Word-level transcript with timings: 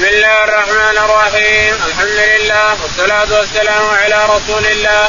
بسم 0.00 0.08
الله 0.08 0.44
الرحمن 0.44 0.98
الرحيم. 0.98 1.74
الحمد 1.86 2.20
لله 2.32 2.82
والصلاة 2.82 3.38
والسلام 3.38 3.84
على 4.02 4.24
رسول 4.24 4.66
الله. 4.66 5.08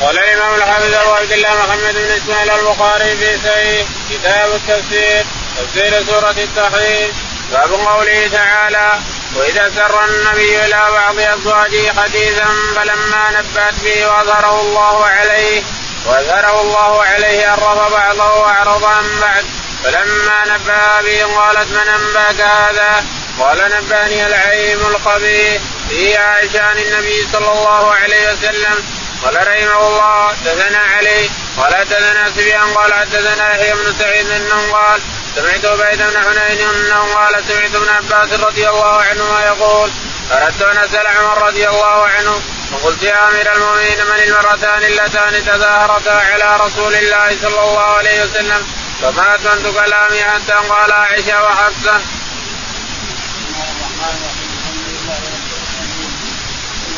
قال 0.00 0.18
الإمام 0.18 0.54
الحافظ 0.54 0.94
أبو 0.94 1.12
عبد 1.12 1.32
الله 1.32 1.54
محمد 1.54 1.94
بن 1.94 2.10
إسماعيل 2.10 2.50
البخاري 2.50 3.16
في 3.16 3.38
صحيح 3.44 3.86
كتاب 4.10 4.48
التفسير 4.54 5.24
تفسير 5.56 6.04
سورة 6.06 6.30
التحريم 6.30 7.12
باب 7.52 7.72
قوله 7.72 8.28
تعالى 8.32 8.92
وإذا 9.36 9.70
سر 9.76 10.04
النبي 10.04 10.64
إلى 10.64 10.82
بعض 10.90 11.18
أزواجه 11.20 11.92
حديثا 12.00 12.48
فلما 12.76 13.30
نبأت 13.30 13.74
به 13.84 14.06
وأظهره 14.06 14.60
الله 14.60 15.06
عليه 15.06 15.62
وأظهره 16.06 16.60
الله 16.60 17.02
عليه 17.04 17.48
عرف 17.48 17.92
بعضه 17.92 18.34
وأعرض 18.40 18.84
عن 18.84 19.20
بعد. 19.20 19.44
فلما 19.84 20.38
نبأ 20.46 21.02
به 21.02 21.36
قالت 21.36 21.68
من 21.70 21.88
أنبأك 21.88 22.40
هذا؟ 22.40 23.04
قال 23.38 23.58
نبأني 23.58 24.26
العليم 24.26 24.86
الخبير. 24.86 25.60
في 25.88 26.16
عائشة 26.16 26.62
عن 26.62 26.78
النبي 26.78 27.26
صلى 27.32 27.52
الله 27.52 27.94
عليه 27.94 28.32
وسلم. 28.32 28.84
قال 29.24 29.36
رحمه 29.36 29.88
الله 29.88 30.28
حدثنا 30.28 30.78
علي. 30.78 31.30
قال 31.56 31.76
حدثنا 31.76 32.30
سفيان 32.30 32.74
قال 32.74 32.94
حدثنا 32.94 33.54
يحيى 33.54 33.72
بن 33.72 33.94
سعيد 33.98 34.30
أنه 34.30 34.72
قال 34.72 35.00
سمعت 35.36 35.64
عبيد 35.64 35.98
بن 35.98 36.18
حنين 36.24 36.68
أنه 36.68 37.14
قال 37.14 37.44
سمعت 37.48 37.74
ابن 37.74 37.88
عباس 37.88 38.40
رضي 38.40 38.68
الله 38.68 39.02
عنهما 39.02 39.44
يقول 39.46 39.90
أردت 40.32 40.62
أن 40.62 40.78
أسأل 40.78 41.06
عمر 41.06 41.46
رضي 41.46 41.68
الله 41.68 42.06
عنه. 42.06 42.42
فقلت 42.72 43.02
يا 43.02 43.28
أمير 43.28 43.52
المؤمنين 43.52 43.98
من 44.06 44.20
المرتان 44.22 44.82
اللتان 44.84 45.44
تظاهرتا 45.46 46.10
على 46.10 46.56
رسول 46.64 46.94
الله 46.94 47.36
صلى 47.42 47.60
الله 47.60 47.88
عليه 47.88 48.22
وسلم؟ 48.22 48.66
فما 49.02 49.34
اتممت 49.34 49.74
كلامي 49.74 50.24
حتى 50.24 50.52
قال 50.68 50.92
عائشة 50.92 51.44
وحفصة. 51.44 52.00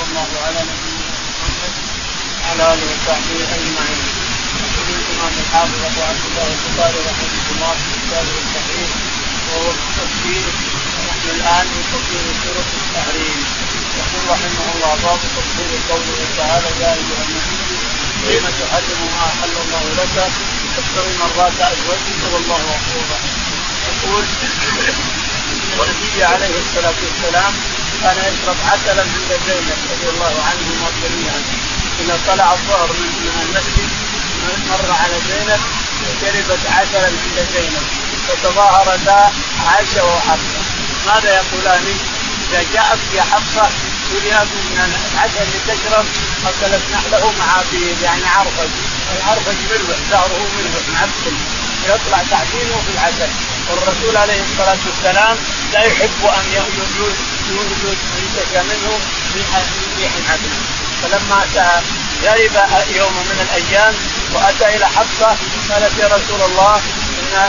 الله 0.04 0.28
على 0.46 0.60
نبينا 0.70 1.10
محمد 1.28 1.74
وعلى 2.42 2.64
اله 2.74 2.86
وصحبه 2.92 3.38
اجمعين. 3.56 4.02
يقول 4.58 4.88
الامام 5.00 5.34
الحافظ 5.42 5.80
ابو 5.88 6.00
عبد 6.08 6.24
الله 6.28 6.46
البخاري 6.56 7.00
رحمه 7.10 7.46
الله 7.52 7.72
في 7.82 7.92
كتابه 8.02 8.36
الصحيح 8.44 8.90
وهو 9.48 9.68
في 9.72 9.86
تفسير 9.98 10.44
ونحن 10.98 11.26
الان 11.36 11.66
في 11.72 11.80
تفسير 11.92 12.24
سوره 12.42 12.70
التحريم 12.82 13.38
يقول 13.98 14.22
رحمه 14.34 14.66
الله 14.74 14.92
باب 15.04 15.20
تفسير 15.36 15.70
قوله 15.90 16.20
تعالى 16.38 16.70
يا 16.82 16.90
ايها 16.98 17.22
النبي 17.26 18.36
لم 18.44 18.54
تحرم 18.60 19.00
ما 19.16 19.24
احل 19.32 19.54
الله 19.64 19.84
لك 19.98 20.16
تبتغي 20.76 21.12
مرات 21.20 21.58
ازواجك 21.60 22.20
والله 22.32 22.60
غفور. 22.70 23.08
يقول 23.88 24.24
والنبي 25.78 26.24
عليه 26.24 26.54
الصلاة 26.64 26.98
والسلام 27.04 27.52
كان 28.02 28.16
يشرب 28.28 28.56
عسلا 28.70 29.02
عند 29.02 29.30
زينب 29.46 29.78
رضي 29.92 30.08
الله 30.14 30.34
عنهما 30.48 30.88
جميعا. 31.02 31.40
إذا 32.00 32.18
طلع 32.28 32.52
الظهر 32.52 32.92
من 32.92 33.34
المسجد 33.42 33.90
مر 34.70 34.92
على 35.02 35.16
زينب 35.28 35.60
وشربت 36.04 36.62
عسلا 36.70 37.06
عند 37.06 37.46
زينب. 37.54 37.86
فتظاهرتا 38.28 39.32
عائشة 39.66 40.04
وحفصة. 40.04 40.62
ماذا 41.06 41.30
يقولان؟ 41.40 41.86
إذا 42.48 42.62
جاءت 42.74 42.98
يا 43.14 43.22
حفصة 43.22 43.68
تريد 44.10 44.48
من 44.68 44.94
العسل 45.14 45.42
اللي 45.42 45.60
تشرب 45.68 46.06
أكلت 46.46 46.82
نحله 46.92 47.32
معابير 47.38 47.96
يعني 48.02 48.26
عرفج. 48.26 48.70
العرفج 49.16 49.56
ملوح 49.70 49.98
ظهره 50.10 50.46
ملوح 50.56 50.84
معفن. 50.94 51.36
يطلع 51.88 52.22
تعدينه 52.30 52.76
في 52.86 52.92
العسل. 52.94 53.30
والرسول 53.70 54.16
عليه 54.16 54.40
الصلاة 54.42 54.78
والسلام 54.86 55.36
لا 55.72 55.80
يحب 55.80 56.24
أن 56.24 56.44
ينتج 56.56 56.98
منه 58.70 58.98
ريح 59.98 60.12
عدن. 60.30 60.50
فلما 61.02 61.44
غرب 62.24 62.56
يوم 62.96 63.12
من 63.12 63.46
الأيام 63.46 63.94
وأتى 64.34 64.76
إلى 64.76 64.86
حفصة 64.86 65.36
قالت 65.70 65.92
يا 65.98 66.06
رسول 66.06 66.40
الله 66.50 66.74
ان 66.76 67.48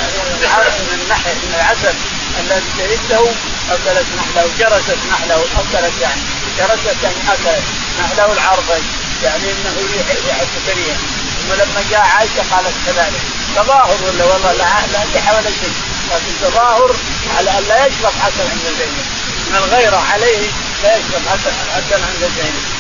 النحل 0.94 1.38
العسل 1.56 1.94
الذي 2.40 2.64
شهدته 2.78 3.32
أكلت 3.72 4.06
نحله 4.18 4.48
جرست 4.60 4.98
نحله 5.12 5.44
أكلت 5.62 5.94
يعني 6.02 6.22
جرست 6.58 6.96
يعني 7.04 7.16
أكلت 7.34 7.64
نحله 8.00 8.34
العرفج 8.34 8.84
يعني 9.24 9.44
إنه 9.44 9.74
ريح 9.94 10.06
ريحه 10.26 10.46
كريهه 10.68 10.98
ثم 11.40 11.54
لما 11.54 11.82
جاء 11.92 12.02
عائشة 12.02 12.44
قالت 12.52 12.74
كذلك. 12.86 13.22
تظاهر 13.56 13.98
ولا 14.08 14.26
والله 14.26 14.52
لا 14.52 14.68
لا 14.94 15.00
لحى 15.16 15.36
ولا 15.36 15.50
شيء 15.62 15.74
لكن 16.12 16.32
تظاهر 16.42 16.96
على 17.38 17.50
أن 17.58 17.64
لا 17.68 17.86
يشرب 17.86 18.14
عسل 18.26 18.42
عند 18.42 18.66
زينب 18.80 19.06
من 19.50 19.56
الغيره 19.56 20.04
عليه 20.14 20.50
لا 20.84 20.98
يشرب 20.98 21.22
عسل 21.32 21.54
عسل 21.76 22.04
عند 22.04 22.32
زينب 22.38 22.80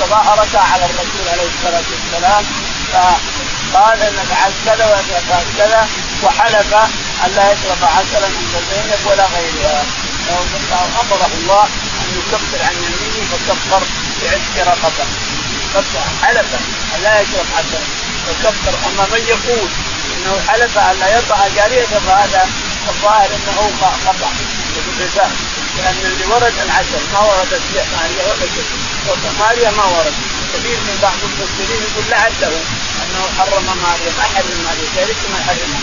تظاهرتا 0.00 0.58
على 0.58 0.84
الرسول 0.84 1.28
عليه 1.32 1.48
الصلاة 1.54 1.84
والسلام 1.92 2.44
فقال 2.92 4.02
ان 4.02 4.26
فعلت 4.30 4.54
كذا 4.66 4.86
وفعلت 4.86 5.46
كذا 5.58 5.88
وحلف 6.22 6.74
أن 7.24 7.30
لا 7.36 7.52
يشرب 7.52 7.78
عسلا 7.82 8.26
عند 8.26 8.54
زينب 8.70 9.00
ولا 9.06 9.26
غيرها. 9.26 9.84
امره 11.00 11.30
الله 11.34 11.64
أن 12.02 12.08
يكفر 12.18 12.64
عن 12.64 12.74
يمينه 12.74 13.26
فكفر 13.30 13.82
بعتق 14.22 14.68
رقبة. 14.72 15.06
حلف 16.22 16.46
أن 16.96 17.02
لا 17.02 17.20
يشرب 17.20 17.46
عسلا 17.58 17.84
فكفر. 18.26 18.74
أما 18.88 19.06
من 19.12 19.24
يقول 19.28 19.68
إنه 20.22 20.40
حلف 20.48 20.78
أن 20.78 20.96
لا 21.00 21.18
يطع 21.18 21.48
جاريته 21.56 21.98
فهذا 22.06 22.48
الظاهر 22.88 23.26
إنه 23.26 23.70
خطأ. 24.06 24.30
لأن 25.78 25.96
اللي 26.04 26.24
ورد 26.24 26.54
العسل 26.64 27.02
ما 27.12 27.20
ورد 27.20 27.60
ماريا 27.96 28.24
ولا 29.08 29.30
ماريا 29.40 29.70
ما 29.70 29.84
ورد. 29.84 30.14
كثير 30.54 30.76
من 30.76 30.98
بعض 31.02 31.18
المفسرين 31.22 31.82
يقول 31.82 32.04
لعله 32.10 32.60
أنه 33.02 33.22
حرم 33.38 33.66
ماريا 33.82 34.12
ما 34.18 34.22
حرم 34.22 34.58
ماريا 34.64 34.88
ذلك 34.96 35.16
ما 35.32 35.38
حرمها. 35.46 35.80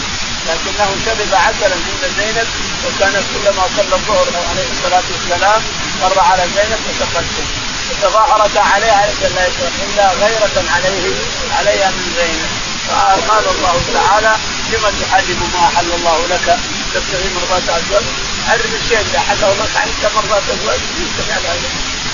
لكنه 0.47 0.89
شرب 1.05 1.33
عسلا 1.33 1.75
عند 1.87 2.03
زينب 2.17 2.47
وكان 2.85 3.23
كلما 3.33 3.63
صلى 3.77 3.95
الظهر 3.95 4.27
عليه 4.49 4.67
الصلاة 4.71 5.03
والسلام 5.11 5.61
مر 6.01 6.19
على 6.19 6.43
زينب 6.55 6.79
فتقدم 6.87 7.47
فتظاهرت 7.89 8.57
عليها 8.57 9.05
لا 9.35 9.47
يشرب 9.47 9.73
إلا 9.85 10.13
غيرة 10.13 10.63
عليه 10.75 11.13
عليها 11.57 11.89
من 11.89 12.13
زينب. 12.17 12.58
فقال 12.89 13.45
الله 13.55 13.81
تعالى 13.93 14.35
لما 14.73 14.89
تحرم 15.01 15.49
ما 15.53 15.67
أحل 15.67 15.91
الله 15.91 16.27
لك 16.29 16.57
تبتغي 16.93 17.29
مرضات 17.35 17.63
ازواج 17.69 18.03
حرم 18.47 18.71
الشيء 18.83 18.99
اللي 19.01 19.17
احله 19.17 19.53
لك 19.53 19.71
عند 19.75 20.11
مرضات 20.15 20.43
ازواج 20.53 20.79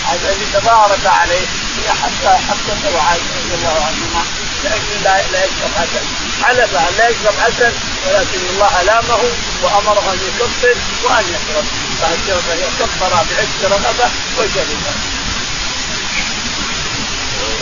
هذا 0.05 0.33
اللي 0.33 0.45
تظاهرت 0.53 1.05
عليه 1.05 1.45
حتى 2.01 2.37
حتى 2.47 2.95
وعائشه 2.95 3.35
رضي 3.43 3.55
الله 3.55 3.85
عنهما 3.87 4.23
لاجل 4.63 5.03
لا 5.03 5.45
يشرب 5.45 5.71
عسل 5.77 6.05
حلف 6.43 6.75
ان 6.75 6.93
لا 6.97 7.09
يشرب 7.09 7.33
عسل 7.45 7.73
ولكن 8.07 8.39
الله 8.49 8.83
لامه 8.83 9.19
وأمره 9.63 10.13
أن 10.13 10.19
يكفر 10.27 10.75
وأن 11.03 11.25
يشرب 11.35 11.65
فكفر 12.01 13.09
بعشق 13.09 13.71
رغبه 13.71 14.09
وشرب 14.37 14.67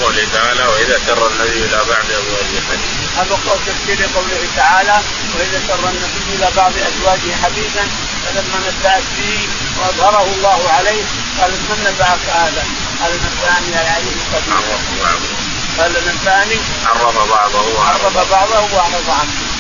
قوله 0.01 0.27
تعالى 0.33 0.63
وإذا 0.71 0.99
سر 1.07 1.27
النبي 1.27 1.57
إلى 1.65 1.77
بعض 1.89 2.05
أزواجه 2.19 2.59
حديثا. 2.69 2.77
هذا 3.17 3.35
قول 3.45 3.59
تفسير 3.67 3.99
قوله 4.15 4.41
تعالى 4.55 4.97
وإذا 5.35 5.59
سر 5.67 5.83
النبي 5.89 6.35
إلى 6.35 6.47
بعض 6.55 6.71
أزواجه 6.89 7.31
حديثا 7.43 7.83
فلما 8.23 8.57
نبأت 8.67 9.03
به 9.17 9.39
وأظهره 9.79 10.23
الله 10.35 10.59
عليه 10.77 11.03
قال 11.39 11.51
من 11.51 11.79
نبأك 11.87 12.25
هذا؟ 12.41 12.63
قال 13.01 13.11
نبأني 13.25 13.81
العليم 13.81 14.17
الخبير. 14.21 14.77
قال 15.77 15.91
نبأني 15.91 16.59
عرف 16.85 17.17
بعضه 17.29 17.83
عرف 17.87 18.31
بعضه 18.31 18.75
واعرض 18.75 19.09
عنه. 19.09 19.53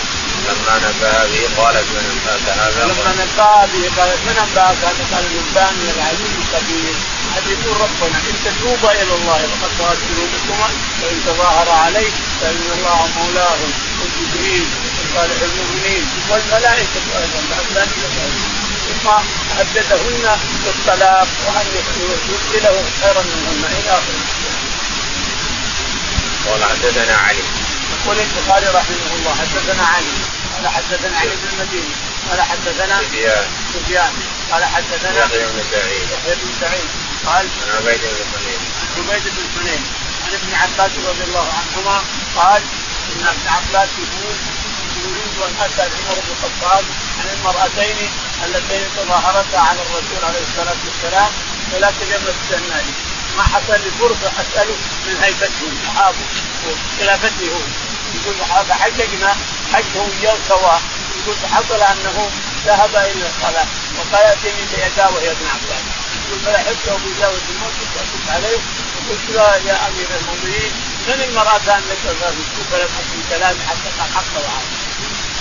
لما 0.47 0.75
نبأ 0.77 1.27
به 1.31 1.63
قالت 1.63 1.87
من 1.95 2.03
انباك 2.13 2.57
هذا 2.57 2.85
لما 2.85 3.11
نبأ 3.21 3.65
به 3.73 4.01
قالت 4.01 4.19
من 4.27 4.35
انباك 4.43 4.77
هذا 4.87 5.03
قال 5.11 5.25
نبأني 5.35 5.91
العليم 5.95 6.33
الخبير 6.41 6.95
هذا 7.35 7.49
يقول 7.55 7.81
ربنا. 7.81 8.17
إن 8.29 8.35
تتوبا 8.45 8.91
إلى 8.91 9.13
الله 9.15 9.39
فقد 9.51 9.71
طهرت 9.79 10.01
قلوبكما 10.09 10.69
وان 11.01 11.17
تظاهر 11.27 11.69
عليه 11.69 12.11
فإن 12.41 12.65
الله 12.77 13.07
مولاه 13.17 13.59
وجبريل 13.99 14.65
وصالح 14.99 15.39
المؤمنين 15.41 16.03
والملائكة 16.29 17.03
أيضا 17.21 17.41
بعد 17.51 17.65
ذلك 17.75 17.97
ثم 18.87 19.09
هددهن 19.57 20.39
بالطلاق 20.65 21.27
وأن 21.47 21.65
يبدله 21.75 22.83
خيرا 23.01 23.21
منهن 23.21 23.63
إلى 23.79 23.89
آخره. 23.89 24.23
قال 26.47 26.63
حدثنا 26.63 27.17
علي. 27.17 27.43
يقول 27.93 28.17
البخاري 28.19 28.65
رحمه 28.65 29.15
الله 29.19 29.35
حدثنا 29.41 29.83
علي. 29.87 30.17
قال 30.55 30.67
حدثنا 30.67 31.17
علي 31.19 31.29
بن 31.29 31.47
المديني 31.53 31.93
قال 32.29 32.41
حدثنا 32.41 33.01
سفيان. 33.01 33.47
سفيان. 33.73 34.13
قال 34.51 34.65
حدثنا 34.65 35.19
يحيى 35.25 35.45
بن 35.45 35.63
سعيد. 35.71 36.03
يحيى 36.13 36.35
بن 36.35 36.49
سعيد. 36.61 36.89
قال 37.25 37.45
عن 37.61 37.69
عبيد 37.77 38.01
بن 38.01 38.23
حنين. 38.33 38.59
عن 38.97 39.09
عبيد 39.09 39.23
بن 39.23 39.45
حنين. 39.55 39.83
عن 40.23 40.33
ابن 40.33 40.53
عباس 40.53 40.91
رضي 41.09 41.23
الله 41.23 41.47
عنهما 41.59 41.97
قال 42.35 42.61
إن 43.15 43.27
ابن 43.27 43.47
عباس 43.47 43.89
يقول 44.03 44.35
يريد 45.03 45.35
أن 45.47 45.55
اتى 45.65 45.81
عمر 45.81 46.15
بن 46.15 46.31
الخطاب 46.31 46.85
عن 47.19 47.27
المرأتين 47.37 48.09
اللتين 48.45 48.83
تظاهرتا 48.97 49.57
على 49.57 49.79
الرسول 49.81 50.25
عليه 50.25 50.43
الصلاة 50.49 50.77
والسلام 50.85 51.31
ولكن 51.73 52.05
لم 52.05 52.23
يستناني 52.29 52.91
ما 53.37 53.43
حصل 53.43 53.73
لي 53.83 53.91
فرصة 53.99 54.31
اساله 54.41 54.75
من 55.07 55.17
هيبته 55.23 55.67
اصحابه 55.83 56.25
وخلافته 56.65 57.45
هو. 57.47 57.59
يقول 58.15 58.35
حججنا 58.79 59.35
حجه 59.73 59.99
وياه 59.99 60.37
سواء 60.47 60.81
يقول 61.19 61.35
حصل 61.53 61.81
أنه 61.81 62.29
ذهب 62.65 62.95
إلى 62.95 63.29
الصلاة 63.29 63.67
وقال 63.97 64.25
أتيني 64.25 64.63
بيداه 64.71 65.09
وهي 65.13 65.31
ابن 65.31 65.47
عباس. 65.47 65.83
فلحقت 66.45 66.87
ابو 66.87 67.09
جاوز 67.19 67.43
الموت 67.49 67.77
وقلت 67.95 68.29
عليه 68.29 68.59
وقلت 68.95 69.25
له 69.29 69.55
يا 69.69 69.87
امير 69.87 70.07
المؤمنين 70.19 70.71
من 71.07 71.21
المرأتان 71.27 71.81
التي 71.91 72.15
فلم 72.71 72.89
اكن 72.99 73.19
كلامي 73.29 73.59
حتى 73.69 73.89
حق 74.15 74.33
وعاد 74.35 74.67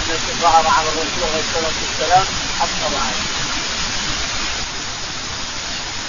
التي 0.09 0.33
ظهر 0.43 0.67
على 0.67 0.89
الرسول 0.89 1.23
عليه 1.33 1.43
الصلاه 1.49 1.77
والسلام 1.83 2.25
حق 2.61 2.81
وعاد 2.93 3.17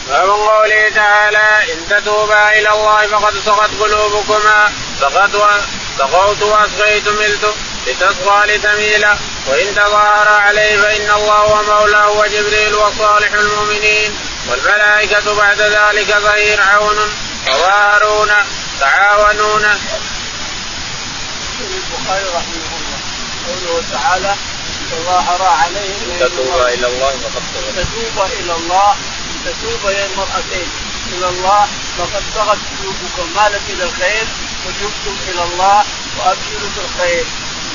باب 0.08 0.30
قوله 0.30 0.90
تعالى 0.96 1.74
إن 1.74 1.88
تتوبا 1.90 2.50
إلى 2.60 2.70
الله 2.70 3.08
فقد 3.08 3.34
سقت 3.46 3.70
قلوبكما 3.80 4.72
فقد 5.00 5.32
سقوت 5.98 6.42
واسقيت 6.42 7.08
ملت 7.08 7.56
لتصغى 7.88 8.46
لتميل 8.48 9.06
وإن 9.48 9.76
تظاهر 9.76 10.28
عليه 10.28 10.78
فإن 10.78 11.12
الله 11.12 11.36
هو 11.36 11.64
مولاه 11.64 12.10
وجبريل 12.10 12.76
وصالح 12.76 13.34
المؤمنين. 13.34 14.16
والملائكة 14.50 15.36
بعد 15.36 15.62
ذلك 15.62 16.18
ظهير 16.18 16.62
عون. 16.62 16.98
تظاهرون 17.46 18.32
تعاونون. 18.80 19.66
البخاري 21.62 22.26
رحمه 22.26 22.70
الله. 22.78 23.00
قوله 23.48 23.84
تعالى 23.92 24.36
تظاهر 24.92 25.42
عليه 25.44 25.94
تتوب 26.20 26.62
إلى 26.62 26.88
الله 26.88 27.12
فقد 27.12 27.44
تتوب 27.76 28.26
إلى 28.40 28.54
الله 28.56 28.96
تتوب 29.46 29.92
يا 29.92 30.06
المرأتين. 30.06 30.70
إلى 31.14 31.30
الله 31.30 31.68
فقد 31.98 32.24
بغت 32.36 32.60
قلوبكم. 32.80 33.34
مالت 33.36 33.62
إلى 33.70 33.84
الخير؟ 33.84 34.28
وتبتم 34.66 35.16
إلى 35.30 35.44
الله 35.44 35.84
وأبشروا 36.18 36.70
بالخير. 36.76 37.26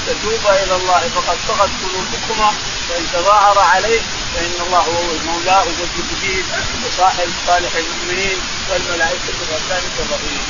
تتوب 0.07 0.53
إلى 0.63 0.77
الله 0.77 1.01
فقد 1.15 1.39
بغت 1.49 1.71
قلوبكما 1.83 2.53
وان 2.91 3.07
تظاهر 3.13 3.59
عليه 3.59 4.01
فإن 4.35 4.55
الله 4.67 4.79
هو 4.79 5.33
مولاه 5.33 5.65
وجبريل 5.65 6.45
وصاحب 6.87 7.29
صالح 7.47 7.71
المؤمنين 7.75 8.39
والملائكة 8.71 9.35
وذلك 9.51 9.97
ظهير. 10.11 10.45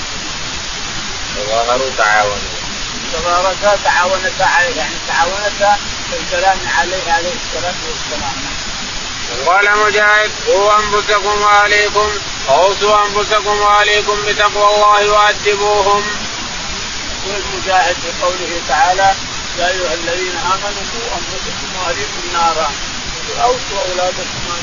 تظاهروا 1.37 1.91
تعاونوا. 1.99 2.59
تظاهرتا 3.13 3.79
تعاونتا 3.85 4.43
عليه 4.43 4.77
يعني 4.77 4.95
تعاونتا 5.09 5.79
في 6.11 6.17
الكلام 6.21 6.59
عليه 6.79 7.13
عليه 7.13 7.33
الصلاة 7.45 7.75
والسلام. 7.89 8.37
قال 9.47 9.79
مجاهد 9.87 10.31
قوا 10.47 10.77
أنفسكم 10.77 11.43
وأهليكم 11.43 12.09
أوصوا 12.49 13.07
أنفسكم 13.07 13.61
وأهليكم 13.61 14.17
بتقوى 14.27 14.75
الله 14.75 15.13
وأدبوهم. 15.13 16.05
يقول 17.27 17.43
مجاهد 17.57 17.95
في 17.95 18.23
قوله 18.23 18.61
تعالى 18.69 19.15
يا 19.59 19.67
أيها 19.69 19.95
الذين 19.95 20.37
آمنوا 20.37 20.85
قوا 20.93 21.09
أنفسكم 21.19 21.69
وأهليكم 21.77 22.23
نارا. 22.33 22.71
اوصوا 23.43 23.81
أولادكم 23.89 24.41
ان 24.55 24.63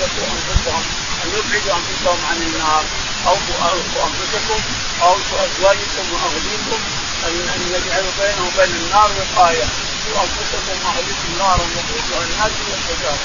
يقوا 0.00 0.26
أنفسهم. 0.36 0.84
أن 1.24 1.28
يبعدوا 1.36 1.74
أنفسهم 1.80 2.20
عن 2.30 2.36
النار. 2.36 2.84
اوصوا 3.26 4.04
أنفسكم. 4.08 4.60
اوصوا 5.02 5.38
أزواجكم 5.46 6.06
وأهليكم. 6.12 6.80
أن 7.26 7.32
يجعلوا 7.74 8.12
بينهم 8.20 8.46
وبين 8.46 8.74
النار 8.74 9.10
وقاية. 9.18 9.64
وانفسكم 10.14 10.76
وأهليكم 10.84 11.38
نارا 11.38 11.64
يخرجها 11.76 12.22
الناس 12.24 12.52
والحجاره 12.70 13.18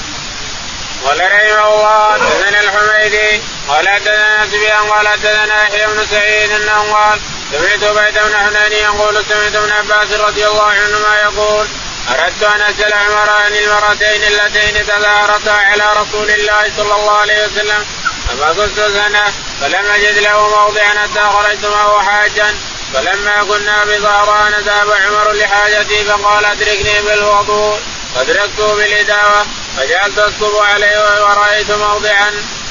قال 1.04 1.20
رحمه 1.20 1.74
الله 1.74 2.12
حدثنا 2.12 2.60
الحميدي 2.60 3.42
قال 3.68 3.88
حدثنا 3.88 4.46
سفيان 4.46 4.90
قال 4.90 5.08
حدثنا 5.08 5.62
يحيى 5.62 5.86
بن 5.86 6.06
سعيد. 6.10 6.50
انه 6.50 6.92
قال 6.92 7.20
سمعت 7.52 7.82
عبيد 7.82 8.14
بن 8.14 8.36
حنان 8.36 8.72
يقول 8.72 9.24
سمعت 9.28 9.54
ابن 9.54 9.72
عباس 9.72 10.12
رضي 10.12 10.46
الله 10.46 10.64
عنهما 10.64 11.16
يقول 11.22 11.66
أردت 12.08 12.42
أن 12.42 12.60
أسأل 12.60 12.94
عمر 12.94 13.30
عن 13.30 13.54
المرتين 13.54 14.22
اللتين 14.24 14.86
تظاهرتا 14.86 15.50
على 15.50 15.84
رسول 16.00 16.30
الله 16.30 16.72
صلى 16.76 16.94
الله 16.94 17.18
عليه 17.18 17.46
وسلم 17.46 17.84
فما 18.28 18.52
كنت 18.52 18.76
سنه 18.76 19.32
فلم 19.60 19.86
أجد 19.86 20.18
له 20.18 20.48
موضعا 20.48 20.88
حتى 20.88 21.20
خرجت 21.20 21.64
معه 21.66 22.02
حاجا 22.02 22.54
فلما 22.94 23.44
كنا 23.44 23.84
بظهران 23.84 24.52
ذهب 24.52 24.90
عمر 24.90 25.32
لحاجتي 25.32 26.04
فقال 26.04 26.44
أدركني 26.44 27.02
بالوضوء 27.02 27.78
فادركته 28.14 28.74
بالإداوة 28.74 29.46
فجعلت 29.76 30.18
أسكب 30.18 30.56
عليه 30.56 31.22
ورايت 31.22 31.70
موضعا. 31.70 32.30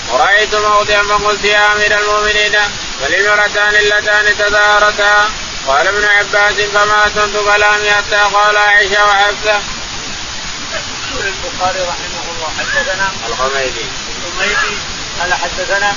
ورأيت 0.10 0.56
موضعا 0.56 1.04
فقلت 1.04 1.46
يا 1.46 1.74
أمير 1.74 2.00
المؤمنين 2.00 2.56
فللمرتان 3.02 3.76
اللتان 3.76 4.38
تدارتا 4.38 5.30
قال 5.68 5.88
ابن 5.88 6.06
عباس 6.06 6.54
فما 6.54 7.08
أتمت 7.08 7.38
كلامي 7.38 7.92
حتى 7.92 8.16
قال 8.16 8.58
عائشة 8.58 9.06
وحفصة. 9.06 9.62
يقول 11.12 11.28
البخاري 11.28 11.82
رحمه 11.82 12.24
الله 12.32 12.50
حدثنا 12.60 13.12
الحميدي. 13.28 13.86
الحميدي 14.26 14.78
قال 15.20 15.34
حدثنا 15.34 15.96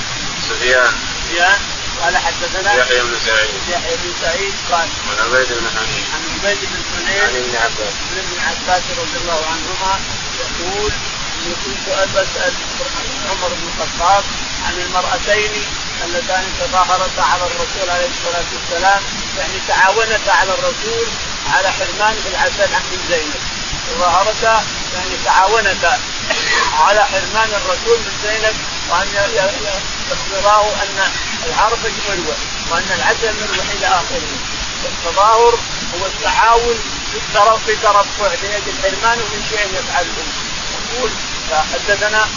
سفيان. 0.49 0.93
سفيان 1.29 1.59
قال 2.01 2.17
حدثنا 2.17 2.73
يحيى 2.73 3.01
بن 3.01 3.17
سعيد. 3.25 3.49
يحيى 3.69 3.95
بن 3.95 4.13
سعيد 4.21 4.53
قال 4.71 4.87
عن 5.09 5.17
عبيد 5.25 5.47
بن 5.47 5.67
حنين 5.75 6.05
عن 6.13 6.21
عبيد 6.33 6.59
بن 6.61 6.83
حنين 6.95 7.21
عن 7.21 7.35
ابن 7.35 7.55
عباس. 7.55 7.93
عن 8.11 8.17
ابن 8.17 8.39
عباس 8.39 8.83
رضي 8.97 9.17
الله 9.21 9.45
عنهما 9.45 9.99
يقول 10.39 10.91
اني 11.39 11.55
كنت 11.65 11.87
اسال 11.89 12.53
عمر 13.29 13.47
بن 13.47 13.67
الخطاب 13.67 14.23
عن 14.65 14.73
المرأتين 14.81 15.51
اللتان 16.05 16.43
تظاهرتا 16.59 17.21
على 17.21 17.43
الرسول 17.43 17.89
عليه 17.89 18.07
الصلاة 18.07 18.45
والسلام 18.53 19.03
يعني 19.37 19.53
تعاونتا 19.67 20.31
على 20.31 20.53
الرسول 20.53 21.07
على 21.53 21.71
حرمان 21.71 22.15
العسل 22.29 22.73
عن 22.73 22.83
زينب 23.09 23.41
تظاهرتا 23.89 24.63
يعني 24.95 25.15
تعاونتا 25.25 25.99
على 26.79 27.05
حرمان 27.05 27.49
الرسول 27.53 27.97
من 27.99 28.13
زينب 28.23 28.55
وأن 28.89 29.07
يخبراه 30.11 30.65
أن 30.83 31.11
العرب 31.47 31.79
مروة 32.09 32.35
وأن 32.71 32.91
العسل 32.95 33.33
مروة 33.41 33.65
إلى 33.77 33.87
آخره. 33.87 34.31
التظاهر 34.85 35.59
هو 35.95 36.05
التعاون 36.05 36.79
في 37.11 37.17
الترف 37.17 37.65
في 37.65 37.75
ترفع 37.75 38.27
لاجل 38.43 38.63
الحرمان 38.67 39.17
من 39.17 39.43
شيء 39.49 39.67
يفعله. 39.79 40.23
يقول 40.93 41.11
حدثنا 41.71 42.27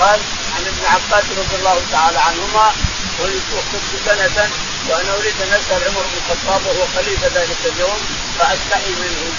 قال 0.00 0.20
عن 0.56 0.66
ابن 0.66 0.84
عباس 0.86 1.24
رضي 1.38 1.56
الله 1.56 1.82
تعالى 1.92 2.18
عنهما 2.18 2.72
وكنت 3.20 3.90
سنة 4.06 4.50
وأنا 4.88 5.14
أريد 5.14 5.34
أن 5.42 5.52
أسأل 5.52 5.88
عمر 5.88 6.02
بن 6.02 6.16
الخطاب 6.16 6.66
وهو 6.66 6.86
خليفة 6.96 7.26
ذلك 7.34 7.58
اليوم 7.66 7.98
فأستحي 8.38 8.90
منه. 8.90 9.32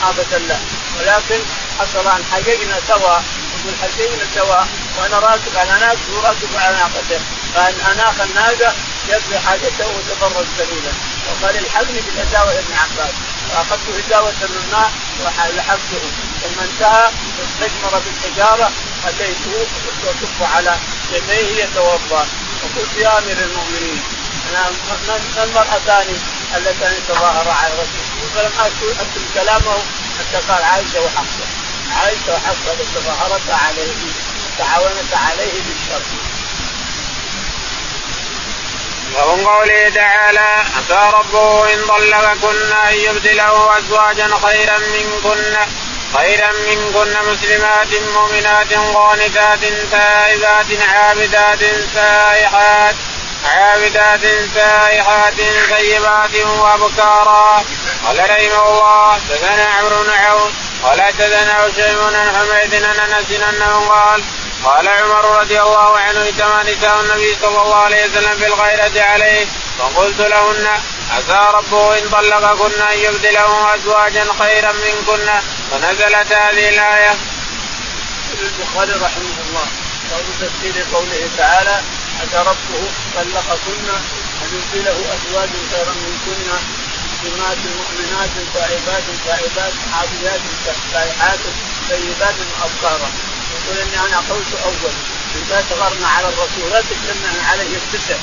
محابة 0.00 0.38
له. 0.38 0.60
ولكن 0.98 1.40
حصل 1.78 2.08
أن 2.08 2.24
حققنا 2.32 2.80
سوا 2.88 3.18
يقول 3.54 3.74
حققنا 3.82 4.24
سوا 4.34 4.64
وأنا 4.98 5.18
راكب 5.18 5.56
على 5.56 5.80
ناقة 5.80 5.98
وراكب 6.14 6.56
على 6.56 6.76
ناقته. 6.76 7.20
فأن 7.54 7.74
أناخ 7.92 8.20
الناقة 8.20 8.74
يقضي 9.08 9.38
حاجته 9.38 9.86
وتفرج 9.86 10.46
قليلا 10.58 10.92
وقال 11.26 11.58
الحقني 11.58 12.00
بالهداوة 12.00 12.52
ابن 12.52 12.74
عباس. 12.74 13.14
فاخذت 13.48 13.88
هداوة 13.88 14.32
من 14.42 14.62
الماء 14.64 14.90
ولحقته 15.20 16.02
ثم 16.42 16.60
انتهى 16.60 17.10
استجمر 17.44 18.02
بالحجارة 18.04 18.70
اتيته 19.06 19.66
وكف 20.06 20.56
على 20.56 20.76
يديه 21.12 21.64
يتوضا 21.64 22.26
وقلت 22.62 22.96
يا 22.96 23.18
أمير 23.18 23.38
المؤمنين 23.38 24.02
أنا 24.50 24.70
ما 25.36 25.44
المرأتان 25.44 26.16
اللتان 26.56 26.94
تظاهر 27.08 27.48
على 27.48 27.72
الرسول 27.72 28.30
فلم 28.34 28.52
اكتب 29.00 29.22
كلامه 29.34 29.78
حتى 30.18 30.52
قال 30.52 30.62
عائشة 30.62 31.00
وحفصة. 31.00 31.46
عائشة 31.96 32.34
وحفصة 32.34 32.76
تظاهرتا 32.94 33.52
عليه 33.52 33.94
تعاونتا 34.58 35.16
عليه 35.16 35.52
بالشر. 35.52 36.02
ومن 39.16 39.46
قوله 39.46 39.88
تعالى 39.94 40.64
عسى 40.76 41.10
ربه 41.12 41.74
إن 41.74 41.86
طلقكن 41.88 42.72
أن 42.72 42.94
يبدله 42.94 43.78
أزواجا 43.78 44.28
خيرا 44.44 44.78
منكن 44.78 45.56
خيرا 46.16 46.52
منكن 46.52 47.32
مسلمات 47.32 47.94
مؤمنات 48.14 48.72
قانتات 48.94 49.60
تائبات 49.90 50.66
عابدات 50.94 51.60
سائحات 51.94 52.94
عابدات 53.44 54.20
سائحات 54.54 55.34
طيبات 55.70 56.34
وأبكارا. 56.34 57.64
قال 58.06 58.18
رحمه 58.18 58.68
الله 58.68 59.18
دثنا 59.30 59.64
عمرو 59.64 60.02
بن 60.02 60.10
عون 60.10 60.52
قال 60.82 60.98
دثنا 61.18 61.66
هشيم 61.66 61.98
حميد 62.36 62.74
ان 62.74 62.84
أنس 62.84 63.30
انه 63.30 63.88
قال 63.88 64.22
قال 64.64 64.88
عمر 64.88 65.40
رضي 65.40 65.60
الله 65.60 65.98
عنه 65.98 66.28
اجتمع 66.28 66.62
نساء 66.62 67.00
النبي 67.00 67.34
صلى 67.42 67.62
الله 67.62 67.76
عليه 67.76 68.04
وسلم 68.04 68.38
في 68.38 68.46
الغيرة 68.46 69.02
عليه 69.02 69.46
فقلت 69.78 70.20
لهن 70.20 70.66
عسى 71.10 71.46
ربه 71.54 71.98
إن 71.98 72.08
طلقكن 72.08 72.80
أن 72.82 72.98
يبدله 72.98 73.74
أزواجا 73.74 74.24
خيرا 74.38 74.72
منكن 74.72 75.30
فنزلت 75.70 76.32
هذه 76.32 76.68
الآية. 76.68 77.14
البخاري 78.40 78.92
رحمه 78.92 79.36
الله 79.48 79.66
باب 80.10 80.24
تفسير 80.40 80.84
قوله 80.94 81.28
تعالى 81.38 81.82
عسى 82.20 82.38
ربه 82.38 82.82
طلقكن 83.14 83.88
أن 84.42 84.48
يبدله 84.52 84.98
ازواجا 85.14 85.58
خيرا 85.72 85.92
منكن 85.92 86.52
مسلمات 87.12 87.58
مؤمنات 87.78 88.30
تائبات 88.54 89.02
تائبات 89.26 89.72
عابدات 89.94 90.40
سائحات 90.92 91.38
طيبات 91.90 92.34
ابصارا 92.62 93.10
يقول 93.70 93.82
اني 93.82 94.00
أنا 94.06 94.18
قلت 94.18 94.54
أول. 94.64 94.92
إذا 95.34 95.64
صغرنا 95.70 96.08
على 96.08 96.28
الرسول 96.28 96.70
لا 96.70 96.80
تجتمعنا 96.80 97.42
عليه 97.50 97.76
التسع 97.76 98.16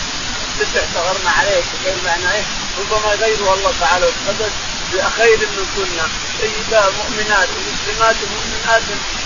التسع 0.48 0.82
صغرنا 0.94 1.32
عليه 1.32 1.62
بغير 1.84 1.96
معنى 2.06 2.34
إيه 2.34 2.44
ربما 2.80 3.12
غيره 3.16 3.54
الله 3.54 3.74
تعالى 3.80 4.06
وتقدس 4.06 4.51
بخير 4.94 5.38
من 5.39 5.66
كنا. 5.75 6.08
طيبات 6.42 6.92
مؤمنات 6.94 7.50
مسلمات 7.50 8.16
مؤمنات 8.36 8.84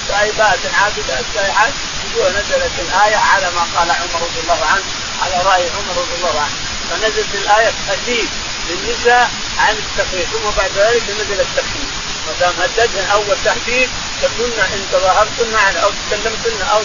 تائبات 0.08 0.60
عابدات 0.82 1.26
سائحات 1.36 1.74
يقول 2.16 2.32
نزلت 2.32 2.72
الآية 2.80 3.16
على 3.16 3.52
ما 3.56 3.80
قال 3.80 3.92
عمر 3.92 4.22
رضي 4.22 4.40
الله 4.44 4.66
عنه 4.66 4.84
على 5.22 5.44
رأي 5.46 5.70
عمر 5.70 6.02
رضي 6.02 6.16
الله 6.18 6.40
عنه. 6.40 6.56
فنزلت 6.90 7.36
الآية 7.36 7.72
تهديد 7.88 8.30
للنساء 8.70 9.32
عن 9.58 9.76
التخيير 9.76 10.26
ثم 10.26 10.50
بعد 10.58 10.72
ذلك 10.76 11.04
نزل 11.10 11.42
التخيير 11.42 11.90
ما 12.28 12.34
دام 12.40 12.54
هددهن 12.62 13.10
أول 13.10 13.38
تهديد 13.46 13.90
تكون 14.22 14.52
ان 14.74 14.86
تظاهرتن 14.92 15.56
أو 15.84 15.92
تكلمتن 16.10 16.62
أو 16.62 16.82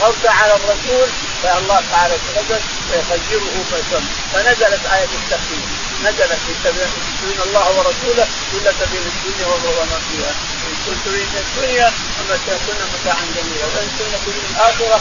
غضت 0.00 0.26
على 0.26 0.52
الرسول 0.56 1.08
فالله 1.42 1.82
تعالى 1.92 2.14
تقدس 2.34 2.62
فيخيره 2.90 3.64
فيسر 3.70 4.02
فنزلت 4.32 4.86
آية 4.86 5.08
التخفيف 5.22 5.64
نزلت 6.04 6.38
في 6.46 6.54
سبيل 6.64 7.42
الله 7.46 7.78
ورسوله 7.78 8.26
إلا 8.54 8.72
سبيل 8.80 9.02
الدنيا 9.06 9.46
وما 9.46 9.98
فيها 10.10 10.30
إن 10.68 10.74
كنت 10.86 10.98
تريد 11.04 11.28
الدنيا 11.36 11.90
فمتعتن 11.90 12.78
متاعا 12.94 13.26
جميلا 13.36 13.66
وإن 13.66 13.88
كنت 13.98 14.14
تريد 14.26 14.42
الآخرة 14.50 15.00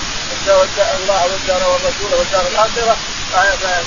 الله 0.95 1.25
والدار 1.25 1.69
والرسول 1.69 2.13
والدار 2.13 2.47
الآخرة 2.47 2.97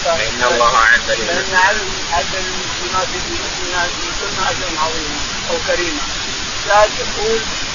فإن 0.04 0.42
الله 0.42 0.74
أعد 0.76 1.00
فإن 1.00 1.54
أعد 1.54 2.26
للمسلمات 2.32 3.08
المؤمنات 3.14 3.90
كن 4.20 4.42
أجرا 4.50 4.80
عظيما 4.80 5.18
أو 5.50 5.56
كريما. 5.66 6.00
يقول 7.00 7.40
نعم 7.40 7.69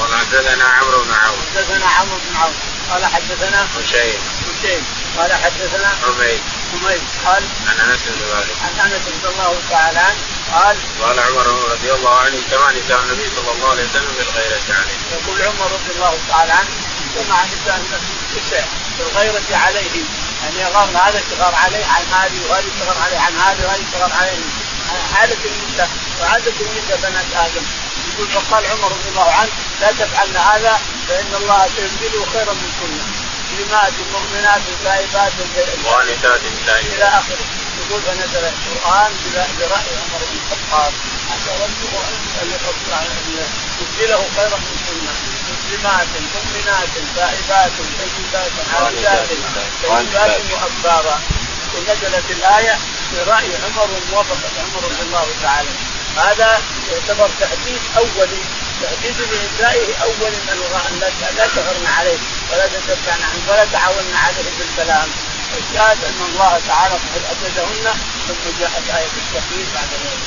قال 0.00 0.14
حدثنا 0.14 0.64
عمرو 0.64 1.02
بن 1.02 1.12
عوف. 1.12 1.38
حدثنا 1.56 1.86
عمرو 1.86 2.18
بن 2.28 2.36
عوف. 2.36 2.54
قال 2.90 3.06
حدثنا 3.06 3.66
هشيم 3.76 4.20
هشيم 4.48 4.84
قال 5.18 5.32
حدثنا 5.32 5.88
حميد. 6.02 6.40
حميد. 6.72 7.02
قال 7.26 7.42
عن 7.68 7.90
أنس 7.90 8.00
بن 8.06 8.26
مالك. 8.34 8.56
عن 8.64 8.90
أنس 8.90 9.02
رضي 9.08 9.28
الله 9.34 9.60
تعالى 9.70 9.98
عنه 9.98 10.20
قال 10.52 10.76
قال 11.02 11.20
عمر 11.20 11.46
رضي 11.72 11.92
الله 11.92 12.18
عنه 12.18 12.36
اجتمع 12.38 12.70
نساء 12.70 13.00
النبي 13.00 13.30
صلى 13.36 13.52
الله 13.52 13.70
عليه 13.70 13.84
وسلم 13.84 14.12
بالغيرة 14.18 14.68
عليه. 14.68 14.98
يقول 15.12 15.42
عمر 15.42 15.72
رضي 15.72 15.90
الله 15.96 16.18
تعالى 16.28 16.52
عنه 16.52 16.68
اجتمع 17.06 17.44
نساء 17.44 17.76
النبي 17.76 18.14
بالغيرة 18.98 19.56
عليه. 19.56 20.04
يعني 20.42 20.60
يغار 20.60 20.88
هذا 20.88 21.22
شغار 21.30 21.54
عليه 21.54 21.86
عن 21.86 22.04
هذه 22.12 22.40
وهذه 22.48 22.70
شغار 22.80 22.96
عليه 23.04 23.18
عن 23.18 23.36
هذه 23.38 23.66
وهذه 23.66 23.84
شغار 23.92 24.12
عليه. 24.20 24.38
عادة 25.14 25.38
النساء 25.44 25.90
وعادة 26.20 26.52
النساء 26.60 26.98
بنات 27.02 27.46
آدم. 27.46 27.66
يقول 28.14 28.28
فقال 28.28 28.66
عمر 28.66 28.88
رضي 28.88 29.08
الله 29.08 29.32
عنه 29.32 29.50
لا 29.80 29.92
تفعلن 29.92 30.36
هذا 30.36 30.80
فإن 31.08 31.34
الله 31.40 31.68
سيبدله 31.76 32.26
خيرا 32.32 32.52
من 32.52 32.70
كنا 32.80 33.04
كلمات 33.50 33.92
مؤمنات 34.12 34.62
تائبات 34.84 35.32
قانتات 35.86 36.40
إلى 36.92 37.04
آخره. 37.04 37.46
يقول 37.78 38.02
فنزل 38.02 38.44
القرآن 38.44 39.12
برأي 39.58 39.92
عمر 40.02 40.20
بن 40.30 40.38
الخطاب. 40.42 40.92
عسى 41.30 41.50
ربه 41.62 41.92
ان 42.08 42.48
يبدله 43.80 44.22
خيرا 44.36 44.56
من 44.56 44.76
كنا 44.86 45.12
مسلمات 45.50 46.06
مؤمنات 46.34 46.88
تائبات 47.16 47.72
طيبات 47.78 48.52
عابدات 48.74 49.28
طيبات 49.82 50.40
وابكارا 50.52 51.20
ونزلت 51.74 52.30
الآية 52.30 52.78
برأي 53.12 53.50
عمر 53.64 53.88
وموافقه 53.90 54.50
عمر 54.62 54.84
رضي 54.84 55.02
الله 55.02 55.26
تعالى. 55.42 55.70
هذا 56.16 56.62
يعتبر 56.92 57.30
تهديد 57.40 57.80
أولي 57.96 58.42
تهديد 58.82 59.16
لنسائه 59.20 59.96
أول 60.02 60.32
أن 60.52 61.00
لا 61.36 61.46
تغرن 61.46 61.86
عليه 61.86 62.18
ولا 62.52 62.66
تتبعن 62.66 63.22
عنه 63.22 63.42
ولا 63.48 63.64
تعاون 63.72 64.14
عليه 64.14 64.50
بالكلام 64.58 65.08
الشاهد 65.58 66.04
أن 66.04 66.26
الله 66.28 66.60
تعالى 66.68 66.94
قد 66.94 67.22
اتدهن 67.30 67.94
ثم 68.28 68.60
جاءت 68.60 68.88
آية 68.88 69.06
التخفيف 69.06 69.74
بعد 69.74 69.88
ذلك. 70.04 70.20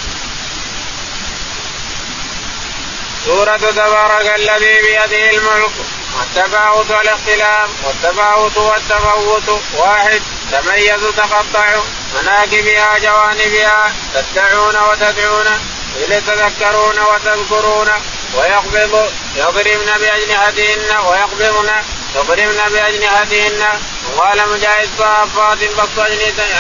سورة 3.26 3.58
تبارك 3.58 4.36
الذي 4.36 4.82
بيده 4.82 5.30
الملك. 5.30 5.72
والتفاوت 6.18 6.92
والاختلاف. 6.92 7.70
والتفاوت 7.84 8.58
والتفوت 8.58 9.62
واحد. 9.78 10.22
تميز 10.52 11.02
تقطع 11.18 11.82
مناكبها 12.16 13.00
جوانبها 13.00 13.94
تدعون 14.14 14.78
وتدعون 14.78 15.48
إذ 15.96 16.22
تذكرون 16.22 17.00
وتذكرون. 17.00 17.90
ويقبض 18.36 19.12
يضربن 19.36 19.98
بأجنحتهن 19.98 20.98
ويقبضن 21.08 21.70
يضربن 22.16 22.70
بأجنحتهن 22.70 23.80
وقال 24.16 24.50
مجاهد 24.50 24.90
صافات 24.98 25.58
بسط 25.58 26.00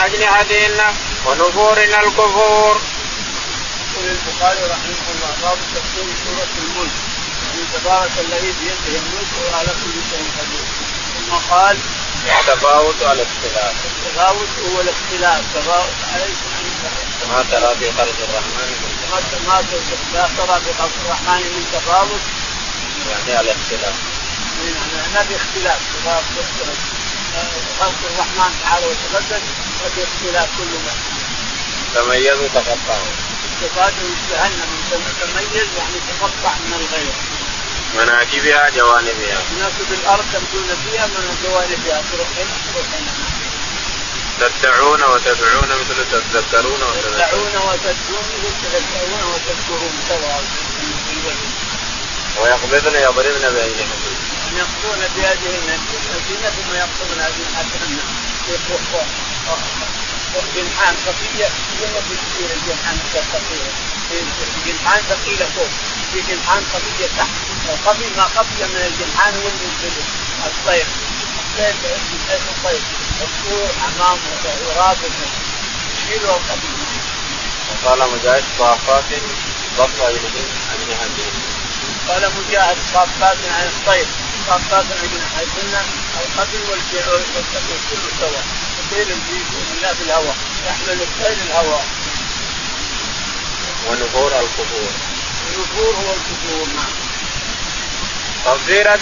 أجنحتهن. 0.04 0.96
ونفورن 1.26 1.94
الكفور. 1.94 2.82
يقول 3.94 4.10
البخاري 4.10 4.60
رحمه 4.72 5.02
الله 5.14 5.32
باب 5.42 5.58
تفسير 5.76 6.06
سورة 6.26 6.54
الملك. 6.58 6.92
يعني 7.44 7.64
تبارك 7.74 8.12
الذي 8.20 8.54
بيده 8.62 8.98
الملك 9.00 9.32
وعلى 9.54 9.68
كل 9.68 9.96
شيء 10.12 10.26
قدير. 10.40 10.66
ثم 11.28 11.54
قال 11.54 11.78
التفاوت 12.40 13.04
على 13.04 13.22
الاختلاف. 13.22 13.74
التفاوت 13.86 14.50
هو 14.66 14.82
الاختلاف. 14.82 15.42
تفاوت 15.56 15.96
عليكم 16.14 16.50
ما 17.28 17.44
ترى 17.52 17.76
في 17.80 17.92
خلق 17.92 18.16
الرحمن 18.30 18.70
من 18.82 18.90
ما 20.16 20.28
ترى 20.38 20.62
في 20.62 20.74
خلق 20.74 20.92
الرحمن 21.06 21.42
من 21.42 21.66
تفاوت 21.74 22.22
يعني 23.10 23.38
على 23.38 23.52
الاختلاف 23.52 23.96
ما 25.16 25.24
في 25.24 25.36
اختلاف. 25.36 25.80
خلق 27.80 28.00
الرحمن 28.12 28.60
تعالى 28.64 28.86
وتقدس 28.86 29.42
وفي 29.86 30.04
اختلاف 30.04 30.50
كل 30.58 30.74
ما. 30.86 30.94
تميزوا 31.96 32.48
تقطعوا 32.48 33.14
صفاته 33.62 34.10
جهنم 34.32 34.72
تميز 35.22 35.68
يعني 35.78 36.00
تقطع 36.20 36.54
من 36.66 36.74
الغير. 36.74 37.14
مناكبها 37.96 38.70
جوانبها. 38.70 39.38
مناكب 39.52 39.94
الأرض 40.04 40.26
تمشون 40.34 40.68
فيها 40.86 41.08
من 41.08 41.38
جوانبها 41.44 42.02
تروح 42.12 42.28
هنا 42.38 42.56
تروح 42.74 42.86
هنا 42.94 43.28
تدعون 44.39 45.03
وتدعون 45.03 45.69
مثل 45.69 45.98
تذكرون 46.34 46.81
تدعون 46.93 47.55
وتدعون 47.67 48.29
مثل 48.43 48.63
تذكرون 48.63 49.24
وتذكرون. 49.34 49.93
سواء 50.08 50.43
ويقبضن 52.41 52.96
يضربن 52.96 53.53
بأيديهن 53.53 53.89
يقضون 54.58 55.01
بأيديهن 55.15 55.79
ثم 56.58 56.75
يقضون 56.75 57.19
أجنحتهن 57.19 57.98
جنحان 60.55 60.96
خفية 61.05 61.50
ولا 61.81 62.00
كثير 62.00 62.50
الجنحان 62.55 62.98
الثقيلة. 63.15 63.72
جنحان 64.65 65.01
ثقيلة 65.10 65.46
فوق. 65.55 65.69
في 66.13 66.22
جنحان 66.22 66.63
خفية 66.74 67.08
تحت. 67.17 67.29
الخفي 67.69 68.10
ما 68.17 68.24
خفي 68.24 68.63
من 68.63 68.81
الجنحان 68.91 69.34
هو 69.34 69.48
المنزل 69.48 69.91
الطير. 70.46 70.86
من 71.58 72.20
حيث 72.29 72.41
الطير 72.50 72.82
الطور 73.22 73.70
امامه 73.88 74.20
ورابط 74.68 75.12
يشيله 75.94 76.36
الخفي 76.36 76.68
وقال 77.70 78.00
مجاهد 78.12 78.44
صافات 78.58 79.03
ضبط 79.77 80.01
أجنحتهن 80.01 81.34
قال 82.08 82.32
مجاهد 82.38 82.77
صافات 82.94 83.38
عن 83.58 83.68
الطير. 83.68 84.08
صافات 84.48 84.86
عن 84.86 85.08
أجنحتهن 85.08 85.86
القبل 86.22 86.62
والطير 86.70 87.06
كله 87.89 88.10
سوا. 88.20 88.41
الطير 88.79 89.06
في 89.06 89.39
في 89.96 90.03
الهواء 90.03 90.36
يحمل 90.68 91.01
الطير 91.01 91.38
الهواء 91.48 91.86
ونفور 93.88 94.39
الكفور 94.39 94.89
النفور 95.48 95.96
هو 95.96 96.13
الكفور 96.13 96.68
نعم. 96.75 97.09
تفسير 98.46 98.98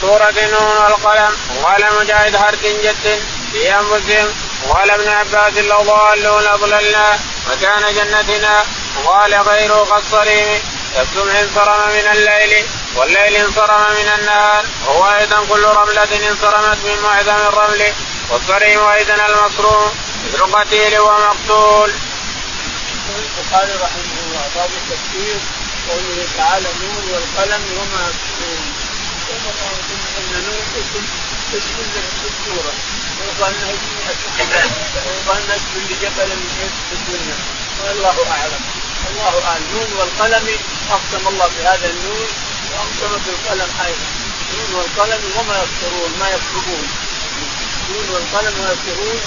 سورة 0.00 0.34
نون 0.52 0.76
والقلم 0.76 1.36
وقال 1.60 1.82
مجاهد 2.00 2.36
حرك 2.36 2.64
جد 2.84 3.22
في 3.52 3.74
أنفسهم 3.74 4.28
وقال 4.68 4.90
ابن 4.90 5.08
عباس 5.08 5.58
لو 5.58 5.82
ضالون 5.82 6.46
أضللنا 6.46 7.18
مكان 7.50 7.94
جنتنا. 7.94 8.64
وقال 9.04 9.34
غيره 9.34 9.84
كالصريم 9.90 10.62
كالسمع 10.94 11.40
انصرم 11.40 11.88
من 11.88 12.06
الليل 12.12 12.66
والليل 12.96 13.36
انصرم 13.36 13.80
من 13.80 14.08
النهار. 14.18 14.64
وهو 14.86 15.16
أيضا 15.18 15.46
كل 15.48 15.64
رملة 15.64 16.28
انصرمت 16.30 16.78
من 16.84 16.98
معظم 17.02 17.36
الرمل 17.48 17.92
والصريم 18.30 18.80
أيضا 18.88 19.14
المصروم 19.14 19.90
مثل 20.26 20.52
قتيل 20.56 20.98
ومقتول. 20.98 21.92
البخاري 23.18 23.72
رحمه 23.72 24.14
الله 24.26 24.44
باب 24.54 24.70
التفسير 24.80 25.36
قوله 25.88 26.26
تعالى 26.36 26.68
نون 26.82 27.04
والقلم 27.12 27.62
وما 27.78 28.02
يكتبون 28.08 28.64
إن 30.18 30.44
نون 30.46 30.64
اسم 30.80 31.04
اسم 31.56 31.76
السوره 32.24 32.74
ويقال 33.20 33.54
انه 33.54 33.78
ويقال 35.06 35.42
انه 35.42 35.54
اسم 35.56 35.74
لجبل 35.90 36.28
من 36.36 36.70
في 36.90 36.94
الدنيا. 36.98 37.36
والله 37.84 38.16
أعلم. 38.30 38.62
الله 39.10 39.34
أعلم. 39.48 39.64
نون 39.74 39.90
والقلم 39.98 40.46
أقسم 40.90 41.28
الله 41.28 41.48
بهذا 41.58 41.86
النون 41.90 42.28
وأقسم 42.70 43.12
بالقلم 43.26 43.70
أيضا. 43.86 44.06
نون 44.54 44.74
والقلم 44.74 45.22
وما 45.36 45.56
يذكرون 45.62 46.10
ما 46.20 46.28
يكتبون 46.28 46.88
نون 47.90 48.06
والقلم 48.14 48.54
ما 48.62 48.70
يذكرون 48.70 49.20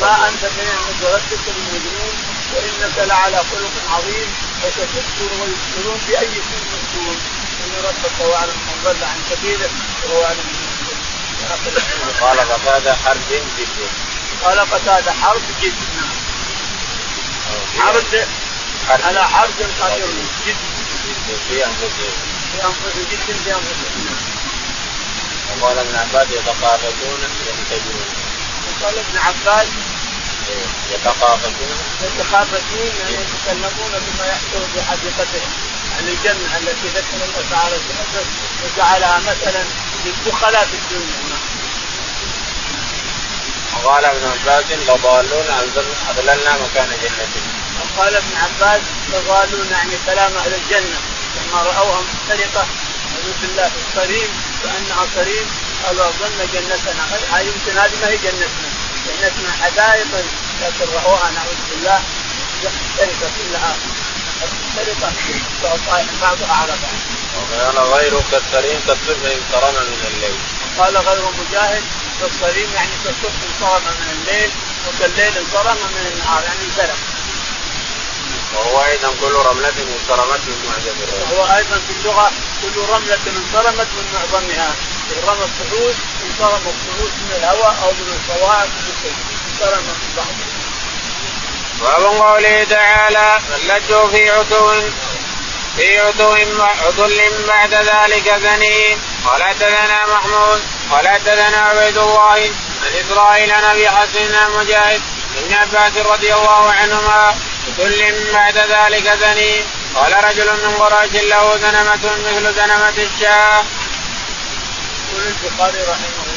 ما 0.00 0.28
أنت 0.28 0.42
بنعمة 0.56 1.00
ربك 1.14 1.44
بمجنون 1.46 2.14
وإنك 2.54 3.08
لعلى 3.08 3.36
خلق 3.36 3.74
عظيم. 3.94 4.47
وستذكر 4.64 5.30
ويذكرون 5.40 6.00
باي 6.08 6.28
شيء 6.34 6.62
مذكور 6.72 7.16
إن 7.64 7.72
ربك 7.84 8.14
هو 8.20 8.34
اعلم 8.34 8.58
من 8.66 8.80
ضل 8.84 9.04
عن 9.04 9.18
سبيله 9.30 9.70
وهو 10.04 10.24
أعلم 10.24 10.44
قال 12.20 12.40
قتادة 12.40 12.94
حرب 12.94 13.18
جد 13.30 13.88
قال 14.44 14.58
قتادة 14.60 15.12
حرب 15.12 15.42
جد 15.62 15.74
حرب 17.78 18.26
على 18.88 19.22
حرب 19.24 19.58
قدير 19.80 20.06
جد 20.46 20.56
في 21.48 21.66
أنفسهم. 21.66 22.16
في 22.52 22.64
أنفسهم 22.64 23.04
جد 23.10 23.36
في 23.44 23.50
أنفسهم. 23.50 24.16
وقال 25.60 25.78
ابن 25.78 25.96
عباس 25.96 26.26
يتقافتون 26.30 27.20
ينتجون 27.48 28.04
قال 28.84 28.98
ابن 28.98 29.18
عباس 29.18 29.66
يتخافتون 30.94 31.52
يتخافتون 32.02 32.92
يعني 33.00 33.16
يتكلمون 33.24 33.92
بما 33.92 34.26
يحصل 34.26 34.62
في 34.74 34.82
حديقتهم 34.82 35.50
عن 35.98 36.08
الجنة 36.08 36.56
التي 36.56 36.88
ذكر 36.88 37.14
الله 37.14 37.44
تعالى 37.50 37.76
في 37.76 37.92
نفسه 38.00 38.26
وجعلها 38.64 39.18
مثلا 39.18 39.64
للبخلاء 40.04 40.66
في 40.66 40.76
الدنيا. 40.76 41.38
وقال 43.74 44.04
ابن 44.04 44.26
عباس 44.26 44.64
لضالون 44.70 45.46
أضللنا 46.10 46.52
مكان 46.52 46.90
جنتهم. 47.02 47.44
وقال 47.80 48.16
ابن 48.16 48.36
عباس 48.36 48.80
لضالون 49.12 49.70
يعني 49.70 49.92
كلام 50.06 50.36
أهل 50.36 50.54
الجنة. 50.54 50.98
لما 51.36 51.62
رأوها 51.62 52.00
مختلطه 52.00 52.66
نعوذ 53.10 53.34
بالله 53.42 53.70
الصريم 53.88 54.28
كانها 54.62 55.06
صريم 55.14 55.46
قالوا 55.86 56.08
اظن 56.08 56.48
جنتنا. 56.52 57.04
هاي 57.32 57.46
يمكن 57.46 57.78
هذه 57.78 57.92
ما 58.02 58.08
هي 58.08 58.16
جنتنا. 58.16 58.68
جنتنا 59.06 59.52
حدائق 59.62 60.06
لكن 60.62 60.92
راوها 60.94 61.30
نعوذ 61.30 61.60
بالله 61.70 62.02
مختلفه 62.64 63.30
كلها 63.38 63.76
مختلفه 64.42 65.12
بعضها 66.22 66.52
على 66.52 66.72
بعض. 66.82 66.98
وقال 67.36 67.78
غير 67.78 68.22
كالسريم 68.30 68.80
كالصبح 68.86 69.30
انصرم 69.36 69.74
من 69.74 70.04
الليل. 70.14 70.38
قال 70.78 70.96
غير 70.96 71.24
مجاهد 71.40 71.82
كالسريم 72.20 72.68
يعني 72.74 72.90
كالصبح 73.04 73.38
انصرم 73.48 73.84
من 74.00 74.10
الليل 74.16 74.50
وكالليل 74.88 75.38
انصرم 75.38 75.76
من 75.76 76.12
النهار 76.12 76.42
يعني 76.44 76.60
انسلخ. 76.68 76.98
وهو 78.54 78.84
أيضا 78.84 79.08
كل 79.20 79.32
رملة 79.32 79.68
انصرمت 79.68 80.40
من 80.48 80.58
معجم 80.68 80.96
الرمل. 81.02 81.32
وهو 81.32 81.56
أيضا 81.56 81.76
في 81.86 81.92
اللغة 81.98 82.30
كل 82.62 82.80
رملة 82.94 83.24
انصرمت 83.26 83.88
من 83.96 84.06
معظمها 84.14 84.74
رمى 85.28 85.44
الصعود 85.50 85.96
انصرم 86.24 86.62
الصعود 86.72 87.12
من 87.22 87.32
الهواء 87.38 87.74
أو 87.82 87.90
من 87.90 88.20
الصواعق 88.20 88.68
بعض. 90.16 90.26
باب 91.80 92.02
قوله 92.02 92.64
تعالى 92.64 93.38
لجوا 93.68 94.10
في 94.10 94.30
عتو 94.30 94.70
في 95.76 96.00
عتو 96.00 96.32
عتل 96.86 97.46
بعد 97.46 97.74
ذلك 97.74 98.34
زنيم 98.42 99.00
قال 99.24 99.42
حدثنا 99.42 100.06
محمود 100.06 100.62
قال 100.90 101.08
حدثنا 101.08 101.58
عبيد 101.58 101.98
الله 101.98 102.20
عن 102.30 102.54
إسرائيل 103.00 103.52
عن 103.52 103.64
ابي 103.64 103.90
حسن 103.90 104.50
مجاهد 104.58 105.02
ابن 105.38 105.54
عباس 105.54 106.06
رضي 106.06 106.34
الله 106.34 106.72
عنهما 106.72 107.34
عتل 107.68 108.32
بعد 108.32 108.58
ذلك 108.58 109.18
زنيم 109.20 109.64
قال 109.94 110.24
رجل 110.24 110.52
من 110.52 110.74
قريش 110.76 111.22
له 111.22 111.56
زنمة 111.56 112.16
مثل 112.26 112.54
زنمة 112.54 112.98
الشاة. 112.98 113.62
يقول 115.12 115.26
البخاري 115.26 115.82
رحمه. 115.82 116.27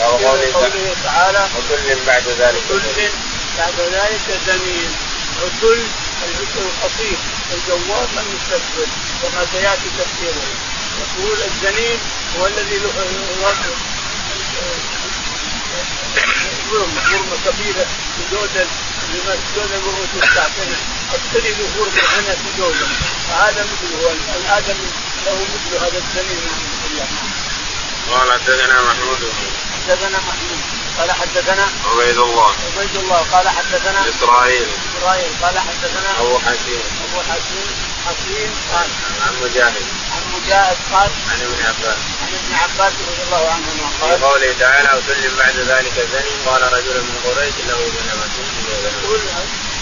قوله 0.00 0.94
تعالى 1.04 1.38
عتل 1.38 1.98
بعد 2.06 2.22
ذلك 2.28 2.62
عتل 2.70 3.10
بعد 3.58 3.80
ذلك 3.80 4.40
زنيم 4.46 4.96
عتل 5.42 5.82
العتل 6.24 6.58
القصير 6.58 7.18
الجواب 7.54 8.08
المستكبر 8.18 8.86
كما 9.22 9.46
سيأتي 9.52 9.88
تفسيره. 9.98 10.42
يقول 11.00 11.38
الزنيم 11.42 11.98
هو 12.38 12.46
الذي 12.46 12.78
له 12.78 12.90
غرمة 16.72 17.36
كبيرة 17.44 17.86
جودل 18.32 18.66
لما 19.14 19.36
جودل 19.56 19.74
الرؤوس 19.74 20.08
الساكنة 20.22 20.76
اشتري 21.14 21.50
له 21.50 21.68
غرمة 21.78 22.00
هنا 22.00 22.34
في 22.34 22.58
جودل 22.58 22.86
فهذا 23.28 23.66
مثله 23.72 24.12
الآدمي 24.36 24.90
له 25.26 25.46
مثل 25.54 25.84
هذا 25.84 25.98
الزنيم 25.98 26.40
قال 28.10 28.32
حدثنا 28.32 28.82
محمود 28.82 29.32
حدثنا 29.86 30.18
محمود 30.18 30.60
قال 30.98 31.12
حدثنا 31.12 31.66
عبيد 31.84 32.18
الله. 32.18 32.50
عبيد 32.76 32.96
الله. 32.96 33.20
قال 33.32 33.48
حدثنا 33.48 34.00
إسرائيل. 34.08 34.66
إسرائيل. 34.98 35.30
قال 35.42 35.58
حدثنا 35.58 36.10
أبو 36.20 36.38
حسين. 36.38 36.82
أبو 37.06 37.20
حسين. 37.30 37.68
حسين 38.06 38.50
قال 38.72 38.88
عن 39.26 39.34
مجاهد. 39.42 39.86
عن 40.12 40.22
مجاهد 40.34 40.76
قال 40.92 41.10
عن 41.30 41.40
ابن 41.40 41.62
عباس. 41.66 41.98
عن 42.22 42.32
ابن 42.34 42.54
عباس 42.54 42.92
رضي 43.08 43.22
الله 43.26 43.50
عنهما 43.50 43.86
قال 44.00 44.18
في 44.18 44.24
قوله 44.24 44.52
تعالى 44.58 44.88
وكل 44.98 45.36
بعد 45.38 45.56
ذلك 45.56 46.08
زني. 46.12 46.34
قال 46.46 46.62
رجل 46.72 46.96
من 47.02 47.16
قريش 47.24 47.54
له 47.68 47.78
زنمة 47.96 48.26
يقول 49.02 49.20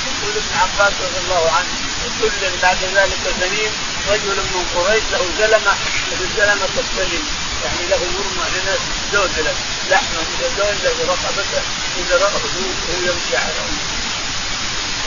يقول 0.07 0.35
ابن 0.37 0.55
عباس 0.63 0.93
رضي 1.01 1.19
الله 1.25 1.53
عنه 1.57 1.73
وكل 2.05 2.59
بعد 2.63 2.79
ذلك 2.95 3.35
زنيم 3.41 3.73
رجل 4.09 4.37
من 4.37 4.65
قريش 4.75 5.05
له 5.13 5.23
زلمه 5.39 5.75
مثل 6.13 6.29
زلمه 6.37 6.75
السليم 6.79 7.25
يعني 7.65 7.87
له 7.91 8.03
زوجله 9.15 9.55
لحمة 9.91 10.23
اذا 10.41 10.49
زوجله 10.59 11.13
رقبته 11.13 11.63
اذا 11.99 12.17
رقبته 12.17 12.65
يمشي 13.03 13.37
على 13.37 13.53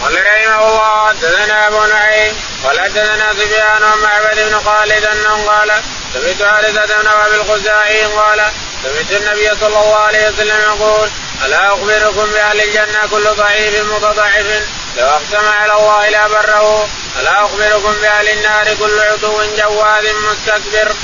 قال 0.01 0.13
رحمه 0.25 0.67
الله 0.67 1.07
حدثنا 1.07 1.67
أبو 1.67 1.85
نعيم 1.85 2.35
قال 2.63 2.79
حدثنا 2.79 3.33
سفيان 3.33 3.83
ومعبد 3.83 4.39
بن 4.49 4.59
خالد 4.59 5.05
انه 5.05 5.47
قال 5.47 5.71
سمعت 6.13 6.43
حارثة 6.43 7.01
بن 7.01 7.07
أبي 7.07 7.35
الخزاعي 7.35 8.03
قال 8.03 8.51
سمعت 8.83 9.11
النبي 9.11 9.49
صلى 9.59 9.67
الله 9.67 9.95
عليه 9.95 10.29
وسلم 10.29 10.61
يقول 10.61 11.09
ألا 11.45 11.67
أخبركم 11.67 12.31
بأهل 12.31 12.61
الجنة 12.61 13.07
كل 13.11 13.23
ضعيف 13.23 13.91
متضعف؟ 13.91 14.63
لو 14.97 15.05
أقسم 15.05 15.47
على 15.47 15.73
الله 15.73 16.09
لا 16.09 16.27
بره. 16.27 16.89
ألا 17.19 17.45
أخبركم 17.45 17.93
بأهل 18.01 18.29
النار 18.29 18.73
كل 18.79 18.99
عتو 18.99 19.43
جواد 19.57 20.05
مستكبر. 20.07 20.95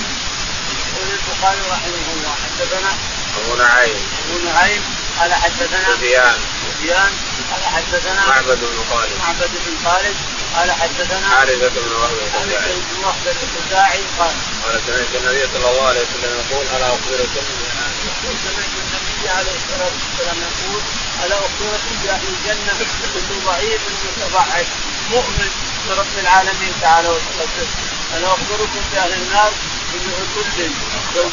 البخاري 1.28 1.62
رحمه 1.72 2.08
الله. 2.16 2.36
حدثنا 2.44 2.92
أبو 3.38 3.56
نعيم. 3.56 4.02
أبو 4.30 4.38
نعيم. 4.46 4.84
قال 5.20 5.34
حدثنا 5.34 5.96
سفيان. 5.96 6.38
سفيان. 6.64 7.12
قال 7.52 7.64
حدثنا 7.76 8.28
معبد 8.28 8.60
بن 8.60 8.84
خالد. 8.90 9.12
معبد 9.20 9.52
بن 9.66 9.74
خالد. 9.86 10.16
قال 10.56 10.72
حدثنا 10.72 11.30
حارثة 11.30 11.70
بن 11.70 11.92
وهب 11.92 12.18
حارثة 12.34 12.76
بن 12.76 13.04
وهب 13.04 13.36
الخزاعي. 13.44 14.04
قال 14.20 14.36
قال 14.64 14.82
سمعت 14.88 15.16
النبي 15.16 15.44
صلى 15.54 15.72
الله 15.72 15.88
عليه 15.88 16.02
وسلم 16.02 16.32
يقول 16.42 16.66
ألا 16.76 16.88
أخبركم 16.88 17.46
يقول 18.08 18.36
سمعت 18.46 18.74
النبي 18.84 19.30
عليه 19.30 19.56
الصلاة 19.62 19.92
والسلام 19.98 20.38
يقول 20.50 20.82
ألا 21.24 21.36
أخبركم 21.36 21.94
بأهل 22.04 22.28
الجنة 22.34 22.74
كل 23.14 23.46
ضعيف 23.46 23.82
متضعف 24.04 24.68
مؤمن 25.12 25.50
برب 25.90 26.20
العالمين 26.20 26.74
تعالى 26.82 27.10
وتقدس. 27.10 27.70
ألا 28.18 28.28
أخبركم 28.28 28.82
بأهل 28.94 29.14
النار 29.14 29.52
كل 29.94 30.10
عتل 30.10 30.72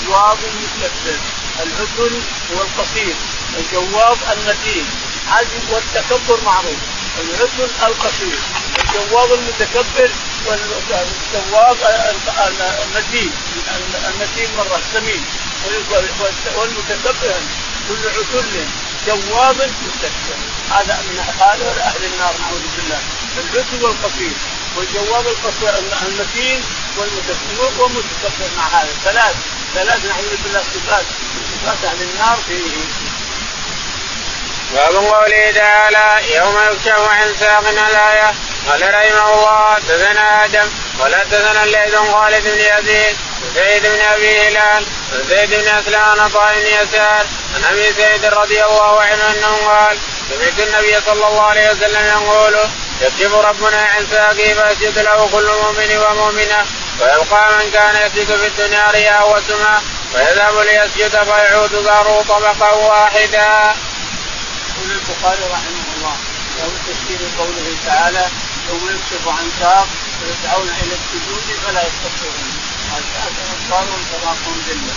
جواب 0.07 0.39
مستكبر 0.63 1.19
العتل 1.63 2.23
هو 2.53 2.63
القصير 2.63 3.15
الجواب 3.59 4.19
المتين 4.33 4.87
هذه 5.27 5.61
والتكبر 5.71 6.39
معروف. 6.45 6.79
العتل 7.21 7.71
القصير 7.83 8.39
الجواب 8.79 9.33
المتكبر 9.33 10.11
والجواب 10.47 11.77
المتين 12.85 13.33
المتين 14.09 14.49
مرة 14.57 14.79
السمين 14.79 15.25
والمتكبر 16.57 17.35
كل 17.89 18.09
عتل 18.09 18.65
جواب 19.07 19.57
مستكبر 19.57 20.39
هذا 20.71 21.03
من 21.11 21.19
هذا 21.41 21.83
أهل 21.83 22.05
النار 22.05 22.35
نعوذ 22.41 22.63
بالله. 22.77 23.01
العتل 23.39 23.85
والقصير 23.85 24.33
والجواب 24.77 25.27
المتين 26.03 26.63
والمتكبر 26.97 28.49
مع 28.57 28.67
هذا. 28.69 28.89
ثلاث. 29.05 29.35
ثلاث 29.75 30.05
نعوذ 30.05 30.37
بالله 30.45 30.63
صفات 30.75 31.05
صفات 31.53 31.85
أهل 31.85 32.03
النار 32.03 32.39
فيه. 32.49 32.71
باب 34.75 34.95
قوله 34.95 35.51
تعالى 35.55 36.35
يوم 36.35 36.59
يكشف 36.73 37.09
عن 37.09 37.35
ساق 37.41 37.69
الآية 37.69 38.35
قال 38.69 38.95
رحمه 38.95 39.35
الله 39.35 39.75
حدثنا 39.75 40.45
آدم 40.45 40.69
ولا 41.01 41.19
حدثنا 41.19 41.65
الليث 41.65 41.95
خالد 41.97 42.45
بن 42.45 42.61
يزيد 42.61 43.17
زيد 43.55 43.83
بن 43.83 44.01
أبي 44.01 44.39
هلال 44.39 44.85
زيد 45.29 45.51
بن 45.51 45.69
اسلم 45.69 46.01
عن 46.01 46.29
بن 46.29 46.67
يسار 46.67 47.27
عن 47.55 47.65
أبي 47.65 47.93
سعيد 47.93 48.25
رضي 48.25 48.65
الله 48.65 49.01
عنه 49.01 49.31
أنه 49.31 49.57
قال 49.67 49.99
سمعت 50.31 50.69
النبي 50.69 51.01
صلى 51.01 51.27
الله 51.29 51.43
عليه 51.43 51.71
وسلم 51.71 52.07
يقول 52.07 52.57
يكشف 53.01 53.35
ربنا 53.35 53.83
عن 53.83 54.07
ساقه 54.11 54.35
فيسجد 54.35 54.99
له 54.99 55.29
كل 55.33 55.47
مؤمن 55.63 55.97
ومؤمنة 55.97 56.67
ويبقى 57.01 57.59
من 57.59 57.71
كان 57.71 58.07
يسجد 58.07 58.37
في 58.37 58.47
الدنيا 58.47 58.91
رياء 58.91 59.37
وسمعة 59.37 59.83
فيذهب 60.13 60.59
ليسجد 60.59 61.25
فيعود 61.25 61.71
ظهره 61.71 62.25
طبقا 62.29 62.71
واحدا. 62.73 63.75
يقول 64.69 64.91
البخاري 64.91 65.45
رحمه 65.53 65.87
الله 65.97 66.17
يوم 66.61 66.79
تفسير 66.89 67.21
قوله 67.39 67.77
تعالى 67.87 68.29
يوم 68.69 68.91
يكشف 68.91 69.29
عن 69.29 69.51
ساق 69.61 69.87
ويدعون 70.23 70.69
إلى 70.69 70.95
السجود 71.01 71.59
فلا 71.67 71.83
يستطيعون. 71.83 72.51
هذا 72.93 73.43
اطفال 73.53 73.89
كما 74.11 74.35
ذله 74.69 74.95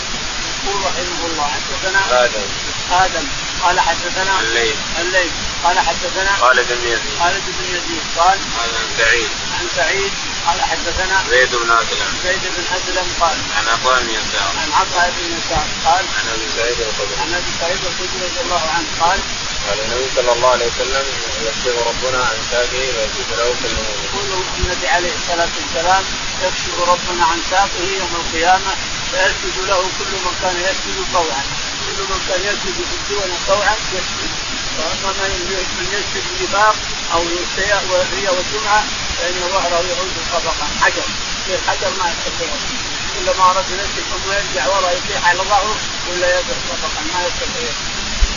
يقول 0.65 0.81
رحمه 0.85 1.25
الله 1.25 1.43
حدثنا 1.43 2.23
آدم. 2.23 2.47
آدم. 2.91 3.27
قال 3.63 3.79
حدثنا 3.79 4.39
الليل 4.39 4.75
الليل 4.99 5.31
قال 5.63 5.79
حدثنا 5.79 6.35
خالد 6.35 6.67
بن 6.67 6.87
يزيد. 6.87 7.19
خالد 7.19 7.43
بن 7.47 7.65
يزيد. 7.75 8.03
قال 8.17 8.39
عن 8.59 8.87
سعيد. 8.97 9.29
عن 9.59 9.67
سعيد. 9.75 10.11
قال 10.47 10.61
حدثنا 10.61 11.23
زيد 11.29 11.55
بن 11.55 11.71
أسلم. 11.71 12.11
زيد 12.23 12.41
بن 12.55 12.63
أسلم 12.77 13.07
قال 13.19 13.37
عن 13.57 13.65
عطاء 13.73 14.03
بن 14.03 14.09
يسار. 14.09 14.51
عن 14.61 14.69
عطاء 14.73 15.13
بن 15.17 15.37
يسار 15.37 15.67
قال 15.85 16.05
عن 16.17 16.25
أبي 16.33 16.47
سعيد 16.57 16.77
الخدري. 16.87 17.21
عن 17.21 17.33
أبي 17.33 17.51
سعيد 17.59 17.79
الخدري 17.85 18.25
رضي 18.27 18.41
الله 18.45 18.63
عنه 18.75 18.87
قال 18.99 19.19
قال 19.67 19.79
النبي 19.79 20.07
صلى 20.15 20.31
الله 20.31 20.49
عليه 20.49 20.65
وسلم 20.65 21.05
يكشف 21.45 21.75
ربنا 21.87 22.23
عن 22.23 22.37
ساقه 22.51 22.83
ويكشف 22.95 23.29
له 23.37 23.47
كل 23.61 23.73
مؤمن. 23.75 24.03
يقول 24.05 24.27
النبي 24.57 24.87
عليه 24.87 25.13
الصلاة 25.19 25.53
والسلام 25.59 26.03
يكشف 26.43 26.75
ربنا 26.79 27.25
عن 27.25 27.39
ساقه 27.49 27.83
يوم 27.99 28.13
القيامة 28.21 28.71
فيسجد 29.11 29.57
له 29.69 29.81
كل 29.99 30.11
من 30.25 30.33
كان 30.41 30.55
يسجد 30.67 30.97
طوعا. 31.13 31.43
كل 31.97 32.03
من 32.03 32.21
كان 32.29 32.41
يسجد 32.41 32.73
في 32.89 32.95
الدول 33.01 33.31
طوعا 33.47 33.75
يسجد 33.93 34.31
وأما 34.77 35.27
من 35.77 35.87
يسجد 35.93 36.23
نفاق 36.43 36.75
أو 37.13 37.21
وهي 37.89 38.29
والجمعة 38.29 38.83
فإن 39.17 39.49
ظهره 39.51 39.85
يعود 39.89 40.13
طبقا 40.33 40.67
حجر. 40.81 41.03
الحجر 41.49 41.89
ما 41.89 42.11
يستطيع. 42.11 42.53
كلما 43.15 43.51
أراد 43.51 43.65
يسجد 43.69 44.03
ثم 44.11 44.31
يرجع 44.31 44.67
وراء 44.67 44.97
يطيح 44.97 45.27
على 45.27 45.39
ظهره 45.39 45.75
ولا 46.09 46.27
يقف 46.27 46.57
طبقا 46.69 47.01
ما 47.13 47.27
يستطيع. 47.27 47.71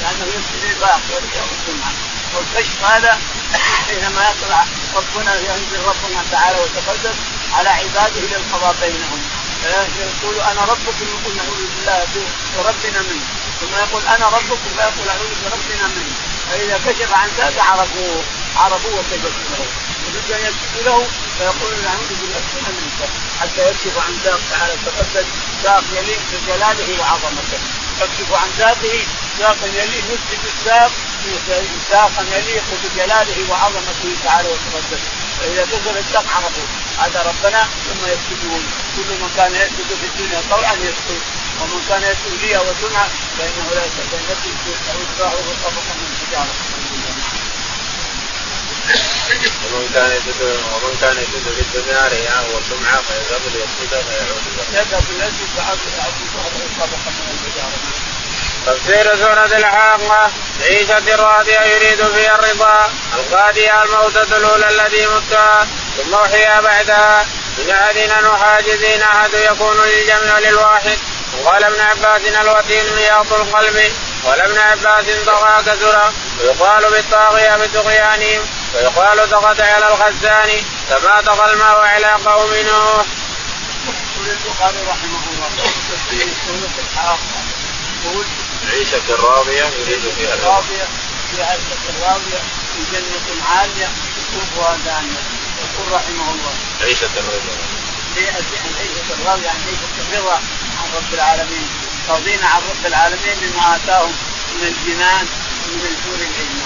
لأنه 0.02 0.26
يسجد 0.26 0.76
نفاق 0.76 1.00
وهي 1.10 1.40
والجمعة. 1.48 1.92
والكشف 2.34 2.84
هذا 2.84 3.18
حينما 3.86 4.30
يطلع 4.30 4.64
ربنا 4.96 5.34
ينزل 5.34 5.80
ربنا 5.80 6.24
تعالى 6.30 6.58
وتقدس 6.58 7.16
على 7.52 7.68
عباده 7.68 8.20
للقضاء 8.20 8.76
بينهم. 8.80 9.35
يقول 9.66 10.40
أنا 10.40 10.64
ربكم 10.64 11.06
يقول 11.14 11.36
نعوذ 11.36 11.62
بالله 11.76 12.06
بربنا 12.56 13.00
منه. 13.02 13.26
ثم 13.60 13.74
يقول 13.84 14.02
أنا 14.06 14.28
ربكم 14.28 14.70
فيقول 14.76 15.08
أعوذ 15.08 15.32
بربنا 15.44 15.86
منه. 15.96 16.14
فإذا 16.50 16.80
كشف 16.86 17.14
عن 17.14 17.28
ذاك 17.38 17.58
عرفوه 17.58 18.22
عرفوه 18.56 18.94
وسجدوا 18.98 19.30
له. 19.58 19.66
يريد 20.06 20.32
أن 20.32 20.40
يسجدوا 20.40 20.82
له 20.84 21.08
فيقول 21.38 21.72
نعوذ 21.84 22.10
بربنا 22.20 22.68
منك 22.68 23.08
حتى 23.40 23.70
يكشف 23.70 23.98
عن 24.06 24.12
ذاك 24.24 24.40
تعالى 24.50 24.74
تقدس 24.86 25.26
ذاك 25.62 25.84
يليق 25.92 26.20
بجلاله 26.32 27.00
وعظمته. 27.00 27.58
يكشف 28.00 28.32
عن 28.32 28.48
ذاته 28.58 29.06
ساقا 29.38 29.66
يليق 29.66 30.04
يسجد 30.04 30.44
الساق 30.44 30.90
ساقا 31.90 32.22
يليق 32.22 32.64
بجلاله 32.84 33.50
وعظمته 33.50 34.16
تعالى 34.24 34.48
وتقدس. 34.48 35.02
فإذا 35.40 35.64
كسر 35.64 35.98
الساق 35.98 36.24
عرفوه. 36.36 36.68
هذا 36.98 37.22
ربنا 37.22 37.62
ثم 37.86 38.02
يسجدون 38.12 38.64
كل 38.96 39.08
من 39.20 39.30
كان 39.36 39.54
يسجد 39.54 39.88
في 40.00 40.06
الدنيا 40.06 40.40
طوعا 40.50 40.74
يسجد 40.74 41.20
ومن 41.60 41.80
كان 41.88 42.02
يسجد 42.02 42.42
لي 42.42 42.58
وسمعه 42.58 43.08
فإنه 43.38 43.66
لا 43.74 43.82
يسجد 43.86 44.12
يعود 44.88 45.08
ظهره 45.18 45.54
طبقا 45.64 45.94
من 46.00 46.10
حجاره 46.20 46.54
ومن 49.72 49.88
كان 49.94 50.10
يسجد 50.16 50.40
ومن 50.42 50.96
كان 51.00 51.16
يسجد 51.16 51.54
في 51.54 51.60
الدنيا 51.60 52.08
رياء 52.08 52.44
وسمعه 52.54 53.02
فيذهب 53.02 53.42
ليسجد 53.54 53.92
فيعود 54.06 54.44
يذهب 54.72 55.04
ليسجد 55.10 55.48
فيعود 55.54 55.78
ظهره 56.34 56.68
طبقا 56.78 57.10
من 57.10 57.28
الحجارة. 57.34 58.05
تفسير 58.66 59.16
سورة 59.16 59.58
الحاقة 59.58 60.30
عيشة 60.60 61.16
راضية 61.16 61.60
يريد 61.60 62.06
فيها 62.06 62.34
الرضا 62.34 62.90
القادية 63.14 63.82
الموتة 63.82 64.36
الأولى 64.36 64.68
التي 64.68 65.06
متها 65.06 65.66
ثم 65.96 66.14
أحيا 66.14 66.60
بعدها. 66.60 67.26
من 67.58 67.70
أحدنا 67.70 68.20
نحاجزين 68.20 69.02
أحد 69.02 69.34
يكون 69.34 69.76
للجمع 69.76 70.34
وللواحد 70.36 70.98
وقال 71.42 71.64
ابن 71.64 71.80
عباس 71.80 72.22
الوتين 72.26 72.94
مياط 72.96 73.32
القلب. 73.32 73.92
قال 74.24 74.40
ابن 74.40 74.58
عباس 74.58 75.06
طغى 75.26 75.62
كثر 75.66 76.12
ويقال 76.40 76.90
بالطاغية 76.90 77.56
بطغيانهم. 77.56 78.46
ويقال 78.74 79.30
طغت 79.30 79.60
على 79.60 79.88
الخزان. 79.88 80.64
كما 80.90 81.20
طغى 81.20 81.52
الماء 81.52 81.80
على 81.80 82.12
قوم 82.24 82.54
نوح. 82.54 83.06
يقول 83.86 84.28
البخاري 84.28 84.78
رحمه 84.88 85.20
الله 85.30 85.48
تفسير 85.90 86.28
سورة 86.46 86.84
الحاقة 86.84 87.46
عيشة 88.72 89.16
راضية 89.22 89.64
يريد 89.64 90.02
فيها 90.18 90.34
الرضا 90.34 90.54
راضية 90.54 90.86
في 91.30 91.42
عيشة 91.42 91.76
راضية 92.02 92.40
في 92.72 92.80
جنة 92.92 93.44
عالية 93.44 93.88
قطوفها 94.16 94.76
دانية 94.84 95.22
يقول 95.62 95.92
رحمه 95.92 96.30
الله. 96.32 96.54
عيشة 96.80 97.10
الرضا. 97.16 97.56
في 98.14 98.20
العيشة 98.20 99.14
الراضية 99.14 99.48
عن 99.48 99.60
عيشة 99.66 99.96
الرضا 100.08 100.34
عن 100.80 100.88
رب 100.96 101.14
العالمين. 101.14 101.68
راضين 102.08 102.44
عن 102.44 102.62
رب 102.70 102.86
العالمين 102.86 103.34
بما 103.40 103.76
آتاهم 103.76 104.12
من 104.54 104.62
الجنان 104.62 105.26
ومن 105.66 105.86
الحور 105.86 106.14
العين 106.14 106.60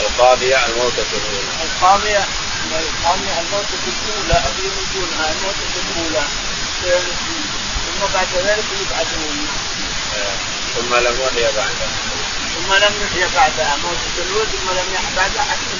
القاضية 0.00 0.66
الموتة 0.66 1.06
الأولى 1.12 1.52
القاضية 1.64 2.24
القاضية 2.70 3.40
الموتة 3.40 3.82
الأولى 3.86 4.34
قبل 4.34 4.70
وجودها 4.78 5.32
الموتة 5.32 5.72
الأولى. 5.82 6.26
ثم 7.86 8.06
بعد 8.14 8.28
ذلك 8.44 8.64
يبعثون. 8.80 9.48
ثم 10.74 10.94
لم 10.94 11.16
يحيا 11.20 11.50
بعدها 11.50 11.88
ثم 12.54 12.74
لم 12.74 12.94
يحيا 13.02 13.28
بعدها 13.34 13.76
موتة 13.76 14.14
الولد 14.26 14.48
ثم 14.48 14.70
لم 14.70 14.94
يحيا 14.94 15.10
بعدها 15.16 15.42
حتى 15.42 15.74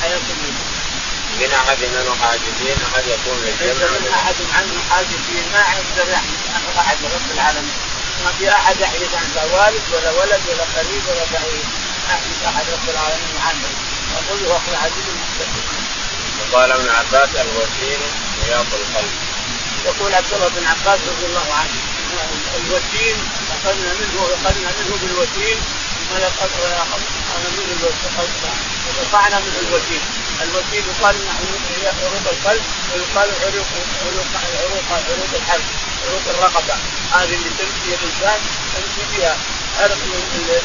حياة 0.00 0.26
الولد. 0.34 0.54
من 1.40 1.52
أحدنا 1.52 2.00
نحاجزين 2.10 2.76
أحد 2.88 3.04
يكون 3.06 3.38
ليس 3.44 3.60
للجمع 3.60 3.98
من 3.98 4.12
أحد 4.14 4.34
عنه 4.56 4.74
حاجزين 4.90 5.44
ما 5.52 5.58
يقدر 5.58 6.12
يحجز 6.12 6.40
أحد 6.78 6.96
رب 7.04 7.30
العالمين. 7.34 7.78
ما 8.24 8.32
في 8.38 8.50
أحد 8.50 8.80
يحجز 8.80 9.14
عن 9.14 9.28
لا 9.34 9.44
والد 9.44 9.82
ولا 9.92 10.10
ولد 10.10 10.40
ولا 10.48 10.64
قريب 10.76 11.02
ولا 11.08 11.24
بعيد. 11.32 11.66
يحجز 12.10 12.42
احد 12.46 12.64
رب 12.72 12.88
العالمين 12.90 13.36
عنه. 13.46 13.68
يقول 14.14 14.50
هو 14.50 14.58
العزيز 14.68 15.06
المقتدر 15.08 15.64
وقال 16.40 16.72
ابن 16.72 16.88
عباس 16.88 17.28
الوسيل 17.34 18.00
مياط 18.46 18.66
القلب. 18.72 19.14
يقول 19.84 20.14
عبد 20.14 20.32
الله 20.32 20.48
بن 20.48 20.66
عباس 20.66 21.00
رضي 21.08 21.26
الله 21.26 21.54
عنه 21.54 21.76
الوتين 22.56 23.16
أخذنا 23.64 23.92
منه 23.94 24.22
أخذنا 24.34 24.70
منه 24.78 24.96
بالوتين 25.02 25.58
أخذنا 26.16 26.28
منه 29.40 29.58
الوتين 29.68 30.00
الوتين 30.42 30.84
يقال 30.88 31.16
هي 31.70 31.86
عروق 31.86 32.26
القلب 32.32 32.62
ويقال 32.94 33.28
عروق 33.42 33.66
عروق 34.06 34.26
العروق 34.52 34.84
عروق 34.92 35.30
الحلق 35.34 35.64
عروق 36.06 36.22
الرقبة. 36.28 36.74
هذه 37.12 37.34
اللي 37.34 37.50
تمشي 37.58 37.94
الإنسان 37.94 38.40
تمشي 38.74 39.16
فيها 39.16 39.36
عرق 39.78 39.98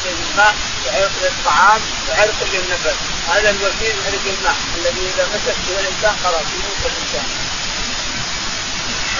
للماء 0.04 0.54
وعرق 0.86 1.10
للطعام 1.22 1.80
وعرق 2.08 2.34
للنفس 2.52 2.96
هذا 3.28 3.50
الوتين 3.50 3.96
عرق 4.06 4.24
الماء 4.38 4.56
الذي 4.76 5.00
إذا 5.14 5.26
مسك 5.34 5.56
به 5.68 5.80
الإنسان 5.80 6.14
خلاص 6.24 6.42
يموت 6.54 6.80
الإنسان. 6.86 7.26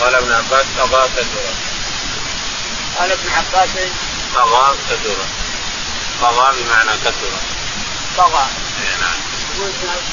قال 0.00 0.14
ابن 0.14 0.32
عباس 0.32 0.64
طغى 0.78 1.08
كثرة 1.16 1.65
قال 2.98 3.12
ابن 3.12 3.30
عباس. 3.30 3.70
طغى 4.34 4.74
كثرة 4.90 5.26
طغى 6.22 6.52
بمعنى 6.62 6.98
كثرة 7.04 7.40
طغى. 8.16 8.46
إيه 8.82 8.96
نعم. 9.00 9.26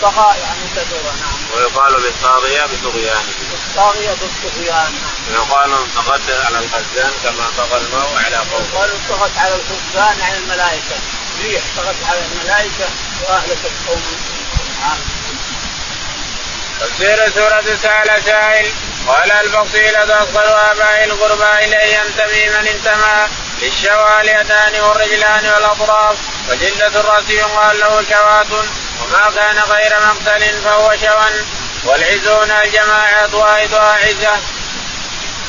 طغى 0.02 0.40
يعني 0.40 0.60
كثر 0.76 1.04
نعم. 1.04 1.34
ويقال 1.56 2.02
بالطاغية 2.02 2.66
بطغيان. 2.66 3.24
الطاغية 3.54 4.16
بالطغيان 4.22 4.94
نعم. 4.94 5.40
ويقال 5.40 5.94
طغت 5.96 6.22
على 6.46 6.60
الخزان 6.60 7.12
كما 7.24 7.46
طغى 7.58 7.78
الماء 7.78 8.24
على 8.26 8.36
قوم 8.36 8.68
قالوا 8.76 8.98
طغت 9.10 9.38
على 9.38 9.56
الخزان 9.56 10.20
يعني 10.20 10.38
الملائكة. 10.38 10.96
ريح 11.42 11.64
طغت 11.78 11.96
على 12.10 12.20
الملائكة 12.26 12.88
وأهلكت 13.28 13.72
قوم 13.88 14.02
نعم. 14.82 14.98
تفسير 16.82 17.30
سورة 17.30 17.76
سأل 17.82 18.24
سائل. 18.24 18.72
قال 19.08 19.32
الفصيلة 19.32 20.24
أفضل 20.24 20.42
آباء 20.42 21.04
القربى 21.04 21.66
إليه 21.66 21.98
ينتمي 21.98 22.50
من 22.50 22.68
انتمى 22.68 23.28
للشوى 23.62 24.22
اليدان 24.22 24.82
والرجلان 24.82 25.46
والأطراف 25.46 26.18
وجلة 26.50 27.00
الرأس 27.00 27.30
يقال 27.30 27.80
له 27.80 28.04
شواة 28.10 28.64
وما 29.02 29.32
كان 29.36 29.60
غير 29.60 29.94
مقتل 30.08 30.62
فهو 30.64 30.96
شوى 31.02 31.46
والعزون 31.86 32.52
الجماعة 32.52 33.36
واحدها 33.36 33.94
عزة. 33.94 34.40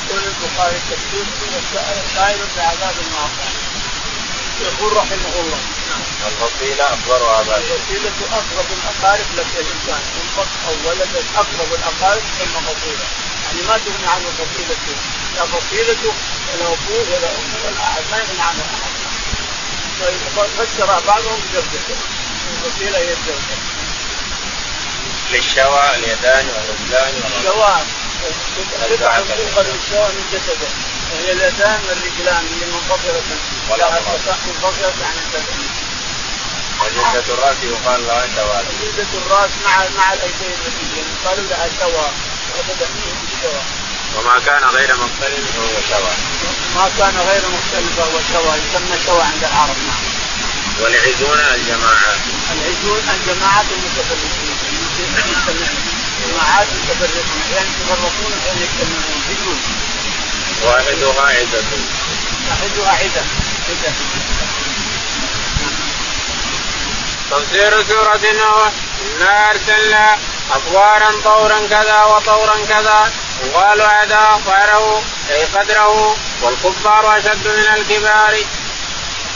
يقول 0.09 0.23
البخاري 0.25 0.81
تفسير 0.91 1.25
قائل 2.17 2.39
بعذاب 2.57 2.95
النار 3.07 3.31
يقول 4.61 4.97
رحمه 4.97 5.41
الله. 5.41 5.59
الفصيلة 6.29 6.93
أكبر 6.93 7.41
آبائه 7.41 7.59
الفصيلة 7.59 8.13
أقرب 8.33 8.67
الأقارب 8.71 9.27
لك 9.37 9.47
الإنسان 9.55 10.03
أمك 10.21 10.49
أو 10.69 10.89
ولدك 10.89 11.25
أقرب 11.37 11.75
الأقارب 11.75 12.23
ثم 12.39 12.61
فصيلة 12.61 13.05
يعني 13.55 13.67
ما 13.69 13.79
تغني 13.79 14.07
عنه 14.07 14.29
فصيلته 14.39 14.97
لا 15.37 15.47
فصيلته 15.47 16.13
ولا 16.53 16.67
أبوه 16.67 17.07
ولا 17.11 17.29
أمه 17.31 17.59
ولا 17.65 17.83
أحد 17.83 18.03
ما 18.11 18.17
يغني 18.19 18.43
عنه 18.43 18.63
أحد. 18.75 18.95
فسر 20.59 20.87
بعضهم 20.87 21.41
بزوجته 21.41 21.97
الفصيلة 22.53 22.99
هي 22.99 23.13
الزوجة 23.13 23.57
للشوى 25.33 25.95
اليدان 25.95 26.47
والرجلان 26.49 27.15
الشوى 27.39 27.75
قطع 28.91 29.19
الشوى 29.61 30.09
من 30.09 30.25
جسده 30.33 30.69
وهي 31.13 31.33
اليدان 31.33 31.81
والرجلان 31.89 32.47
اللي 32.47 32.67
منفصلة. 32.67 33.23
منفصلة 34.47 34.95
عن 35.07 35.17
الجسد 35.27 35.85
وجلدة 36.81 37.35
الرأس 37.35 37.57
يقال 37.63 38.07
لها 38.07 38.27
شوى 38.35 38.63
جلدة 38.83 39.19
الرأس 39.27 39.51
مع 39.65 39.77
مع 39.97 40.13
الأيدين 40.13 40.53
والرجلين 40.53 41.05
قالوا 41.25 41.45
لها 41.51 41.69
شوى 43.45 43.63
وما 44.17 44.39
كان 44.47 44.65
غير 44.77 44.91
مختلف 44.97 45.45
فهو 45.57 45.77
شوى 45.91 46.15
ما 46.75 46.91
كان 46.99 47.17
غير 47.29 47.43
مختلف 47.57 47.91
فهو 47.97 48.17
شوى 48.33 48.53
يسمى 48.57 48.97
شوى 49.07 49.23
عند 49.23 49.45
العرب. 49.45 49.77
نعم 49.89 50.05
والعزون 50.81 51.39
الجماعات 51.39 52.21
العزون 52.53 53.05
الجماعات 53.15 53.67
المتفرقين 53.77 54.57
جماعات 56.25 56.67
متفرقين 56.67 57.43
يعني 57.55 57.69
يتفرقون 57.69 58.33
يعني 58.47 58.61
يجتمعون 58.61 59.21
عزون 59.31 59.59
واحدها 60.63 61.23
عزة. 61.23 61.65
واحدها 62.49 62.93
عزة 62.93 63.23
عزة 63.71 63.93
تفسير 67.31 67.73
سورة 67.89 68.21
نوح 68.33 68.73
إنا 69.05 69.51
أرسلنا 69.51 70.19
أطوارا 70.51 71.11
طورا 71.25 71.59
كذا 71.71 72.03
وطورا 72.03 72.57
كذا. 72.69 73.13
وقالوا 73.53 73.87
عدا 73.87 74.41
طاره 74.47 75.03
أي 75.31 75.45
قدره 75.45 76.17
والكفار 76.43 77.19
أشد 77.19 77.49
من 77.49 77.75
الكبار. 77.77 78.37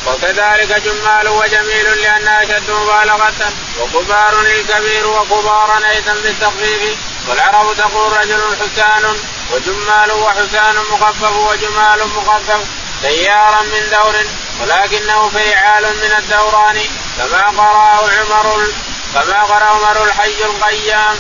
وكذلك 0.07 0.83
جمال 0.83 1.29
وجميل 1.29 2.03
لأنها 2.03 2.43
أشد 2.43 2.71
مبالغة 2.71 3.53
وكبار 3.81 4.41
الكبير 4.41 5.07
وكبارا 5.07 5.81
أيضا 5.91 6.13
بالتخفيف. 6.13 6.97
والعرب 7.29 7.77
تقول 7.77 8.13
رجل 8.13 8.57
حسان 8.61 9.17
وجمال 9.53 10.13
وحسان 10.13 10.77
مخفف 10.93 11.37
وجمال 11.37 12.09
مخفف 12.09 12.61
سيارا 13.03 13.63
من 13.63 13.91
دور 13.91 14.15
ولكنه 14.61 15.29
فيعال 15.29 15.83
من 15.83 16.13
الدوران 16.19 16.81
كما 17.19 17.43
قرأه 17.43 18.11
عمر 18.19 18.67
كما 19.15 19.43
قرأ 19.43 19.65
عمر 19.65 20.05
الحي 20.05 20.45
القيام. 20.45 21.19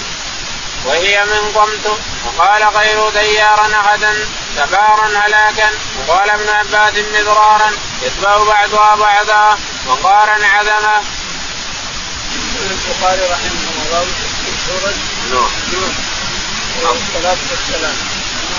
وهي 0.84 1.24
من 1.24 1.52
قمت 1.54 1.98
وقال 2.28 2.62
غير 2.62 3.08
ديارا 3.08 3.80
أحدا 3.80 4.14
سفارا 4.56 5.06
هلاكا 5.06 5.70
وقال 5.98 6.30
ابن 6.30 6.48
عباس 6.48 6.94
مضرارا 7.14 7.70
يتبع 8.02 8.36
بعضها 8.44 8.94
بعضا 8.94 9.58
وقارا 9.86 10.46
عدما. 10.46 11.02
البخاري 12.70 13.22
رحمه 13.22 13.68
الله 13.84 14.06
سورة 14.66 14.94
نوح 15.30 15.50
نوح 15.72 15.92
عليه 16.82 16.96
الصلاة 16.96 17.36
والسلام. 17.50 17.96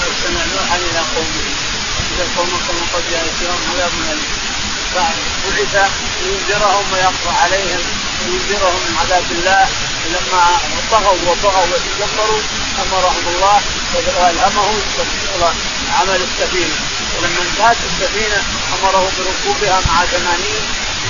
أرسلنا 0.08 0.46
نوحا 0.56 0.76
إلى 0.76 1.00
قومه. 1.16 1.46
إذا 2.12 2.28
قومكم 2.38 2.78
قد 2.94 3.04
يأتيهم 3.12 3.60
عذاب 3.72 3.92
أليم. 4.12 4.38
بعث 4.96 5.16
لينذرهم 6.22 6.94
ويقضى 6.94 7.38
عليهم. 7.44 7.99
وينذرهم 8.26 8.80
من 8.86 8.94
عذاب 9.02 9.28
الله 9.32 9.68
لما 10.14 10.44
طغوا 10.92 11.18
وطغوا 11.28 11.68
وتكبروا 11.72 12.42
أمرهم 12.84 13.26
الله 13.36 13.62
وألهمهم 13.96 14.78
عمل 16.00 16.22
السفينة. 16.28 16.76
ولما 17.16 17.42
انتهت 17.42 17.78
السفينة 17.90 18.44
أمره 18.76 19.12
بركوبها 19.18 19.78
مع 19.88 20.06
ثمانين 20.06 20.64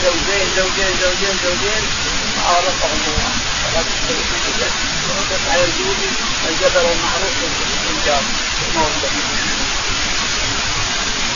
زوجين 0.03 0.47
زوجين 0.57 0.91
زوجين 1.01 1.35
زوجين 1.43 1.83
اغرقهم 2.49 2.99
الله. 3.07 3.31
ورد 5.09 5.39
على 5.51 5.63
الجودي 5.63 6.09
الجبل 6.49 6.85
المعروف 6.95 7.33
بالانجاب 7.41 8.23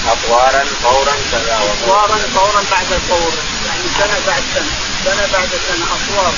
اطوارا 0.07 0.65
فورا 0.83 1.15
كذا 1.31 1.59
اطوارا 1.73 2.17
فورا 2.35 2.63
بعد 2.71 2.91
الفور. 2.91 3.33
يعني 3.67 3.83
سنة 3.99 4.19
بعد 4.27 4.43
سنة. 4.55 4.92
سنه 5.05 5.25
بعد 5.33 5.49
سنة 5.67 5.85
أطوار. 5.95 6.33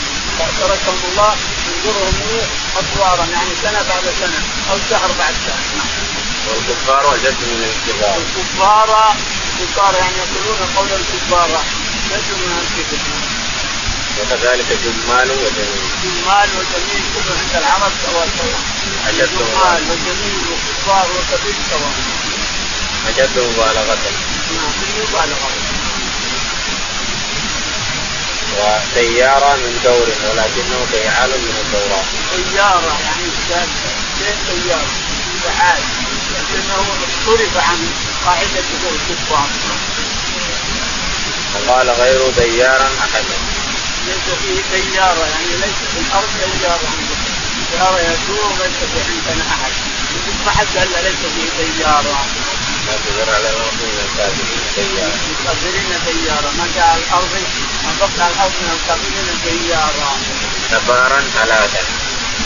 تركهم 0.60 1.00
الله 1.12 1.36
ينظرهم 1.68 2.14
أطوارا 2.78 3.26
يعني 3.26 3.50
سنة 3.64 3.80
بعد 3.90 4.06
سنة 4.20 4.40
أو 4.72 4.78
شهر 4.90 5.10
بعد 5.20 5.34
شهر. 5.46 5.64
نعم. 5.78 5.88
والكفار 6.48 7.16
اشد 7.16 7.40
من 7.52 7.62
الكبار 7.72 8.18
الكفار 8.18 9.16
الكفار 9.60 9.94
يعني 9.96 10.16
يقولون 10.18 10.60
قول 10.78 10.88
الكفار 11.00 11.50
اشد 12.12 12.30
من 12.42 12.52
الكبار 12.64 13.26
وكذلك 14.20 14.66
جمال 14.84 15.32
وجميل. 15.32 15.90
جمال 16.04 16.50
وجميل 16.58 17.04
كله 17.16 17.36
عند 17.42 17.56
العرب 17.64 17.92
سواء 18.06 18.28
سواء. 18.38 18.62
جمال 19.12 19.82
وجميل 19.92 20.40
وكفار 20.52 21.08
وكبير 21.12 21.56
سواء. 21.70 21.96
أشد 23.08 23.40
مبالغة. 23.40 23.98
مبالغة. 24.52 25.75
وسيارة 28.54 29.56
من 29.56 29.80
دور 29.84 30.08
ولكنه 30.26 30.80
فعال 30.92 31.30
من 31.30 31.56
الدوران. 31.64 32.06
سيارة 32.54 32.98
يعني 33.06 33.28
شيء 34.20 34.36
سيارة 34.48 34.92
فعال 35.44 35.82
لكنه 36.34 36.86
صرف 37.26 37.58
عن 37.70 37.80
قاعدة 38.26 38.70
الكفار. 38.92 39.50
وقال 41.56 41.90
غير 41.90 42.30
ديارا 42.30 42.90
أحدا. 43.00 43.38
ليس 44.08 44.28
فيه 44.42 44.62
سيارة 44.72 45.28
يعني 45.34 45.52
ليس 45.62 45.80
في 45.94 46.00
الأرض 46.08 46.30
سيارة. 46.60 46.90
سيارة 47.72 48.00
يسوع 48.00 48.46
وليس 48.46 48.80
في 48.94 49.00
عندنا 49.12 49.46
أحد. 49.54 49.72
ما 50.46 50.52
حد 50.52 50.68
قال 50.78 51.04
ليس 51.04 51.22
فيه 51.36 51.74
سيارة. 51.78 52.26
ما 52.88 52.96
تدر 53.06 53.28
على 53.36 53.50
الكافرين 53.50 54.64
سيارة. 54.76 55.20
الكافرين 55.32 55.92
سيارة، 56.06 56.50
ما 56.58 56.66
جاء 56.76 57.00
بقى 58.00 58.26
على 58.26 58.34
الأرض 58.34 58.54
من 58.62 58.72
الكافرين 58.78 59.28
سيارة. 59.46 60.10
تبارا 60.72 61.20
هلاكا. 61.40 61.84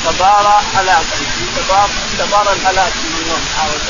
تبارا 0.06 0.64
هلاكا، 0.76 1.18
تبار 1.58 1.90
تبارا 2.20 2.54
الهلاك 2.54 2.94
من 3.04 3.16
الله 3.22 3.42
حاول. 3.58 3.82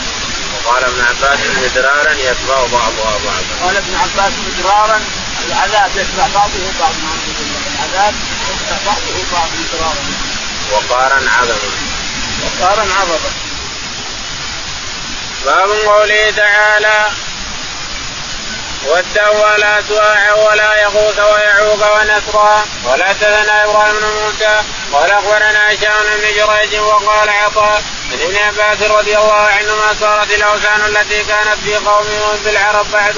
وقال 0.53 0.83
ابن 0.83 1.01
عباس 1.01 1.39
مدرارا 1.63 2.11
يتبع 2.11 2.55
بعضها 2.55 3.17
بعضا. 3.25 3.65
قال 3.65 3.77
ابن 3.77 3.93
عباس 3.95 4.33
مدرارا 4.47 5.01
العذاب 5.47 5.91
يتبع 5.95 6.27
بعضه 6.35 6.63
بعض 6.79 6.93
نعوذ 7.03 7.27
بالله، 7.37 7.61
العذاب 7.73 8.15
يتبع 8.49 8.77
بعضه 8.85 9.17
بعض 9.33 9.49
مدرارا. 9.59 10.03
وقارا 10.71 11.29
عظما. 11.29 11.71
وقارا 12.43 12.81
عظما. 12.81 13.48
باب 15.45 15.69
قوله 15.69 16.31
تعالى 16.37 17.05
ودا 18.87 19.29
ولا 19.29 19.81
سواع 19.81 20.33
ولا 20.33 20.81
يغوث 20.81 21.19
ويعوق 21.19 21.95
ونسرا 21.95 22.65
ولا 22.85 23.13
تثنى 23.13 23.63
إبراهيم 23.63 23.95
بن 23.99 24.05
موسى 24.23 24.61
قال 24.93 25.11
أخبرنا 25.11 25.69
هشام 25.69 26.03
بن 26.21 26.27
جريج 26.35 26.79
وقال 26.79 27.29
عطاء 27.29 27.81
عن 28.11 28.19
ابن 28.21 28.37
عباس 28.37 28.81
رضي 28.81 29.17
الله 29.17 29.41
عنهما 29.41 29.93
صارت 29.99 30.31
الأوثان 30.31 30.81
التي 30.85 31.23
كانت 31.23 31.57
في 31.63 31.75
قومهم 31.75 32.37
في 32.43 32.49
العرب 32.49 32.91
بعد. 32.91 33.17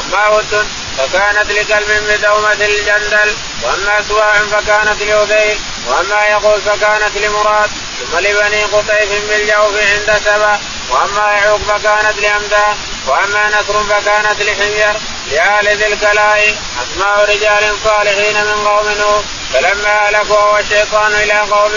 اما 0.00 0.28
ود 0.28 0.66
فكانت 1.00 1.52
لكلب 1.52 1.88
بدومة 2.08 2.52
الجندل 2.52 3.34
وأما 3.62 4.02
سواع 4.02 4.32
فكانت 4.32 5.02
لأذيل 5.02 5.58
وأما 5.86 6.26
يغوث 6.26 6.68
فكانت 6.68 7.16
لمراد 7.16 7.70
ثم 7.98 8.18
لبني 8.18 8.62
قطيف 8.64 9.30
بالجوف 9.30 9.74
عند 9.76 10.20
سبأ 10.24 10.60
وأما 10.90 11.32
يعوق 11.32 11.60
فكانت 11.60 12.20
لامدان 12.20 12.76
وأما 13.06 13.48
نصر 13.48 13.84
فكانت 13.84 14.42
لحمير 14.42 14.94
لآل 15.30 15.76
ذي 15.76 15.86
الكلاء 15.86 16.54
أسماء 16.82 17.24
رجال 17.30 17.76
صالحين 17.84 18.44
من 18.44 18.68
قوم 18.68 18.88
نوح 18.98 19.22
فلما 19.54 20.08
هلكوا 20.08 20.36
هو 20.36 20.58
الشيطان 20.58 21.14
إلى 21.14 21.40
قوم 21.40 21.74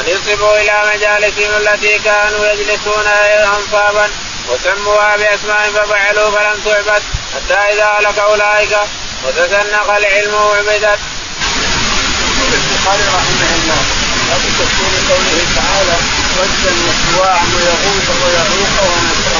أن 0.00 0.08
يصبوا 0.08 0.56
إلى 0.56 0.82
مجالسهم 0.94 1.54
التي 1.54 1.98
كانوا 1.98 2.46
يجلسون 2.46 3.06
انصابا. 3.54 4.10
وسموها 4.48 5.16
بأسماء 5.16 5.70
ففعلوا 5.74 6.30
فلم 6.30 6.60
تعبد 6.64 7.02
حتى 7.34 7.54
إذا 7.54 7.86
هلك 7.98 8.18
أولئك 8.18 8.76
وتسنق 9.24 9.90
العلم 9.96 10.34
وعبدت. 10.34 10.98
البخاري 12.52 13.02
رحمه 13.16 13.50
الله 13.56 13.80
هذا 14.30 14.48
تفسير 14.58 14.92
قوله 15.10 15.38
تعالى 15.56 15.96
ودا 16.38 16.72
وسواعا 16.84 17.44
ويغوث 17.54 18.08
ويعوق 18.22 18.74
ونسرا 18.88 19.31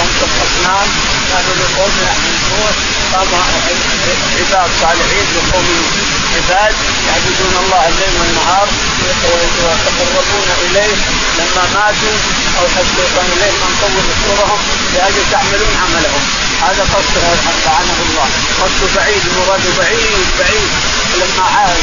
خمسه 0.00 0.28
اصنام 0.46 0.88
كانوا 1.30 1.54
لقوم 1.60 1.92
قام 3.12 3.28
عباد 4.38 4.70
صالحين 4.80 5.26
لقوم 5.36 5.66
عباد 6.36 6.74
يعبدون 7.08 7.54
الله 7.64 7.88
الليل 7.88 8.14
والنهار 8.20 8.68
ويتقربون 9.24 10.48
اليه 10.64 10.96
لما 11.38 11.64
ماتوا 11.74 12.16
أو 12.58 12.64
الشيطان 12.66 13.26
اليهم 13.36 13.60
ان 13.68 13.74
طول 13.80 14.04
صورهم 14.24 14.60
لاجل 14.94 15.24
تعملون 15.32 15.74
عملهم 15.84 16.22
هذا 16.62 16.82
قصده 16.94 17.22
لعنه 17.66 17.96
الله 18.06 18.28
قصده 18.60 18.88
بعيد 18.96 19.22
مراده 19.36 19.70
بعيد 19.78 20.26
بعيد 20.38 20.70
لما 21.20 21.44
عاد 21.54 21.82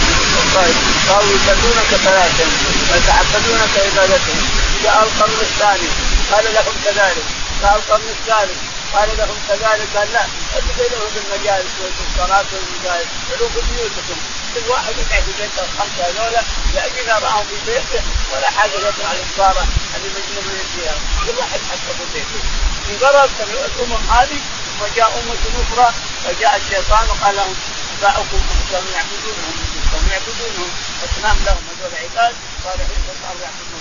قالوا 1.10 1.32
يصلونك 1.38 1.91
ثلاثا 2.06 2.45
ويتعبدونك 2.91 3.73
عبادتهم 3.86 4.41
جاء 4.84 5.03
القرن 5.03 5.39
الثاني 5.41 5.89
قال 6.32 6.45
لهم 6.53 6.73
كذلك. 6.86 7.37
جاء 7.61 7.75
القرن 7.75 8.09
الثالث 8.09 8.57
قال 8.93 9.09
لهم 9.17 9.37
كذلك 9.47 9.87
قال 9.95 10.13
لا 10.13 10.23
ادخلوا 10.57 10.89
له 10.89 11.09
بالمجالس 11.15 11.73
والصلاه 11.81 12.45
والمجالس. 12.53 13.09
علوا 13.31 13.49
بيوتكم. 13.49 14.19
كل 14.53 14.69
واحد 14.69 14.93
يقعد 14.97 15.23
في 15.23 15.31
بيته 15.41 15.61
الخمسة 15.63 16.01
هذولا 16.09 16.41
لأجل 16.73 17.23
رأهم 17.23 17.45
في 17.49 17.71
بيته 17.71 18.01
ولا 18.33 18.49
حاجة 18.51 18.77
يطلع 18.77 19.11
الصاله 19.11 19.65
اللي 19.95 20.09
مجنون 20.15 20.59
فيها 20.75 20.95
كل 21.25 21.37
واحد 21.37 21.59
حتى 21.71 21.91
في 21.97 22.05
بيته. 22.13 22.41
انقرض 22.89 23.29
الأمم 23.41 24.09
هذه 24.09 24.39
وجاء 24.81 25.09
أمة 25.19 25.45
أخرى 25.63 25.93
فجاء 26.23 26.55
الشيطان 26.57 27.07
وقال 27.09 27.35
لهم 27.35 27.55
اباؤكم 27.99 28.41
كانوا 28.71 28.91
يعبدونهم 28.95 29.55
كانوا 29.91 30.09
يعبدونهم. 30.11 30.69
اصنام 31.05 31.37
لهم 31.45 31.63
هذول 31.69 31.93
عباد 32.03 32.35
صالحين 32.63 33.01
فصاروا 33.07 33.41
يعبدونهم 33.41 33.76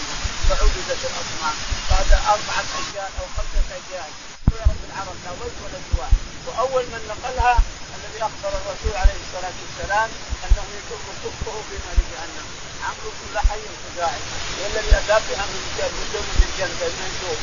فعبدت 0.49 1.01
الأصنام. 1.11 1.57
بعد 1.91 2.11
أربعة 2.35 2.67
اجيال 2.81 3.11
أو 3.21 3.27
خمسة 3.37 3.69
اجيال 3.81 4.11
رب 4.71 4.83
العرب 4.89 5.17
لا 5.25 5.33
وجه 5.41 5.59
ولا 5.65 5.81
سواء 5.91 6.13
وأول 6.47 6.85
من 6.93 7.03
نقلها 7.13 7.55
الذي 7.97 8.21
أخبر 8.29 8.53
الرسول 8.61 8.95
عليه 9.03 9.19
الصلاة 9.25 9.57
والسلام 9.63 10.09
أنه 10.45 10.65
يتم 10.79 11.05
كفره 11.23 11.59
في 11.69 11.75
نار 11.85 11.99
جهنم. 12.11 12.47
عمرو 12.87 13.11
بن 13.19 13.27
لحي 13.35 13.63
الخزاعي 13.73 14.23
والذي 14.61 14.93
أتى 15.01 15.17
بها 15.27 15.45
من 15.53 15.63
من 16.29 16.41
الجنه 16.49 16.81
المنسوب 16.91 17.39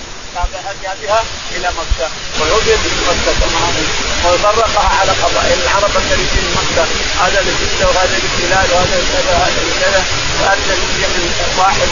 اتى 0.72 0.92
بها 1.02 1.22
إلى 1.56 1.70
مكة 1.80 2.08
وعبد 2.40 2.70
في 2.84 2.90
مكة 3.10 3.32
تماما. 3.42 3.84
وفرقها 4.26 4.90
على 5.00 5.12
قبائل 5.12 5.58
العرب 5.62 5.98
الذي 5.98 6.28
في 6.34 6.42
مكة. 6.60 6.86
هذا 7.24 7.42
لجده 7.42 7.88
وهذا 7.90 8.18
لهلال 8.24 8.68
وهذا 8.72 8.98
لكذا 9.02 9.34
وهذا 9.38 9.62
لكذا 9.70 10.02
وهذا 10.42 10.76
من 11.14 11.58
واحد. 11.60 11.90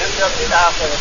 لم 0.00 0.12
يصل 0.18 0.44
إلى 0.46 0.54
اخره 0.54 0.98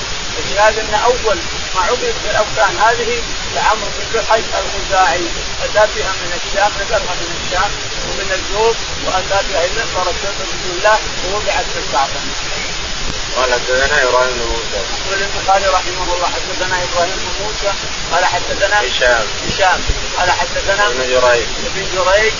ان 0.81 0.93
اول 0.93 1.37
ما 1.75 1.81
عبد 1.81 2.13
في 2.23 2.31
الاوثان 2.31 2.77
هذه 2.77 3.21
لعمرو 3.55 3.87
بن 3.97 4.19
لحي 4.19 4.39
الخزاعي 4.39 5.21
اتى 5.63 5.87
بها 5.95 6.11
من 6.21 6.39
الشام 6.39 6.71
نقلها 6.81 7.13
من 7.21 7.29
الشام 7.41 7.71
ومن 8.09 8.31
الجوف 8.31 8.75
واتى 9.05 9.47
بها 9.49 9.65
إلى 9.65 9.83
صارت 9.95 10.15
رسول 10.41 10.77
الله 10.77 10.97
ووضعت 11.23 11.65
في 11.73 11.79
الكعبه. 11.79 12.19
قال 13.37 13.53
حدثنا 13.53 14.03
إبراهيم 14.03 14.33
بن 14.33 14.45
موسى. 14.45 14.79
يقول 15.07 15.23
البخاري 15.23 15.65
رحمه 15.65 16.13
الله 16.15 16.27
حدثنا 16.27 16.83
إبراهيم 16.83 17.15
بن 17.15 17.45
موسى 17.45 17.73
قال 18.11 18.25
حدثنا 18.25 18.81
هشام 18.81 19.25
هشام 19.47 19.79
قال 20.19 20.31
حدثنا 20.31 20.87
ابن 20.87 20.99
جريج 20.99 21.47
ابن 21.65 21.87
جريج 21.93 22.33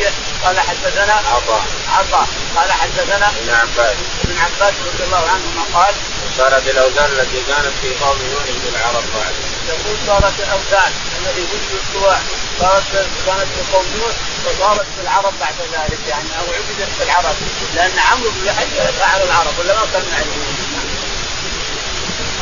قال 0.46 0.60
حدثنا 0.60 1.14
عطاء 1.14 1.64
عطاء 1.98 2.28
قال 2.56 2.72
حدثنا 2.72 3.30
ابن 3.30 3.50
عباس. 3.50 3.96
ابن 4.24 4.38
عباس 4.38 4.74
رضي 4.94 5.04
الله 5.04 5.24
عنهما 5.34 5.64
قال 5.74 5.94
صارت 6.38 6.68
الأوثان 6.68 7.06
التي 7.12 7.42
كانت 7.48 7.74
في 7.82 7.90
قوم 8.04 8.18
يونس 8.32 8.62
العرب 8.76 9.04
بعد. 9.16 9.36
يقول 9.68 9.98
صارت 10.08 10.34
الأوثان 10.40 10.92
الذي 11.20 11.42
وجدوا 11.42 11.80
السواع 11.84 12.20
صارت 12.60 12.84
كانت 13.26 13.48
في 13.56 13.74
قوم 13.74 13.86
نوح 14.00 14.16
وصارت 14.46 14.88
في 14.96 15.02
العرب 15.02 15.34
بعد 15.40 15.56
ذلك 15.74 16.00
يعني 16.08 16.30
أو 16.40 16.46
عبدت 16.54 16.90
في 16.98 17.04
العرب. 17.04 17.36
لأن 17.76 18.00
عمرو 18.00 18.30
بن 18.30 18.46
لحي 18.46 18.66
فعل 19.00 19.22
العرب 19.22 19.54
ولا 19.60 19.74
ما 19.74 19.86
كان 19.94 20.04
يعرفون 20.12 20.56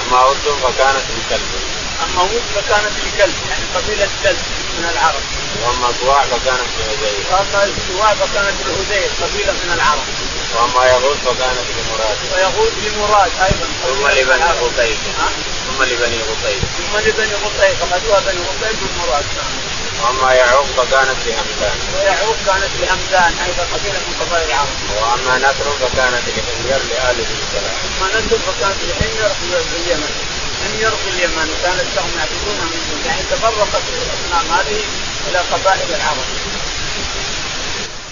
أما 0.07 0.21
اردن 0.21 0.55
فكانت 0.63 1.05
لكلب 1.17 1.49
أما 2.03 2.21
وود 2.21 2.43
فكانت 2.55 2.93
لكلب 3.05 3.35
يعني 3.49 3.63
قبيلة 3.75 4.09
كلب. 4.23 4.60
من 4.77 4.85
العرب. 4.93 5.23
وأما 5.63 5.89
سواع 6.01 6.21
فكانت 6.21 6.71
لهذيل 6.79 7.25
وأما 7.31 7.63
السواع 7.63 8.13
فكانت 8.13 8.57
لهذيل 8.65 9.09
قبيلة 9.21 9.51
من 9.51 9.71
العرب. 9.77 10.07
وأما 10.55 10.85
يغوث 10.93 11.17
فكانت 11.17 11.67
لمراد. 11.77 12.17
ويغوث 12.31 12.73
لمراد 12.85 13.31
أيضا. 13.47 13.67
ثم 13.85 14.07
لبني 14.07 14.49
غطيف 14.61 14.97
ثم 15.67 15.83
لبني 15.83 16.19
غطيف 16.29 16.61
ثم 16.77 16.97
لبني 16.97 17.35
غطيف 17.43 17.77
اخذوها 17.83 18.19
بني 18.19 18.41
غطيف 18.49 18.75
بمراد 18.83 19.25
وأما 20.01 20.33
يعوق 20.33 20.65
فكانت 20.77 21.19
لهمدان. 21.25 21.77
ويعوق 21.95 22.35
كانت 22.47 22.71
لهمدان 22.79 23.33
أيضا 23.45 23.63
قبيلة 23.73 23.99
من 24.07 24.13
قبائل 24.21 24.47
العرب. 24.49 24.77
وأما 25.01 25.37
نكر 25.37 25.67
فكانت 25.81 26.23
لحمير 26.27 26.81
لآل 26.89 27.15
ذي 27.15 27.35
السلام 27.41 27.75
اما 28.01 28.07
نكر 28.19 28.37
فكانت 28.47 28.79
لحمير 28.89 29.29
في 29.29 29.77
اليمن 29.77 30.30
حمير 30.63 30.91
في 30.91 31.09
اليمن 31.09 31.49
كانت 31.63 31.89
لهم 31.95 32.11
يعبدونها 32.17 32.65
من 32.65 32.81
دون 32.89 33.01
يعني 33.05 33.23
تفرقت 33.31 33.83
الأصنام 33.93 34.59
هذه 34.59 34.79
إلى 35.27 35.39
قبائل 35.51 35.95
العرب. 35.95 36.27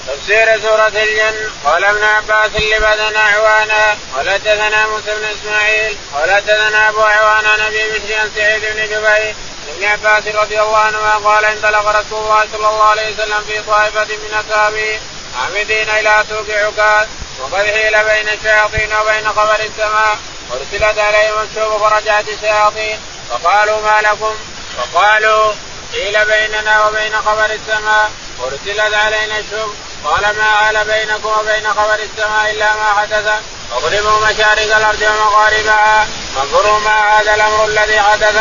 تفسير 0.07 0.61
سورة 0.61 0.87
الجن 0.87 1.49
قال 1.65 1.85
ابن 1.85 2.03
عباس 2.03 2.51
لبدنا 2.55 3.19
عوانا 3.19 3.97
ولدثنا 4.17 4.87
موسى 4.87 5.15
بن 5.15 5.25
إسماعيل 5.25 5.97
ولدثنا 6.15 6.89
أبو 6.89 7.01
عوانا 7.01 7.67
نبي 7.67 8.13
عن 8.15 8.31
سعيد 8.35 8.61
بن 8.61 8.85
جبير 8.85 9.35
ابن 9.75 9.85
عباس 9.85 10.35
رضي 10.35 10.61
الله 10.61 10.77
عنهما 10.77 11.11
قال 11.11 11.45
انطلق 11.45 11.87
رسول 11.87 12.23
الله 12.23 12.47
صلى 12.53 12.69
الله 12.69 12.83
عليه 12.83 13.13
وسلم 13.13 13.43
في 13.47 13.61
طائفة 13.67 14.05
من 14.05 14.33
أصحابه 14.33 14.99
عامدين 15.41 15.89
إلى 15.89 16.23
سوق 16.29 16.45
عكاظ 16.49 17.07
وقد 17.39 17.65
حيل 17.65 18.03
بين 18.03 18.29
الشياطين 18.29 18.89
وبين 18.93 19.29
خبر 19.29 19.59
السماء. 19.59 20.17
أرسلت 20.53 20.99
عليهم 20.99 21.35
الشوب 21.39 21.77
فرجعت 21.77 22.25
الشياطين 22.29 22.99
فقالوا 23.29 23.81
ما 23.81 24.01
لكم؟ 24.01 24.35
فقالوا 24.77 25.53
حيل 25.91 26.25
بيننا 26.25 26.87
وبين 26.87 27.15
خبر 27.21 27.45
السماء. 27.45 28.11
أرسلت 28.43 28.93
علينا 28.93 29.39
الشوب 29.39 29.75
قال 30.05 30.21
ما 30.37 30.43
عال 30.43 30.85
بينكم 30.85 31.29
وبين 31.39 31.69
خبر 31.73 31.99
السماء 31.99 32.51
إلا 32.51 32.73
ما 32.73 32.89
حدث. 32.99 33.27
اضربوا 33.71 34.19
مشارق 34.27 34.75
الأرض 34.77 35.01
ومغاربها 35.01 36.07
فانظروا 36.35 36.79
ما 36.79 37.19
هذا 37.19 37.35
الأمر 37.35 37.65
الذي 37.65 38.01
حدث. 38.01 38.37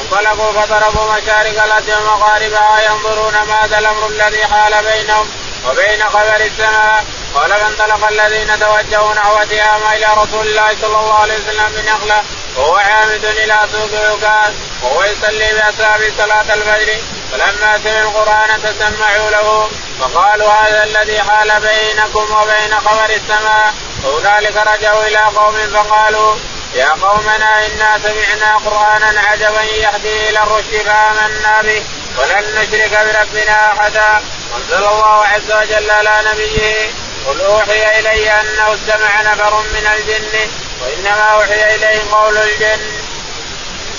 انطلقوا 0.00 0.52
فضربوا 0.52 1.12
مشارق 1.12 1.64
الأرض 1.64 1.88
ومغاربها 1.88 2.80
ينظرون 2.90 3.42
ماذا 3.42 3.78
الأمر 3.78 4.06
الذي 4.06 4.46
حال 4.46 4.84
بينهم 4.84 5.30
وبين 5.68 6.02
خبر 6.04 6.36
السماء. 6.36 7.04
قال 7.34 7.50
فانطلق 7.50 8.08
الذين 8.08 8.58
توجهوا 8.60 9.14
نحو 9.14 9.36
تهامة 9.50 9.92
إلى 9.92 10.06
رسول 10.16 10.46
الله 10.46 10.68
صلى 10.82 10.98
الله 11.00 11.18
عليه 11.18 11.34
وسلم 11.34 11.68
بنخله 11.76 12.22
وهو 12.56 12.76
عامد 12.76 13.24
إلى 13.24 13.58
سوق 13.72 14.00
عكاظ 14.00 14.52
وهو 14.82 15.04
يصلي 15.04 15.52
باصحابه 15.52 16.12
صلاة 16.18 16.54
الفجر 16.54 16.96
فلما 17.32 17.80
سمعوا 17.84 18.10
القرآن 18.10 18.62
تسمعوا 18.62 19.30
له 19.30 19.70
فقالوا 20.00 20.48
هذا 20.48 20.84
الذي 20.84 21.22
حال 21.22 21.60
بينكم 21.60 22.34
وبين 22.34 22.80
خبر 22.84 23.10
السماء. 23.10 23.74
وهنالك 24.04 24.56
رجعوا 24.56 25.04
إلى 25.06 25.18
قوم 25.18 25.56
فقالوا 25.74 26.36
يا 26.74 26.88
قومنا 26.88 27.66
إنا 27.66 27.98
سمعنا 28.02 28.56
قرآنا 28.56 29.20
عجبا 29.20 29.62
يهدي 29.62 30.28
إلى 30.28 30.38
الرشد 30.38 30.82
فآمنا 30.86 31.62
به 31.62 31.82
ولن 32.18 32.54
نشرك 32.54 32.90
بربنا 32.90 33.72
أحدا. 33.72 34.22
انزل 34.56 34.84
الله 34.84 35.24
عز 35.26 35.52
وجل 35.52 35.90
على 35.90 36.22
نبيه 36.32 36.90
قل 37.26 37.40
اوحي 37.40 37.98
إلي 38.00 38.30
أنه 38.30 38.74
استمع 38.74 39.22
نفر 39.22 39.62
من 39.62 39.86
الجن 39.86 40.50
وإنما 40.80 41.24
أوحي 41.34 41.74
إليه 41.74 42.02
قول 42.10 42.36
الجن. 42.38 42.82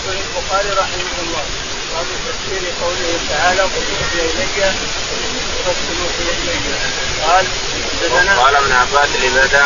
يقول 0.05 0.17
البخاري 0.17 0.69
رحمه 0.69 1.15
الله 1.23 1.43
باب 1.93 2.05
تفسير 2.27 2.73
قوله 2.81 3.19
تعالى 3.29 3.61
قل 3.61 3.83
أوحي 3.99 4.25
إلي 6.43 6.63
قال 7.27 7.45
قال 8.39 8.55
ابن 8.55 8.71
عباس 8.71 9.09
لبدا. 9.15 9.63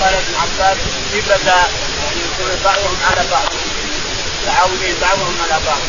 قال 0.00 0.14
ابن 0.14 0.34
عباس 0.42 0.78
لبدا 1.14 1.56
يعني 2.02 2.20
يكون 2.24 2.60
بعضهم 2.64 2.96
على 3.10 3.22
بعض 3.30 3.52
تعاونين 4.46 4.96
بعضهم 5.00 5.36
على 5.42 5.60
بعض 5.66 5.80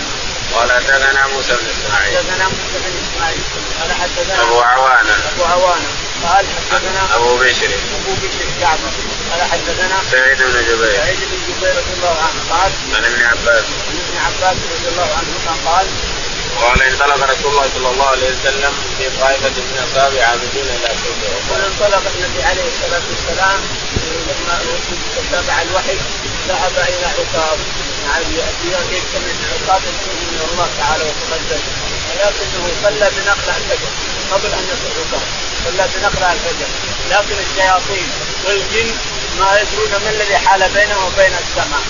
قال 0.55 0.71
حدثنا 0.71 1.27
موسى 1.27 1.53
بن 1.55 1.67
إسماعيل. 1.69 2.17
حدثنا 2.17 2.45
موسى 2.47 2.77
بن 2.85 2.93
إسماعيل 3.07 3.41
قال 3.81 3.93
حدثنا 3.93 4.43
أبو 4.43 4.61
عوانة. 4.61 5.15
أبو 5.35 5.43
عوانة. 5.43 6.04
قال 6.23 6.45
حدثنا 6.71 7.15
أبو 7.15 7.37
بشر 7.37 7.71
أبو 7.95 8.13
بشر 8.13 8.45
جعفر. 8.59 8.91
قال 9.31 9.41
حدثنا 9.51 9.97
سعيد 10.11 10.37
بن 10.37 10.61
جبير. 10.69 10.95
سعيد 10.95 11.19
بن 11.19 11.37
جبير 11.47 11.75
رضي 11.77 11.93
الله 11.97 12.15
عنه 12.25 12.39
قال 12.49 12.71
عن 12.95 13.05
ابن 13.05 13.23
عباس. 13.23 13.65
عن 13.89 13.97
ابن 14.07 14.17
عباس 14.25 14.57
رضي 14.73 14.87
الله 14.91 15.09
عنهما 15.19 15.53
قال 15.65 15.87
قال 16.61 16.81
ان 16.81 16.91
انطلق 16.91 17.29
رسول 17.31 17.51
الله 17.51 17.67
صلى 17.75 17.89
الله 17.89 18.05
عليه 18.05 18.27
وسلم 18.27 18.73
في 18.97 19.09
طائفة 19.19 19.49
من 19.49 19.87
اصحابه 19.87 20.25
عابدين 20.25 20.65
إلى 20.75 20.89
سوقه. 21.03 21.27
يقول 21.35 21.61
انطلق 21.71 22.03
النبي 22.15 22.43
عليه 22.43 22.67
الصلاة 22.73 23.05
والسلام 23.11 23.59
لما 24.27 24.59
تتابع 25.15 25.61
الوحي 25.61 25.97
ذهب 26.47 26.75
إلى 26.77 27.05
عقاب. 27.05 27.59
يعني 28.05 28.95
يجتمع 28.95 29.31
عقاب 29.53 29.81
من 30.31 30.39
الله 30.51 30.69
تعالى 30.77 31.03
وتقدم. 31.03 31.61
ولكنه 32.09 32.65
صلى 32.83 33.09
بنقل 33.15 33.49
الفجر 33.49 33.89
قبل 34.31 34.49
أن 34.53 34.63
يصل 34.71 34.89
عقاب. 34.99 35.44
صلى 35.65 35.87
بنقل 35.95 36.23
الفجر. 36.23 36.69
لكن 37.11 37.35
الشياطين 37.45 38.09
والجن 38.45 38.91
ما 39.39 39.59
يدرون 39.59 39.91
ما 40.03 40.09
الذي 40.09 40.37
حال 40.37 40.69
بينهم 40.69 41.05
وبين 41.05 41.33
السماء. 41.43 41.85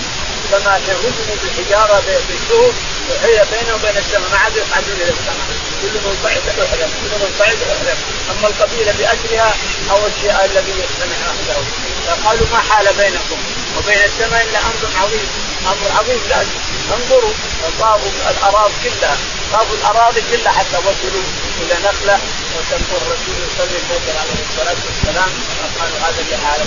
كما 0.50 0.76
رجموا 0.76 1.36
بالحجارة 1.42 2.02
بالسوق 2.28 2.74
وهي 3.08 3.44
بينه 3.52 3.74
وبين 3.74 3.96
السماء. 3.96 4.30
ما 4.32 4.38
عاد 4.38 4.56
يصعدون 4.56 4.96
إلى 4.96 5.12
السماء. 5.18 5.46
كل 5.82 5.94
من 6.04 6.18
صعد 6.22 6.44
احرم 6.48 6.90
كل 7.00 7.12
من 7.22 7.30
صعد 7.38 7.58
احرم 7.72 7.98
أما 8.30 8.48
القبيلة 8.48 8.92
باسرها 8.98 9.54
أو 9.90 10.06
الشيء 10.06 10.44
الذي 10.44 10.74
يستمع 10.84 11.18
له 11.48 11.64
فقالوا 12.06 12.46
ما 12.52 12.58
حال 12.58 12.86
بينكم؟ 12.94 13.38
وبين 13.76 14.02
السماء 14.04 14.42
إلا 14.42 14.58
أمر 14.58 14.82
عظيم. 15.02 15.28
أمر 15.66 15.98
عظيم 15.98 16.20
لازم 16.28 16.58
انظروا 16.94 17.32
طابوا 17.80 18.10
الاراضي 18.30 18.74
كلها. 18.84 19.16
طابوا 19.52 19.76
الأراضي 19.76 20.22
كلها 20.30 20.52
حتى 20.52 20.76
وصلوا 20.76 21.26
إلى 21.60 21.74
نخلة 21.84 22.18
وتنظر 22.56 22.98
الرسول 23.02 23.36
يصلي 23.46 23.76
الفجر 23.82 24.18
عليه 24.22 24.40
الصلاة 24.48 24.78
والسلام. 24.86 25.30
قالوا 25.80 25.98
هذا 25.98 26.20
اللي 26.20 26.36
حاله 26.36 26.66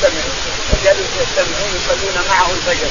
سمعوا. 0.00 0.34
فجلسوا 0.72 1.22
يستمعون 1.22 1.70
يصلون 1.78 2.16
معه 2.28 2.50
الفجر. 2.50 2.90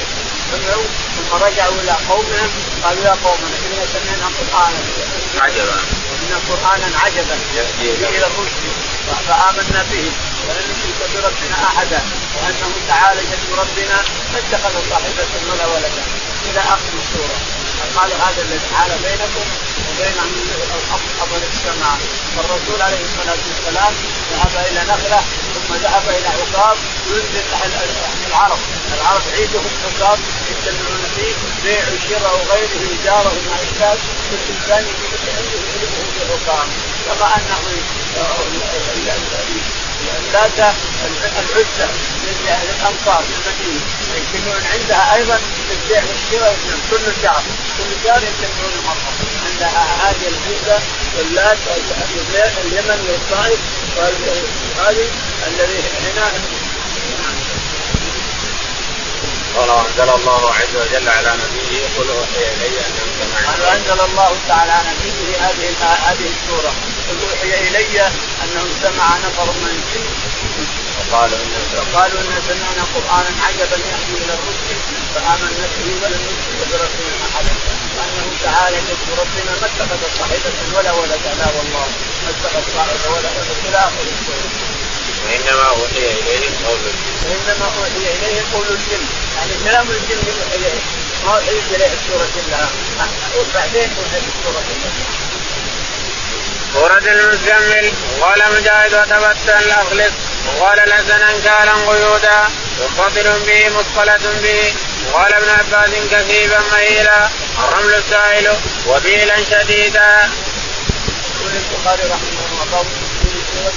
سمعوا. 0.52 0.86
ثم 1.16 1.44
رجعوا 1.46 1.74
إلى 1.82 1.94
قومهم. 2.08 2.50
قالوا 2.84 3.04
يا 3.04 3.16
قومنا 3.24 3.56
إنا 3.66 3.84
سمعنا 3.94 4.26
قرآنا. 4.38 4.80
عجبا. 5.38 5.78
إن 6.22 6.32
قرآنا 6.48 6.98
عجبا. 6.98 7.36
يهدي 7.56 7.88
إلى 8.08 8.26
الرشد. 8.26 8.64
فآمنا 9.28 9.82
به. 9.92 10.06
ولن 10.48 10.64
نشرك 10.70 11.10
بربنا 11.14 11.56
أحدا. 11.64 12.00
وأنه 12.36 12.70
تعالى 12.88 13.20
جد 13.20 13.58
ربنا 13.58 13.98
ما 14.32 14.38
اتخذ 14.38 14.74
صاحبة 14.90 15.32
ولا 15.50 15.66
ولدا. 15.66 16.02
إلى 16.50 16.60
آخر 16.60 16.92
السورة. 17.02 17.63
قال 17.96 18.10
هذا 18.12 18.42
الذي 18.42 18.68
حال 18.74 18.90
بينكم 19.04 19.46
وبين 19.90 20.16
اصحاب 20.76 21.42
السماء 21.52 21.98
فالرسول 22.36 22.82
عليه 22.82 23.04
الصلاة 23.04 23.40
والسلام 23.48 23.92
ذهب 24.32 24.66
إلى 24.70 24.80
نخلة 24.80 25.20
ثم 25.54 25.74
ذهب 25.74 26.08
إلى 26.08 26.28
عقاب 26.28 26.76
ينزل 27.10 27.44
العرب. 28.28 28.58
العرب 28.94 29.22
عيدهم 29.32 29.70
عقاب 29.84 30.18
يجتمعون 30.50 31.04
فيه 31.16 31.34
بيع 31.64 31.84
وشراء 31.94 32.34
وغيره 32.34 32.90
ايجاره 32.90 33.32
ما 33.48 33.56
يحتاج 33.62 33.98
كل 34.30 34.72
عنده 34.72 35.58
يجده 35.74 36.04
في 36.14 36.32
عقاب. 36.32 36.68
كما 37.06 37.36
انه 37.36 37.60
العزة 40.32 40.72
العزة 41.60 41.88
الأنصار 42.72 43.22
في 43.22 43.48
المدينة 43.48 43.80
يجتمعون 44.16 44.62
عندها 44.72 45.14
أيضا 45.14 45.40
للبيع 45.70 46.02
والشراء 46.04 46.56
كل 46.90 47.22
شهر 47.22 47.42
كل 47.78 47.90
شهر 48.04 48.22
يجتمعون 48.22 48.74
مرة 48.86 49.12
عندها 49.46 50.10
هذه 50.10 50.28
العزة 50.28 50.82
واللات 51.18 51.58
اليمن 52.64 53.00
والطائف 53.08 53.58
هذه 54.78 55.10
الذي 55.46 55.82
هنا 56.00 56.32
قال 59.56 59.70
أنزل 59.70 60.14
الله 60.14 60.54
عز 60.54 60.76
وجل 60.76 61.08
على 61.08 61.32
نبيه 61.42 61.84
قل 61.98 62.08
أوحي 62.10 62.44
إلي 62.54 62.78
أنه 62.86 63.04
سمع 63.20 63.72
أنزل 63.76 64.00
الله 64.04 64.36
تعالى 64.48 64.72
على 64.72 64.88
نبيه 64.88 65.36
هذه 65.36 65.68
هذه 66.08 66.28
السورة. 66.34 66.72
قل 67.08 67.16
أوحي 67.30 67.68
إلي 67.68 68.00
أنه 68.42 68.64
سمع 68.82 69.18
نفر 69.18 69.44
من 69.52 69.68
الجن 69.76 70.06
وقالوا 70.98 71.38
ان 71.38 71.52
وقالوا 71.78 72.20
إن 72.20 72.42
سمعنا 72.48 72.84
قرآنا 72.94 73.30
عجبا 73.46 73.76
يهدي 73.76 74.24
إلى 74.24 74.34
الرشد 74.34 74.68
فامنا 75.14 75.66
به 75.76 75.88
ولم 76.02 76.22
نشرك 76.28 76.60
بربنا 76.70 77.14
احدا 77.26 77.54
وانه 77.96 78.26
تعالى 78.44 78.76
جد 78.76 79.08
ربنا 79.20 79.52
ما 79.60 79.66
اتخذ 79.66 80.00
صاحبه 80.18 80.52
ولا 80.76 80.92
ولد 80.92 81.24
لا 81.38 81.46
والله 81.56 81.88
ما 82.24 82.30
اتخذ 82.30 82.62
صاحبه 82.76 83.06
ولا 83.14 83.28
ولد 83.36 83.50
إلى 83.68 83.78
اخر 83.78 84.06
وإنما 85.24 85.64
أوحي 85.68 86.06
إليه 86.20 86.50
قول 86.66 86.78
الجن. 86.78 87.14
وإنما 87.24 87.66
أوحي 87.78 88.06
إليه 88.16 88.42
قول 88.52 88.66
الجن. 88.76 89.04
يعني 89.36 89.52
كلام 89.64 89.86
الجن 89.90 90.20
يوحي 90.28 90.56
إليه. 90.56 90.80
ما 91.24 91.32
أوحي 91.34 91.50
إليه 91.74 91.92
السوره 91.98 92.28
كلها 92.34 92.68
وبعدين 93.38 93.88
أوحي 93.98 94.18
السوره 94.18 94.62
كلها 94.68 95.23
سورة 96.74 96.98
المزمل 96.98 97.92
قال 98.20 98.42
مجاهد 98.56 98.94
وتبتل 98.94 99.70
اخلص 99.70 100.12
وقال 100.46 100.80
الحسن 100.80 101.22
أنكالا 101.22 101.72
قيودا 101.72 102.48
متصل 102.98 103.40
به 103.46 103.68
مثقلة 103.68 104.24
به. 104.42 104.74
وقال 105.12 105.34
ابن 105.34 105.48
عباس 105.48 105.90
كثيبا 106.10 106.58
مهيلا 106.72 107.28
الرمل 107.58 107.94
السائل 107.94 108.56
وبيلا 108.86 109.36
شديدا. 109.50 110.30
يقول 111.40 111.52
البخاري 111.56 112.02
رحمه 112.02 112.62
الله 112.64 112.84
سورة 113.52 113.72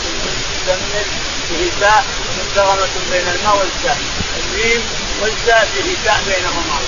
المزمل 0.68 1.06
فيه 1.50 1.72
تاء 1.82 2.06
مدغمة 2.38 2.88
بين 3.12 3.28
الماء 3.36 3.58
والتاء 3.58 3.98
الميم 4.38 4.82
والتاء 5.22 5.68
فيه 5.74 5.95
تاء 6.06 6.20
بينهما. 6.28 6.80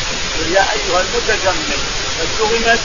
يا 0.56 0.62
أيها 0.62 1.02
المتزمل. 1.02 1.80
فاتهمت 2.20 2.80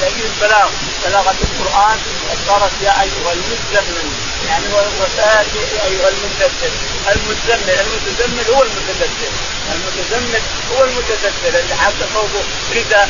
لاجل 0.00 0.24
البلاغ. 0.24 0.68
بلاغة 1.04 1.36
القرآن 1.42 1.98
صارت 2.46 2.72
يا 2.82 3.02
أيها 3.02 3.32
المزمل. 3.32 4.10
يعني 4.48 4.64
وسياتي 5.00 5.58
أيها 5.86 6.08
المدثر 6.08 6.70
المزمل 7.12 7.76
المتزمل 7.80 8.54
هو 8.54 8.62
المتدثر 8.62 9.30
المتزمل 9.74 10.42
هو 10.72 10.84
المتدثر 10.84 11.58
اللي 11.60 11.74
حتى 11.74 12.06
فوقه 12.14 12.44
رداء 12.74 13.08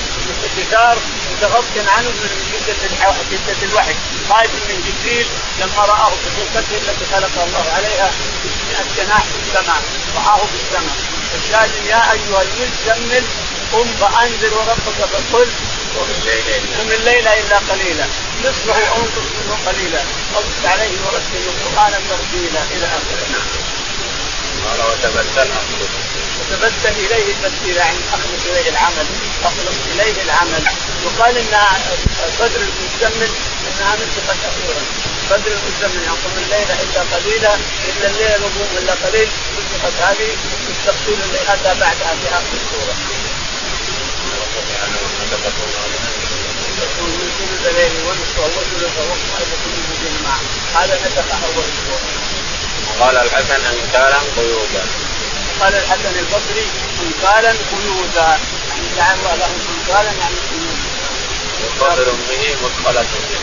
ستار 0.57 0.99
متغطي 1.33 1.81
عنه 1.81 2.09
من 2.09 2.31
شده 2.51 2.75
شده 3.31 3.62
الوحي. 3.62 3.95
خايف 4.31 4.51
من 4.69 4.79
جبريل 4.87 5.27
لما 5.61 5.83
رآه 5.87 6.11
في 6.11 6.29
خلقته 6.37 6.77
التي 6.77 7.05
خلق 7.12 7.43
الله 7.45 7.73
عليها 7.77 8.11
600 8.45 9.07
جناح 9.07 9.23
في 9.23 9.39
السماء. 9.47 9.83
رآه 10.17 10.37
في 10.47 10.57
السماء. 10.62 10.97
الشاهد 11.35 11.71
يا 11.87 12.12
أيها 12.12 12.43
المزمل 12.43 13.25
قم 13.75 13.89
فانذر 14.01 14.55
وربك 14.55 14.99
فقل 15.12 15.49
قم 16.79 16.91
الليل 16.93 17.29
إلا 17.29 17.59
قليلا. 17.59 18.07
نصفه 18.45 18.89
أو 18.89 18.97
انقص 18.97 19.29
منه 19.35 19.59
قليلا. 19.66 20.03
اصبح 20.35 20.72
عليه 20.72 20.95
ورتل 21.05 21.45
قرآنا 21.64 21.99
ترتيلا 22.11 22.62
إلى 22.75 22.87
آخره. 22.87 23.27
قال 24.64 24.81
وتبتل 24.91 25.51
وتبتل 26.41 26.95
إليه 27.05 27.33
التبتيل 27.33 27.77
يعني 27.77 27.99
اخلص 28.12 28.47
اليه 28.47 28.70
العمل. 28.70 29.07
اخلص 29.45 29.79
إليه 29.93 30.22
العمل. 30.22 30.64
يقال 31.05 31.37
إن 31.39 31.55
بدر 32.41 32.61
المزمل 32.61 33.31
انها 33.66 33.97
نسخت 33.97 34.41
أخيرا. 34.51 34.83
بدر 35.31 35.53
المزمل 35.59 36.03
يقوم 36.05 36.35
الليل 36.45 36.68
إلا 36.83 37.01
قليلا. 37.16 37.55
الا 37.89 38.07
الليل 38.11 38.31
يقوم 38.31 38.68
إلا 38.79 38.95
قليل. 39.05 39.29
نسخت 39.59 40.03
هذه 40.03 40.29
التفصيل 40.68 41.18
اللي 41.25 41.41
اتى 41.49 41.81
بعدها 41.81 42.14
في 42.22 42.29
آخر 42.29 42.55
السوره. 42.62 43.14
من 50.05 50.23
معه 50.25 50.41
هذا 50.83 50.95
نسخ 51.07 51.29
اول. 51.45 51.65
قال 53.01 53.17
الحسن 53.17 53.61
انكالا 53.65 54.19
قيودا 54.37 54.85
قال 55.61 55.75
الحسن 55.75 56.19
البصري 56.19 56.67
انكالا 57.03 57.51
قيودا 57.51 58.39
يعني 58.99 59.17
جعل 59.25 59.39
لهم 59.39 59.59
انكالا 59.79 60.13
يعني 60.21 60.39
قيودا. 60.51 60.95
متصل 61.65 62.17
به 62.29 62.57
مثقلة 62.63 63.03
به 63.03 63.39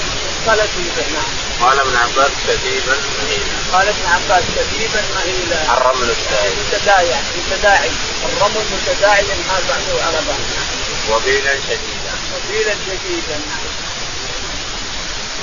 مثقلة 0.45 0.69
به 0.95 1.05
نعم. 1.13 1.41
قال 1.61 1.79
ابن 1.79 1.95
عباس 1.95 2.31
كثيبا 2.47 2.95
مهينا 3.17 3.57
قال 3.73 3.87
ابن 3.87 4.05
عباس 4.13 4.43
كثيبا 4.55 5.01
مهيلا 5.15 5.77
الرمل 5.77 6.09
السائل 6.09 6.53
متداعي 6.59 7.09
متداعي 7.37 7.91
الرمل 8.25 8.65
متداعي 8.73 9.23
ينحاز 9.23 9.63
بعضه 9.69 10.03
على 10.03 10.17
بعض 10.27 10.70
وبيلا 11.09 11.51
شديدا. 11.51 12.13
وبيلا 12.35 12.75
شديدا 12.85 13.41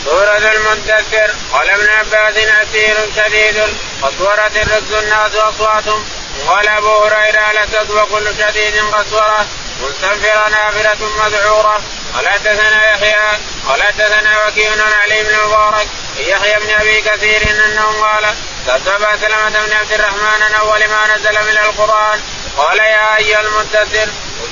سورة 0.04 0.36
المدثر 0.36 1.34
قال 1.52 1.70
ابن 1.70 1.88
عباس 1.88 2.36
أسير 2.36 2.96
شديد. 3.16 3.62
قسورة 4.02 4.52
الرز 4.56 4.92
الناس 4.92 5.34
أصواتهم 5.34 6.04
قال 6.46 6.68
أبو 6.68 7.04
هريرة 7.04 7.52
لتسوى 7.52 8.06
كل 8.12 8.26
شديد 8.38 8.84
قسورة 8.92 9.46
مستنفرة 9.82 10.48
نافرة 10.48 11.08
مذعورة. 11.24 11.82
قال 12.14 12.28
حدثنا 12.28 12.90
يحيى 12.90 13.38
قال 13.68 13.82
حدثنا 13.82 14.46
وكيع 14.46 14.70
عن 14.72 14.92
علي 14.92 15.22
بن 15.22 15.34
المبارك 15.34 15.88
يحيى 16.18 16.58
بن 16.60 16.70
أبي 16.70 17.00
كثير 17.00 17.64
أنه 17.64 17.86
قال 18.02 18.34
كتب 18.66 19.06
سلمة 19.20 19.66
بن 19.66 19.72
عبد 19.72 19.92
الرحمن 19.92 20.42
عن 20.42 20.54
أول 20.54 20.88
ما 20.88 21.16
نزل 21.16 21.34
من 21.34 21.58
القرآن. 21.58 22.20
قال 22.56 22.78
يا 22.78 23.16
أيها 23.16 23.40
المدثر 23.40 24.08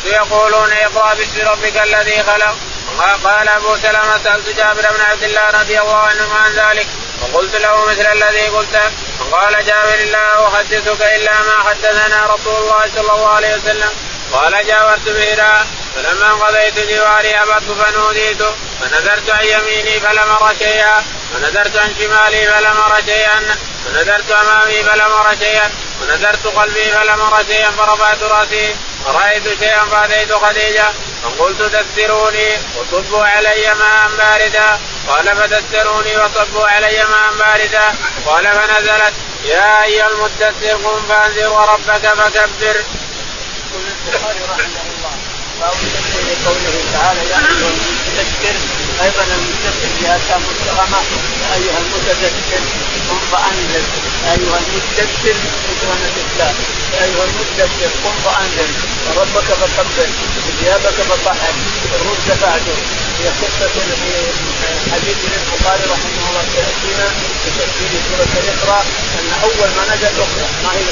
يقولون 0.07 0.72
اقرأ 0.72 1.14
باسم 1.14 1.40
ربك 1.48 1.76
الذي 1.76 2.22
خلق. 2.22 2.57
قال 3.24 3.48
أبو 3.48 3.76
سلمة 3.76 4.18
سألت 4.24 4.48
جابر 4.57 4.82
بن 4.82 5.00
عبد 5.11 5.22
الله 5.22 5.50
رضي 5.50 5.80
الله 5.80 5.96
عنه 5.96 6.34
عن 6.34 6.52
ذلك. 6.52 6.86
وقلت 7.22 7.57
له 7.57 7.84
مثل 7.84 8.07
الذي 8.07 8.46
قلته 8.48 8.90
فقال 9.18 9.66
جابر 9.66 10.04
لا 10.11 10.48
أحدثك 10.48 11.02
إلا 11.02 11.32
ما 11.42 11.68
حدثنا 11.68 12.26
رسول 12.34 12.62
الله 12.62 12.82
صلى 12.96 13.12
الله 13.12 13.28
عليه 13.28 13.54
وسلم. 13.54 13.90
قال 14.32 14.66
جاورت 14.66 15.09
بحراء 15.09 15.66
فلما 15.94 16.32
قضيت 16.32 16.78
جواري 16.78 17.34
هبطت 17.34 17.70
فنوديت. 17.80 18.42
فنذرت 18.80 19.30
عن 19.30 19.44
يميني 19.44 20.00
فلم 20.00 20.30
أر 20.30 20.54
شيئا. 20.59 21.04
ونذرت 21.34 21.76
عن 21.76 21.94
شمالي 21.98 22.46
فلم 22.46 22.76
أر 22.80 22.96
شيئا. 23.07 23.57
ونذرت 23.87 24.30
أمامي 24.30 24.82
فلم 24.82 25.12
ار 25.12 25.37
شيئا 25.39 25.70
ونذرت 26.03 26.47
خلفي 26.47 26.84
فلم 26.84 27.20
ار 27.20 27.45
شيئا 27.47 27.70
فرفعت 27.70 28.22
رأسي 28.22 28.76
فرأيت 29.05 29.59
شيئا 29.59 29.84
فأتيت 29.84 30.32
خديجة 30.32 30.87
فقلت 31.22 31.62
دثروني 31.62 32.49
وصبوا 32.76 33.26
علي 33.26 33.74
ماء 33.74 34.11
باردا. 34.18 34.80
قال 35.09 35.37
فدثروني 35.37 36.16
وصبوا 36.16 36.66
علي 36.68 37.05
ماء 37.05 37.32
باردا. 37.39 37.95
قال 38.26 38.45
فنزلت 38.45 39.14
يا 39.45 39.84
أيها 39.84 40.09
المدثر 40.09 40.76
قم 40.84 41.03
فأنذر 41.09 41.49
وربك 41.49 42.07
فكبر. 42.07 42.84
البخاري 43.74 44.41
رحمه 44.51 44.82
الله. 44.97 45.26
باب 45.61 45.72
تفسير 45.72 46.36
قوله 46.46 46.74
تعالى 46.92 47.20
يا 47.30 47.36
ايها 47.36 47.68
المدثر 47.74 48.57
أيضا 49.04 49.22
المدثر 49.34 49.72
في 49.98 50.07
اتى 50.16 50.36
متهمه 50.46 51.02
يا 51.42 51.54
أيها 51.54 51.78
المتدثر 51.78 52.62
قم 53.09 53.18
فانذر 53.32 53.84
يا 54.24 54.32
أيها 54.32 54.59
المدثر 54.59 55.07
سبحانه 55.80 56.14
الله 56.24 56.52
يا 56.94 57.04
ايها 57.04 57.24
المدثر 57.24 57.90
قم 58.04 58.14
فانذر 58.24 58.68
وربك 59.07 59.44
فكبر 59.44 60.09
وثيابك 60.48 60.98
فطهر 61.11 61.54
الرز 61.94 62.38
فاعجر 62.40 62.78
هي 63.19 63.29
قصة 63.43 63.69
في 63.69 64.91
حديث 64.93 65.17
البخاري 65.37 65.83
رحمه 65.95 66.23
الله 66.29 66.45
تاتينا 66.57 67.09
في 67.43 67.51
تفسير 67.59 67.91
سورة 68.09 68.33
الإقرأ 68.43 68.81
أن 69.19 69.27
أول 69.45 69.69
ما 69.77 69.95
نزل 69.95 70.07
اقرا 70.07 70.49
ما 70.64 70.71
هي 70.73 70.85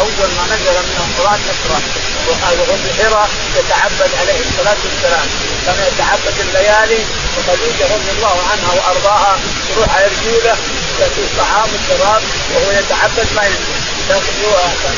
أول 0.00 0.28
ما 0.38 0.44
نزل 0.54 0.76
من 0.88 0.96
القرآن 1.06 1.40
اقرا 1.54 1.80
وهو 2.28 2.76
في 2.82 2.90
حراء 3.02 3.28
يتعبد 3.58 4.10
عليه 4.20 4.40
الصلاة 4.46 4.80
والسلام. 4.84 5.26
كان 5.66 5.78
يتعبد 5.92 6.36
الليالي 6.40 7.04
وخديجه 7.36 7.84
رضي 7.94 8.10
الله 8.16 8.36
عنها 8.50 8.72
وأرضاها 8.76 9.38
تروح 9.74 9.96
على 9.96 10.06
رجوله 10.06 10.56
تاتي 10.98 11.20
الطعام 11.20 11.68
والشراب 11.72 12.22
وهو 12.54 12.70
يتعبد 12.70 13.26
ما 13.36 13.42
ينزل. 13.44 13.85
تاخذ 14.08 14.36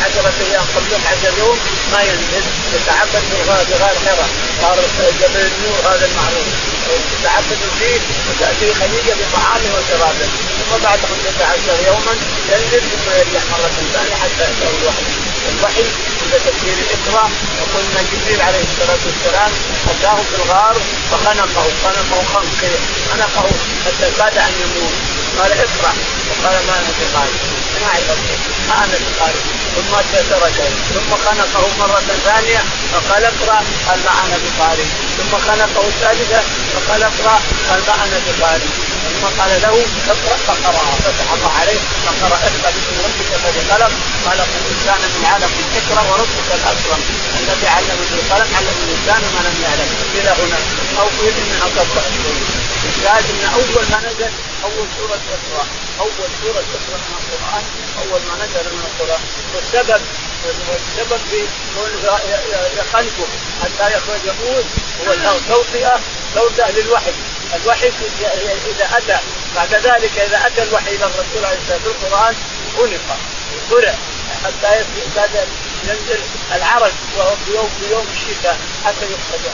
عشرة 0.04 0.32
أيام 0.40 0.64
قبل 0.76 0.92
عشر 1.06 1.38
يوم 1.38 1.58
ما 1.92 2.02
ينزل 2.02 2.44
يتعبد 2.74 3.22
بغار 3.70 3.94
حراء 4.06 4.28
صار 4.62 4.78
جبل 5.20 5.40
النور 5.40 5.78
هذا 5.84 6.06
المعروف 6.06 6.48
يتعبد 7.20 7.58
فيه 7.78 8.00
وتاتي 8.28 8.74
خديجه 8.74 9.14
بطعامه 9.20 9.70
وشرابه 9.74 10.28
ثم 10.58 10.84
بعد 10.84 10.98
15 10.98 11.86
يوما 11.86 12.14
ينزل 12.52 12.80
ثم 12.80 13.10
يرجع 13.18 13.40
مره 13.52 13.70
ثانية 13.94 14.14
حتى 14.22 14.42
ياتي 14.42 14.76
الوحي 14.82 15.04
الوحي 15.48 15.84
عند 16.22 16.32
تفسير 16.46 16.76
الاقرا 16.84 17.30
وقلنا 17.60 18.00
جبريل 18.12 18.40
عليه 18.40 18.64
الصلاه 18.68 19.02
والسلام 19.06 19.52
اتاه 19.90 20.16
في 20.16 20.42
الغار 20.42 20.76
فخنقه 21.10 21.66
خنقه 21.84 22.22
خنق 22.34 22.60
خنقه 23.10 23.50
حتى 23.84 24.10
كاد 24.18 24.38
ان 24.38 24.52
يموت 24.62 25.17
قال 25.38 25.52
اقرا 25.52 25.92
وقال 26.28 26.56
ما 26.66 26.74
أنا 26.78 26.90
بقارئ 26.98 27.38
ما 27.80 27.86
اعرف 27.86 28.18
ما 28.68 28.74
أنا 28.84 28.96
بقارئ 29.04 29.42
ثم 29.76 29.92
تركه. 30.30 30.68
ثم 30.94 31.10
خنقه 31.24 31.68
مرة 31.78 32.02
ثانية 32.24 32.62
فقال 32.92 33.24
اقرأ 33.24 33.58
قال 33.88 33.98
ما 34.04 34.12
أنا 34.24 34.36
بقارئ 34.44 34.84
ثم 35.18 35.38
خنقه 35.46 35.86
الثالثة 35.88 36.40
فقال 36.74 37.02
اقرأ 37.02 37.40
قال 37.70 37.80
ما 37.88 37.94
أنا 38.04 38.18
بقارئ 38.26 38.68
ثم 39.20 39.26
قال 39.40 39.62
له 39.62 39.84
اقرأ. 40.08 40.36
فقرأ. 40.46 40.84
فتح 41.04 41.32
الله 41.34 41.52
عليه. 41.60 41.80
فقرأ. 42.06 42.36
اقرا 42.48 42.70
باسم 42.74 42.96
ربك 43.04 43.30
الذي 43.38 43.62
خلق. 43.70 43.92
خلق 44.26 44.48
الانسان 44.60 45.00
من 45.14 45.24
علق 45.32 45.52
اقرا 45.78 46.02
وربك 46.10 46.48
الأكرم. 46.58 47.00
الذي 47.40 47.66
علم 47.68 47.98
بالقلم 48.10 48.48
علم 48.56 48.76
الإنسان 48.84 49.22
ما 49.34 49.40
لم 49.48 49.56
يعلم. 49.64 49.88
إلى 50.14 50.30
هنا. 50.40 50.58
أو 51.00 51.06
قيل 51.18 51.34
انها 51.42 51.66
قبل 51.76 52.57
إن 52.78 53.44
أول 53.54 53.84
ما 53.90 53.98
نزل 54.08 54.30
أول 54.64 54.86
سورة 54.96 55.20
اقرا 55.36 55.66
أول 56.00 56.28
سورة 56.42 56.62
تقرا 56.72 56.98
من 57.08 57.14
القرآن 57.18 57.64
أول 57.98 58.20
ما 58.28 58.44
نزل 58.44 58.72
من 58.72 58.84
القرآن. 58.84 59.20
والسبب 59.54 60.02
والسبب 60.44 61.20
في 61.30 61.44
يخنقه 62.78 63.28
حتى 63.62 63.96
يخرج 63.96 64.20
يموت 64.24 64.64
هو 65.06 65.38
توطئه 65.48 66.00
توطئه 66.34 66.70
للوحي. 66.70 67.12
الوحي 67.56 67.92
إذا 68.66 68.88
أتى. 68.98 69.18
بعد 69.56 69.74
ذلك 69.74 70.18
إذا 70.18 70.46
أتى 70.46 70.62
الوحي 70.62 70.96
إلى 70.96 71.04
الرسول 71.04 71.44
عليه 71.44 71.58
الصلاة 71.58 71.80
والسلام 71.84 71.96
القران 72.04 72.34
خنق 72.76 73.18
قرع 73.70 73.94
حتى 74.44 74.84
ينزل 75.84 76.20
العرج 76.52 76.92
وهو 77.16 77.36
في 77.46 77.54
يوم 77.54 77.70
في 77.80 77.90
يوم 77.90 78.06
الشتاء 78.12 78.58
حتى 78.84 79.04
يخرج. 79.04 79.52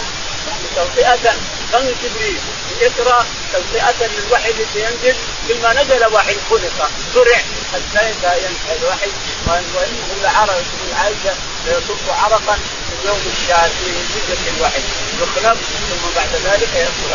يعني 0.49 0.66
توطئة 0.76 1.32
فم 1.72 1.84
جبريل 2.03 2.40
يقرا 2.80 3.26
توطئة 3.53 4.07
للوحي 4.07 4.51
الذي 4.51 4.80
ينزل 4.80 5.16
كل 5.49 5.61
ما 5.62 5.82
نزل 5.82 6.07
وحي 6.14 6.36
خلق. 6.51 6.90
سرع 7.14 7.38
حتى 7.72 8.09
ينتهي 8.09 8.49
الوحي 8.80 9.11
وانه 9.47 10.22
لعرق 10.22 10.53
يقول 10.53 10.95
عائشه 10.95 11.34
ليصب 11.66 12.11
عرقا 12.11 12.55
في 12.55 12.92
اليوم 13.03 13.20
الشاذ 13.32 13.70
في 13.84 13.92
شده 14.14 14.57
الوحي. 14.57 14.82
يخلق 15.20 15.55
ثم 15.90 16.09
بعد 16.16 16.32
ذلك 16.45 16.68
يدخل 16.74 17.14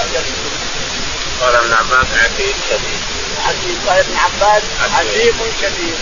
قال 1.41 1.55
ابن 1.55 1.73
عباس 1.73 2.07
عتيق 2.23 2.55
شديد. 2.69 2.99
عتيق 3.45 3.89
قال 3.89 3.99
ابن 3.99 4.15
عباس 4.17 4.63
عتيق 4.93 5.36
شديد. 5.61 5.97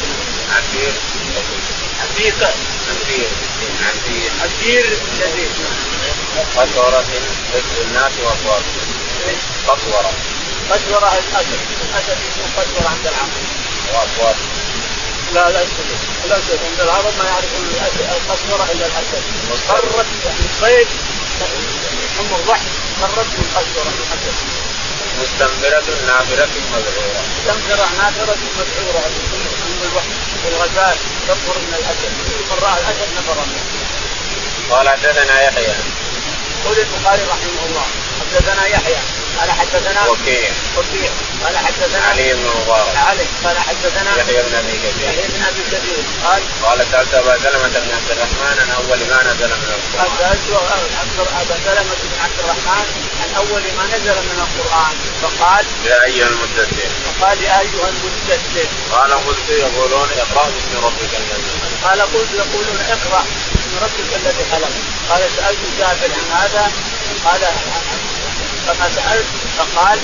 عتيق. 0.55 0.93
عتيق. 2.01 2.49
عتيق. 2.89 4.32
عتيق 4.43 4.99
شديد. 5.19 5.51
قسورة 6.58 7.05
مثل 7.53 7.82
الناس 7.82 8.12
واصوات 8.24 8.64
قسورة 9.68 10.12
قسورة 10.72 11.12
الأسد. 11.18 11.60
الأسد 11.89 12.18
يكون 12.28 12.49
قسورة 12.58 12.89
عند 12.89 13.08
العرب. 13.08 13.34
واصوات 13.93 14.36
لا 15.34 15.49
لا 15.49 15.62
الاسد 16.26 16.60
عند 16.70 16.80
العرب 16.82 17.14
ما 17.20 17.26
يعرفون 17.26 17.64
القسورة 17.99 18.64
إلا 18.72 18.86
الأسد. 18.86 19.24
فرت 19.68 20.05
يعني 20.26 20.45
الصيد 20.53 20.88
ام 22.20 22.36
الضحك 22.39 22.68
فرت 23.01 23.28
من 23.38 23.47
قسورة 23.55 23.91
الاسد 23.97 24.34
مستنفرة 25.22 26.05
نافرة 26.08 26.49
مذعورة. 26.74 27.22
مستنفرة 27.38 27.88
نافرة 27.97 28.38
مذعورة. 28.58 29.12
الوحي. 29.86 30.10
والغزال. 30.45 30.97
تنفر 31.28 31.60
من 31.60 31.74
الأسد. 31.80 32.12
من 32.49 32.58
راى 32.62 32.80
الأسد 32.80 33.10
نفر 33.18 33.36
منه 33.36 33.76
قال 34.72 34.89
حدثنا 34.89 35.41
يحيى. 35.41 35.76
يقول 36.63 36.78
البخاري 36.80 37.24
رحمه 37.24 37.65
الله 37.65 37.86
حدثنا 38.20 38.65
يحيى. 38.65 39.16
قال 39.39 39.51
حدثنا 39.51 40.07
وكيع. 40.07 40.51
وكيع. 40.77 41.11
قال 41.43 41.57
حدثنا 41.57 42.05
علي 42.09 42.33
بن 42.33 42.47
مبارك. 42.61 42.95
علي. 42.97 43.25
قال 43.45 43.57
حدثنا 43.57 44.11
يحيى 44.19 44.41
بن 44.43 44.55
أبي 44.55 44.77
كثير. 44.83 45.09
يحيى 45.09 45.27
بن 45.27 45.43
أبي 45.43 45.63
كثير. 45.71 46.03
قال 46.25 46.41
قال 46.63 46.79
سألت 46.91 47.13
أبا 47.13 47.38
سلمة 47.43 47.67
بن 47.67 47.91
عبد 47.97 48.11
الرحمن 48.11 48.55
عن 48.61 48.69
أول 48.79 48.99
ما 48.99 49.19
نزل 49.23 49.49
من 49.49 49.69
القرآن. 49.77 50.11
سألت 50.19 50.47
أبا 51.41 51.55
سلمة 51.65 51.95
بن 52.03 52.19
عبد 52.23 52.39
الرحمن 52.39 52.85
عن 53.21 53.29
أول 53.38 53.63
ما 53.77 53.85
نزل 53.95 54.17
من 54.29 54.38
القرآن. 54.45 54.95
فقال 55.21 55.65
يا 55.85 56.03
أيها 56.05 56.27
المدثر. 56.27 56.89
فقال 57.05 57.43
يا 57.43 57.59
أيها 57.59 57.89
المدثر. 57.93 58.67
قال 58.91 59.13
قلت 59.13 59.49
يقولون 59.49 60.09
اقرأ 60.23 60.45
باسم 60.49 60.85
ربك 60.85 61.13
الذي 61.21 61.51
قال 61.83 62.01
قلت 62.01 62.31
يقولون 62.33 62.79
اقرأ 62.89 63.23
باسم 63.53 63.73
ربك 63.81 64.09
الذي 64.15 64.43
خلق. 64.51 64.71
قال 65.09 65.21
سألت 65.38 65.59
جابر 65.79 66.11
عن 66.13 66.41
هذا. 66.41 66.71
قال 67.25 67.41
فما 68.68 68.89
سالت 68.95 69.26
فقال 69.57 69.99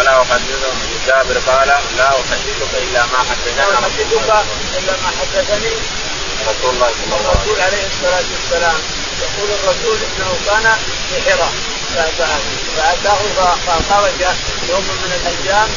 ألا 0.00 0.22
احدثهم 0.22 0.78
جابر 1.06 1.38
قال 1.46 1.68
لا 1.96 2.08
احدثك 2.08 2.72
إلا 2.82 3.06
ما 3.06 3.18
حدثنا 3.30 3.62
لا 3.62 3.74
احدثك 3.74 4.44
إلا 4.78 4.92
ما 5.02 5.10
حدثني. 5.20 5.74
رسول 6.48 6.74
الله 6.74 6.88
صلى 6.88 7.04
الله 7.04 7.30
عليه 7.30 7.30
الرسول 7.30 7.60
عليه 7.60 7.86
الصلاة 7.92 8.24
والسلام. 8.34 8.80
يقول 9.24 9.50
الرسول 9.50 9.98
إنه 10.08 10.30
كان 10.46 10.76
في 11.08 11.30
حراء 11.30 11.52
فاتاه 12.76 13.18
فخرج 13.66 14.20
يوم 14.68 14.84
من 15.02 15.12
الأيام 15.20 15.68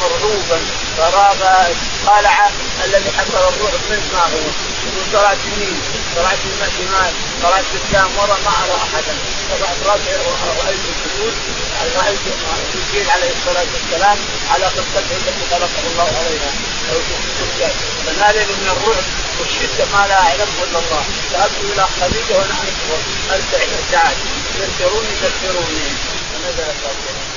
مرعوبا 0.00 0.60
فراغ 0.98 1.40
قالع 2.06 2.50
الذي 2.84 3.10
حصل 3.12 3.38
الروح 3.48 3.72
من 3.90 4.10
ما 4.12 4.24
هو 4.32 4.44
يقول 4.86 5.04
طلعت 5.12 5.38
يمين 5.52 5.80
طلعت 6.16 6.38
شمال 6.76 7.12
طلعت 7.42 7.64
قدام 7.74 8.10
ورا 8.18 8.36
ما 8.44 8.52
ارى 8.64 8.76
أحدا. 8.84 9.14
رفعت 9.52 9.76
راسي 9.86 10.10
رأيت 10.64 10.80
الجنود 10.90 11.34
رايت 11.82 13.10
عليه 13.10 13.32
الصلاه 13.36 13.66
والسلام 13.74 14.18
على 14.50 14.64
قصته 14.64 15.16
التي 15.16 15.44
خلقه 15.50 15.82
الله 15.92 16.08
عليها 16.18 16.50
فنال 18.06 18.36
من 18.36 18.68
الرعب 18.76 19.04
والشده 19.40 19.84
ما 19.92 20.06
لا 20.08 20.14
يعلمه 20.14 20.62
الا 20.62 20.78
الله 20.78 21.04
ذهبت 21.32 21.72
إلى 21.72 21.86
خديجه 22.00 22.38
وأنا 22.38 22.54
اذكر 22.64 22.98
ارتعش 23.30 23.68
ارتعاش 23.78 24.16
ذكروني 24.58 25.08
ذكروني 25.22 25.84
نزلت 26.44 26.76
هذه 26.84 27.34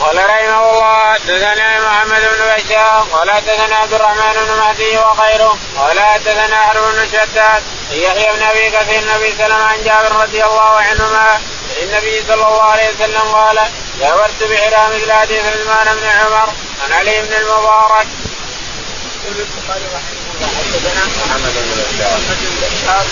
قال 0.00 0.16
رحمه 0.16 0.70
الله 0.70 1.12
حدثنا 1.12 1.80
محمد 1.80 2.20
بن 2.20 2.54
بشار 2.56 3.08
قال 3.12 3.30
حدثنا 3.30 3.76
عبد 3.76 3.94
الرحمن 3.94 4.32
بن 4.46 4.56
مهدي 4.56 4.98
وغيره 4.98 5.58
قال 5.76 6.00
حدثنا 6.00 6.56
حرب 6.56 6.82
بن 6.82 7.06
شتات 7.06 7.62
يحيى 7.90 8.32
بن 8.36 8.42
أبي 8.42 8.70
كثير 8.70 8.98
النبي 8.98 9.32
وسلم 9.32 9.62
عن 9.62 9.82
جابر 9.84 10.22
رضي 10.22 10.44
الله 10.44 10.76
عنهما 10.76 11.40
النبي 11.82 12.22
صلى 12.28 12.34
الله 12.34 12.62
عليه 12.62 12.88
وسلم 12.94 13.20
قال 13.32 13.58
جاورت 14.00 14.42
بحرام 14.42 14.92
حديث 15.10 15.44
عثمان 15.44 15.96
بن 15.96 16.06
عمر 16.06 16.52
عن 16.84 16.92
علي 16.92 17.22
بن 17.22 17.32
المبارك. 17.32 18.06
يقول 19.24 19.40
البخاري 19.40 19.84
رحمه 19.84 20.17
حدثنا 20.46 21.02
محمد 21.20 21.54
بن 21.54 21.70
بشار 21.88 22.18
محمد 22.18 22.38
بن 22.40 22.56
بشار 22.62 23.06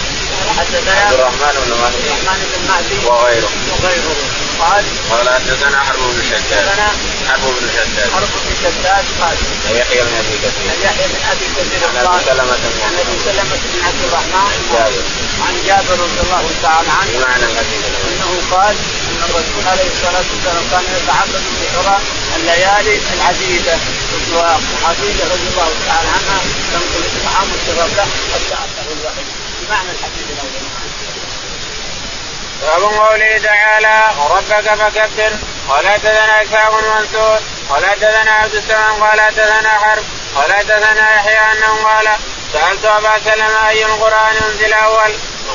حدثنا 0.59 1.01
عبد 1.01 1.13
الرحمن 1.13 1.55
بن 1.67 1.71
مهدي 1.81 1.97
عبد 1.97 2.07
الرحمن 2.07 2.39
بن 2.53 2.61
مهدي 2.69 3.07
وغيره. 3.07 3.51
وغيره. 3.71 4.17
قال 4.61 4.85
قال 5.11 5.29
حدثنا 5.35 5.79
حرب 5.87 6.03
بن 6.15 6.23
شداد. 6.31 6.69
حدثنا 6.69 6.89
حرب 7.29 7.45
بن 7.61 7.69
شداد. 7.75 8.11
حرب 8.15 8.29
بن 8.45 8.55
شداد 8.63 9.05
قال 9.21 9.37
يحيى 9.79 10.03
بن 10.03 10.15
أبي 10.23 10.37
كثير. 10.45 10.71
عن 10.71 10.79
يحيى 10.87 11.07
بن 11.13 11.21
أبي 11.33 11.47
كثير 11.57 11.81
عن 11.89 12.07
قال 12.07 12.21
سلمة 12.27 12.57
بن 12.73 12.81
عن 12.87 12.95
أبي 13.03 13.17
سلمة 13.27 13.57
بن 13.73 13.81
عبد 13.87 14.03
الرحمن 14.09 14.53
جابر. 14.73 15.05
عن 15.47 15.55
جابر 15.67 15.97
رضي 16.05 16.21
الله 16.27 16.45
تعالى 16.63 16.91
عنه 16.99 17.11
بمعنى 17.19 17.45
الحديث 17.51 17.85
أنه 18.09 18.31
قال 18.51 18.77
أن 19.17 19.23
الرسول 19.23 19.69
عليه 19.73 19.89
الصلاة 19.95 20.27
والسلام 20.31 20.65
كان 20.71 20.85
يتعبد 20.97 21.43
بحرى 21.61 21.99
الليالي 22.37 23.01
العديده 23.15 23.77
وخديجه 24.35 25.25
رضي 25.35 25.49
الله 25.53 25.71
تعالى 25.87 26.09
عنها 26.17 26.39
تنقل 26.73 27.03
الطعام 27.11 27.49
والشراب 27.53 27.91
له 27.97 28.07
حتى 28.33 28.55
اتاه 28.55 28.93
الوحي 28.93 29.25
بمعنى 29.61 29.91
الحديث 29.91 30.27
الأول. 30.31 30.67
باب 32.63 32.83
قوله 32.83 33.39
تعالى 33.39 34.11
وربك 34.19 34.75
فكبر 34.75 35.33
قال 35.69 35.89
حدثنا 35.89 36.43
اسحاق 36.43 36.73
منصور 36.75 37.39
قال 37.71 37.87
حدثنا 37.87 38.31
عبد 38.31 38.55
السلام 38.55 39.03
قال 39.03 39.21
حدثنا 39.21 39.69
حرب 39.69 40.05
قال 40.37 40.53
حدثنا 40.53 41.15
يحيى 41.17 41.39
أنه 41.53 41.85
قال 41.85 42.09
سألت 42.53 42.85
أبا 42.85 43.19
سلمة 43.25 43.69
أي 43.69 43.85
القرآن 43.85 44.37
أنزل 44.51 44.73
أول؟ 44.73 45.13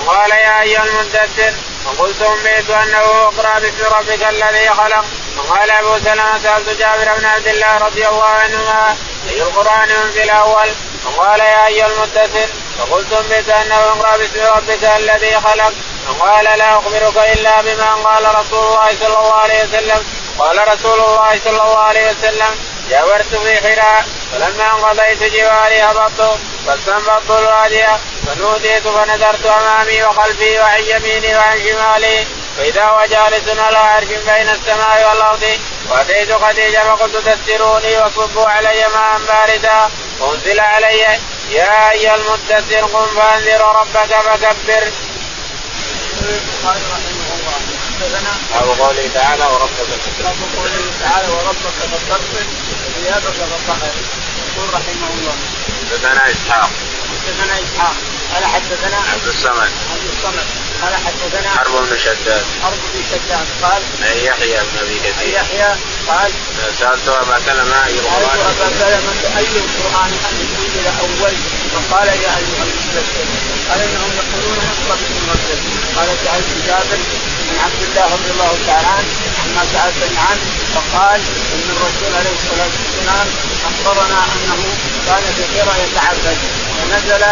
قال 0.08 0.32
يا 0.32 0.62
أيها 0.62 0.84
المدثر. 0.84 1.54
فقلت 1.86 2.22
انبئت 2.22 2.70
أنه 2.70 3.00
أقرأ 3.00 3.60
باسم 3.60 3.86
ربك 3.86 4.24
الذي 4.30 4.70
خلق. 4.70 5.06
وقال 5.38 5.72
أبو 5.72 5.98
سلمة 5.98 6.40
سألت 6.44 6.70
جابر 6.70 7.18
بن 7.18 7.26
عبد 7.26 7.48
الله 7.48 7.78
رضي 7.78 8.08
الله 8.08 8.26
عنهما 8.26 8.98
أي 9.30 9.42
القرآن 9.42 9.90
أنزل 9.90 10.30
أول؟ 10.30 10.70
وقال 11.06 11.40
يا 11.40 11.68
أيها 11.68 11.88
المدثر 11.88 12.48
فقلت 12.80 13.14
انبئت 13.14 13.50
أنه 13.50 13.76
أقرأ 13.76 14.18
باسم 14.18 14.46
ربك 14.56 14.84
الذي 14.84 15.42
خلق. 15.42 15.74
وقال 16.10 16.46
لا 16.46 16.78
أخبرك 16.78 17.18
إلا 17.18 17.62
بما 17.62 17.94
قال 17.96 18.36
رسول 18.36 18.66
الله 18.66 18.90
صلى 19.00 19.18
الله 19.20 19.34
عليه 19.34 19.64
وسلم. 19.64 20.04
قال 20.40 20.68
رسول 20.68 21.00
الله 21.00 21.40
صلى 21.44 21.64
الله 21.64 21.80
عليه 21.80 22.12
وسلم. 22.12 22.71
جاورت 22.92 23.36
في 23.36 23.58
حراء 23.58 24.06
فلما 24.32 24.66
انقضيت 24.74 25.24
جواري 25.34 25.82
هبطت. 25.82 26.40
فاستنبطت 26.68 27.30
الوادي. 27.30 27.86
فنوديت 28.28 28.88
فنظرت 28.88 29.46
أمامي 29.46 30.04
وخلفي 30.04 30.60
وعن 30.60 30.84
يميني 30.84 31.36
وعن 31.36 31.58
شمالي. 31.58 32.28
فإذا 32.58 32.84
هو 32.84 33.06
جالس 33.06 33.60
على 33.60 33.78
عرش 33.78 34.08
بين 34.08 34.50
السماء 34.50 35.10
والأرض 35.10 35.60
وأتيت 35.90 36.34
خديجة 36.34 36.80
فقلت 36.80 37.16
تستروني 37.16 37.98
وصبوا 37.98 38.46
علي 38.46 38.88
ماء 38.96 39.20
باردا. 39.28 39.90
وانزل 40.20 40.60
علي. 40.60 41.20
يا 41.50 41.92
أيها 41.92 42.16
المدثر 42.16 42.86
قم 42.86 43.06
فأنذر 43.06 43.62
ربك 43.76 44.16
فكبر. 44.16 44.92
باب 48.54 48.80
قوله 48.80 49.10
تعالى 49.14 49.44
وربك 49.44 49.90
فكبر. 50.04 50.24
باب 50.24 50.36
قوله 50.58 50.92
تعالى 51.02 51.28
وربك 51.28 51.76
فكبر. 51.92 52.46
وثيابك 52.92 53.40
فطهر 53.52 53.94
يقول 54.48 54.74
رحمه 54.74 55.10
الله. 55.16 55.36
حدثنا 55.82 56.32
إسحاق. 56.32 56.70
حدثنا 57.12 57.54
إسحاق. 57.64 57.96
قال 58.34 58.46
حدثنا 58.46 58.98
عبد 59.14 59.28
الصمد. 59.28 59.72
عبد 59.94 60.08
الصمد. 60.14 60.48
قال 60.82 60.94
حدثنا 61.06 61.50
حرب 61.50 61.90
بن 61.90 61.98
شداد. 61.98 62.46
حرب 62.64 62.82
بن 62.94 63.04
شداد. 63.12 63.48
قال 63.64 63.82
عن 64.04 64.18
يحيى 64.18 64.60
بن 64.68 64.78
أبي 64.84 65.00
كثير. 65.00 65.34
يحيى 65.34 65.76
قال 66.08 66.32
سألت 66.80 67.08
أبا 67.08 67.40
سلمة 67.46 67.86
أي 67.86 68.00
قال 68.00 68.24
أبا 68.24 68.52
القران 68.52 68.74
سلمة 68.80 69.38
أي 69.38 69.48
القرآن 69.64 70.12
أن 70.28 70.36
انزل 70.60 70.88
أول. 71.02 71.36
فقال 71.74 72.08
يا 72.08 72.32
أيها 72.42 72.64
المدثر 72.68 73.06
قال 73.70 73.82
إنهم 73.82 74.12
يقولون 74.22 74.60
اقرا 74.72 74.96
باسم 75.02 75.30
ربك 75.32 75.62
قال 75.96 76.10
سالت 76.24 76.50
جابر 76.68 77.02
بن 77.52 77.60
عبد 77.66 77.82
الله 77.90 78.06
رضي 78.16 78.32
الله 78.32 78.52
تعالى 78.68 78.88
عنه 78.88 79.12
عما 79.44 79.64
سالتني 79.74 80.18
عنه 80.30 80.46
فقال 80.76 81.22
إن 81.54 81.68
الرسول 81.76 82.12
عليه 82.20 82.34
الصلاة 82.40 82.74
والسلام 82.80 83.28
أخبرنا 83.70 84.20
أنه 84.34 84.62
كان 85.08 85.24
في 85.36 85.44
حرى 85.54 85.76
يتعبد 85.84 86.38
فنزل 86.78 87.24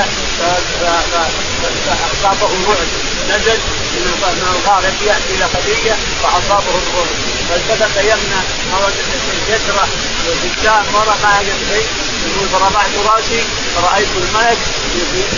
فأصابه 1.85 2.53
الرعب. 2.53 2.89
نزل 3.29 3.59
من 3.95 4.47
الغار 4.55 4.83
يأتي 4.83 5.35
إلى 5.35 5.45
خديجة 5.53 5.95
فأصابه 6.23 6.73
الرعب. 6.81 7.13
فالتفت 7.49 7.97
يمنى 7.97 8.41
ما 8.71 8.77
وجدت 8.85 9.23
الجدرة 9.33 9.87
والدكان 10.27 10.83
ما 10.93 10.99
راى 10.99 11.45
شيء 11.69 11.87
يقول 12.27 12.47
فرفعت 12.49 12.93
رأسي 13.05 13.43
فرأيت 13.75 14.07
الملك 14.17 14.57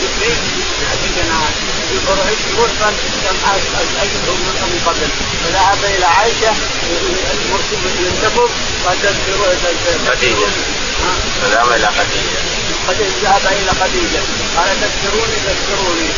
جبريل 0.02 0.38
حديثا 0.92 1.24
يقول 1.24 1.81
فرايت 2.00 2.44
غرفا 2.58 2.90
لم 3.26 3.38
اجده 4.02 4.34
من 4.34 4.82
قبل 4.86 5.08
فذهب 5.44 5.84
إلى 5.96 6.06
عائشة 6.06 6.54
المرسل 7.34 7.82
ينتفض 8.06 8.50
قال 8.86 8.98
خديجة. 10.08 10.50
فذهب 11.42 11.72
إلى 11.72 11.88
خديجة. 11.88 12.40
ذهب 13.24 13.42
إلى 13.46 13.72
خديجة. 13.82 14.22
قال 14.58 14.70
تذكروني 14.82 15.38
تذكروني 15.46 16.10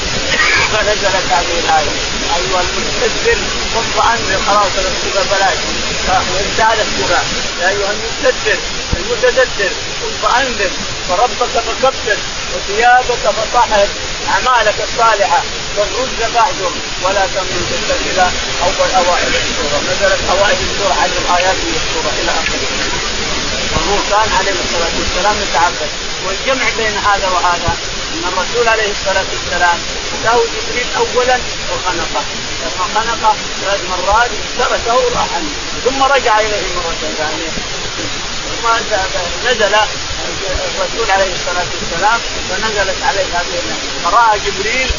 فنزلت 0.72 1.26
هذه 1.32 1.60
الآية. 1.64 1.94
أيها 2.36 2.62
المستكبر 2.62 3.38
قم 3.76 3.86
فانذر 4.02 4.40
خلاص 4.48 4.72
الكتاب 4.78 5.26
بلاش. 5.32 5.58
وانتهى 6.34 6.82
الكتاب 6.82 7.26
يا 7.62 7.70
أيها 7.70 7.92
المستكبر 7.92 8.58
المتدثر 8.98 9.72
قم 10.02 10.14
فانذر 10.24 10.72
فربك 11.10 11.62
فكبر 11.66 12.18
وثيابك 12.56 13.24
فطهر. 13.38 13.88
أعمالك 14.30 14.76
الصالحة. 14.84 15.44
والرز 15.78 16.20
فاهجر 16.34 16.72
ولا 17.04 17.26
تمنن 17.36 17.64
تستكبر 17.72 18.30
أول 18.64 18.90
أوائل 19.02 19.34
السورة. 19.36 19.82
نزلت 19.90 20.22
أوائل 20.30 20.58
السورة 20.70 20.94
عشر 21.04 21.24
ايات 21.38 21.56
من 21.56 21.76
السوره 21.82 22.14
إلى 22.22 22.32
آخره. 22.42 22.68
وهو 23.74 23.98
كان 24.10 24.30
عليه 24.38 24.58
الصلاة 24.66 24.94
والسلام 25.00 25.36
يتعبد. 25.42 25.92
والجمع 26.26 26.70
بين 26.78 26.98
هذا 26.98 27.28
وهذا 27.28 27.72
أن 28.14 28.24
الرسول 28.32 28.68
عليه 28.68 28.92
الصلاة 28.92 29.26
والسلام 29.34 29.78
أتاه 30.14 30.40
جبريل 30.54 30.88
اولا 30.98 31.38
وخنقه. 31.72 32.24
لما 32.62 32.86
خنقه 32.96 33.36
ثلاث 33.62 33.82
مرات 33.90 34.32
تركه 34.60 34.96
وراح 34.96 35.30
ثم 35.86 36.04
رجع 36.04 36.40
إليه 36.40 36.68
مرة 36.76 37.04
ثانية. 37.18 37.52
ثم 38.50 38.66
نزل 39.50 39.76
الرسول 40.24 41.12
عليه 41.12 41.34
الصلاة 41.34 41.70
والسلام 41.82 42.20
فنزلت 42.50 43.04
عليه 43.04 43.26
هذه 43.34 43.62
فرأى 44.04 44.40
جبريل 44.40 44.90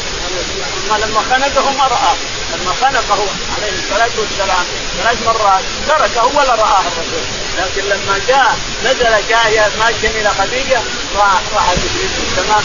ثم 0.87 0.95
لما 0.95 1.21
خنقه 1.31 1.71
ما 1.71 1.87
رآه. 1.87 2.15
لما 2.53 2.73
خنقه 2.81 3.25
عليه 3.57 3.73
الصلاة 3.83 4.09
والسلام 4.19 4.65
ثلاث 5.03 5.17
مرات 5.25 5.63
تركه 5.87 6.25
ولا 6.25 6.55
رآه 6.55 6.79
الرسول. 6.79 7.25
لكن 7.57 7.89
لما 7.89 8.19
جاء 8.27 8.57
نزل 8.85 9.27
جاء 9.29 9.71
ماشيا 9.79 10.09
إلى 10.09 10.29
خديجه 10.29 10.81
راح 11.15 11.41
جبريل. 11.73 12.09
في 12.09 12.39
السماء 12.39 12.63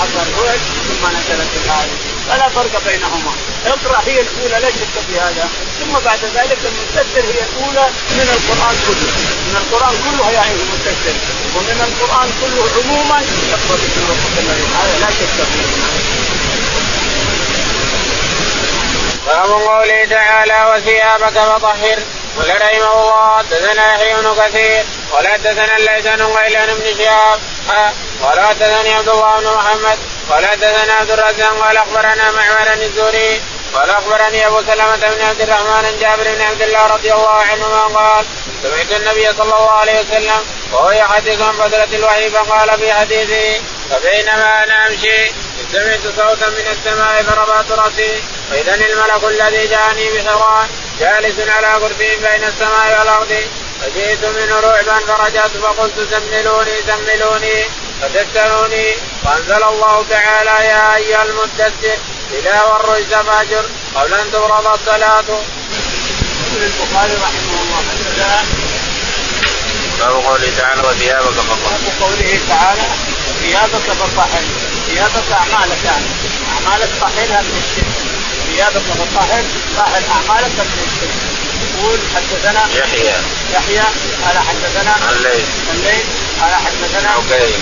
حصل 0.00 0.20
الرعب 0.28 0.60
ثم 0.88 1.06
نزلت 1.06 1.50
الآية. 1.64 2.13
فلا 2.28 2.48
فرق 2.48 2.74
بينهما. 2.86 3.32
اقرأ 3.66 4.00
هي 4.06 4.20
الأولى 4.20 4.56
لا 4.64 4.70
شك 4.70 4.94
في 5.08 5.14
هذا. 5.20 5.48
ثم 5.80 5.92
بعد 6.04 6.18
ذلك 6.36 6.58
المستكبر 6.70 7.24
هي 7.34 7.40
الأولى 7.48 7.86
من 8.10 8.28
القرآن 8.36 8.76
كله. 8.86 9.12
من 9.48 9.56
القرآن 9.62 9.94
كله 10.04 10.30
يعني 10.30 10.52
المستكبر 10.52 11.14
ومن 11.56 11.78
القرآن 11.88 12.28
كله 12.40 12.62
عموما 12.76 13.18
اقرا 13.54 13.76
باسم 13.80 14.02
ربك 14.10 14.36
هذا 14.80 14.98
لا 15.00 15.10
شك 15.18 15.36
فيه. 15.52 15.94
باب 19.26 19.50
قوله 19.50 20.04
تعالى 20.10 20.74
وثيابك 20.74 21.38
فطهر 21.38 21.98
قال 22.38 22.62
رحمه 22.62 22.92
الله 23.00 23.38
حدثنا 23.38 23.94
يحيى 23.94 24.14
بن 24.14 24.34
كثير 24.42 24.84
قال 25.12 25.28
حدثنا 25.28 25.76
الليث 25.76 26.06
بن 26.06 26.22
غيلان 26.22 26.74
بن 26.74 26.94
شهاب 26.98 27.40
قال 28.22 28.40
حدثني 28.40 28.94
عبد 28.94 29.08
الله 29.08 29.40
بن 29.40 29.46
محمد 29.46 29.98
قال 30.30 30.46
حدثنا 30.46 30.92
عبد 30.92 31.10
الرزاق 31.10 31.58
قال 31.62 31.76
أخبرنا 31.76 32.30
معمر 32.30 32.72
الزهري 32.72 33.40
قال 33.74 33.90
أخبرني 33.90 34.46
أبو 34.46 34.62
سلمة 34.62 34.96
بن 34.96 35.22
عبد 35.22 35.40
الرحمن 35.40 35.82
بن 35.82 35.98
جابر 36.00 36.34
بن 36.34 36.42
عبد 36.42 36.62
الله 36.62 36.86
رضي 36.86 37.12
الله 37.12 37.30
عنهما 37.30 37.82
قال 37.82 38.24
سمعت 38.62 39.00
النبي 39.00 39.26
صلى 39.32 39.42
الله 39.42 39.70
عليه 39.70 40.00
وسلم 40.00 40.40
وهو 40.72 40.90
يحدث 40.90 41.42
عن 41.42 41.52
فترة 41.52 41.88
الوحي 41.92 42.30
فقال 42.30 42.78
في 42.78 42.92
حديثه 42.92 43.62
فبينما 43.90 44.64
أنا 44.64 44.86
أمشي 44.86 45.32
سمعت 45.72 46.00
صوتا 46.16 46.50
من 46.50 46.66
السماء 46.72 47.22
فرفعت 47.22 47.72
رأسي 47.72 48.22
فاذا 48.50 48.74
الملك 48.74 49.24
الذي 49.24 49.66
جاءني 49.66 50.10
بحراء 50.10 50.68
جالس 51.00 51.48
على 51.48 51.80
كرسي 51.80 52.16
بين 52.16 52.44
السماء 52.44 52.98
والأرض 52.98 53.48
فجئت 53.82 54.24
منه 54.24 54.60
رعبا 54.60 54.98
فرجعت 55.06 55.50
فقلت 55.50 56.00
زملوني 56.00 56.82
زملوني 56.86 57.64
فتسالوني 58.02 58.86
فأنزل 59.24 59.62
الله 59.62 60.04
تعالى 60.10 60.66
يا 60.66 60.96
أيها 60.96 61.22
المدثر 61.22 61.98
إلى 62.32 62.60
والرجز 62.70 63.14
فاجر 63.14 63.64
قبل 63.94 64.14
ان 64.14 64.32
تفرض 64.32 64.66
الصلاة. 64.66 65.24
يقول 65.28 66.62
البخاري 66.62 67.14
رحمه 67.14 67.56
الله. 67.62 67.82
حدثنا 67.90 68.44
باب 70.00 70.24
قوله 70.24 70.52
تعالى 70.58 70.80
وثيابك 70.82 71.32
فطهر. 71.32 71.78
باب 71.84 71.92
قوله 72.00 72.40
تعالى 72.48 72.82
ثيابك 73.40 73.86
فطهر 74.00 74.42
ثيابك 74.88 75.32
أعمالك 75.32 75.84
يعني. 75.84 76.06
أعمالك 76.54 76.90
طهرها 77.00 77.40
من 77.42 77.62
الشرك. 77.64 77.94
ثيابك 78.52 78.86
فطهر 79.00 79.42
طهر 79.76 80.02
أعمالك 80.16 80.52
من 80.58 80.78
الشرك. 80.86 81.16
يقول 81.64 81.98
حدثنا 82.14 82.62
يحيى. 82.74 83.14
يحيى 83.54 83.84
قال 84.24 84.38
حدثنا 84.38 84.94
الليل 85.10 85.46
الليل 85.74 86.04
قال 86.44 86.54
حدثنا 86.54 87.10
عقيل 87.10 87.52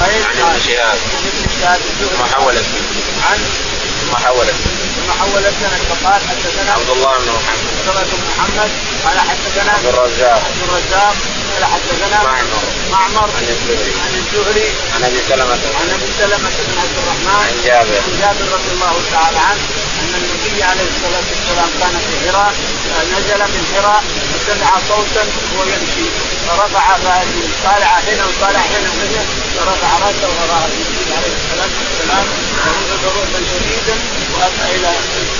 عن 0.00 0.38
ابن 0.38 0.60
شهاب. 0.66 0.98
عن 1.14 1.24
ابن 1.26 1.44
شهاب 1.60 1.80
ثم 2.00 2.34
حولت. 2.34 2.64
عن 3.30 3.38
ثم 4.00 4.16
حولت. 4.16 4.54
ثم 4.96 5.12
حول 5.12 5.46
السند 5.46 5.80
فقال 5.90 6.20
حدثنا 6.28 6.72
عبد 6.72 6.90
الله 6.90 7.18
بن 7.18 7.32
محمد. 7.32 7.58
عبد 7.80 7.88
بن 8.12 8.22
محمد 8.30 8.70
قال 9.04 9.20
حدثنا 9.20 9.72
عبد 9.72 9.86
الرزاق. 9.86 10.44
عبد 10.44 10.62
الرزاق. 10.68 11.16
قال 11.52 11.64
حدثنا 11.64 12.18
معمر. 12.92 13.28
عن 13.36 13.46
الزهري 13.54 13.94
عن 14.04 14.12
الزهري. 14.20 14.68
عن 14.94 15.02
أبي 15.08 15.20
سلمة. 15.28 15.62
عن 15.80 15.86
أبي 15.96 16.08
سلمة 16.20 16.50
بن 16.66 16.74
عبد 16.82 16.96
الرحمن. 17.02 17.40
عن 17.48 17.56
جابر. 17.64 17.98
عن 18.06 18.14
جابر 18.20 18.46
رضي 18.56 18.70
الله 18.76 18.94
تعالى 19.12 19.38
عنه 19.48 19.64
أن 20.00 20.12
النبي 20.20 20.62
عليه 20.70 20.88
الصلاة 20.94 21.26
والسلام 21.30 21.70
كان 21.80 21.94
في 22.06 22.14
حراء 22.24 22.52
نزل 23.14 23.40
من 23.54 23.62
حراء 23.72 24.02
وسمع 24.32 24.70
صوتا 24.88 25.24
وهو 25.40 25.62
يمشي. 25.72 26.06
فرفع 26.48 26.86
طالع 27.64 27.92
هنا 28.08 28.24
وطالع 28.28 28.62
هنا 28.72 28.88
وهنا 28.96 29.22
فرفع 29.56 29.90
رأسه 30.04 30.28
وراء 30.38 30.70
النبي 30.72 31.12
عليه 31.18 31.34
الصلاة 31.40 31.72
والسلام. 31.80 32.26
ورد 32.66 33.02
رعبا 33.16 33.40
شديدا 33.50 33.96
وأتى 34.34 34.64
إلى 34.76 34.90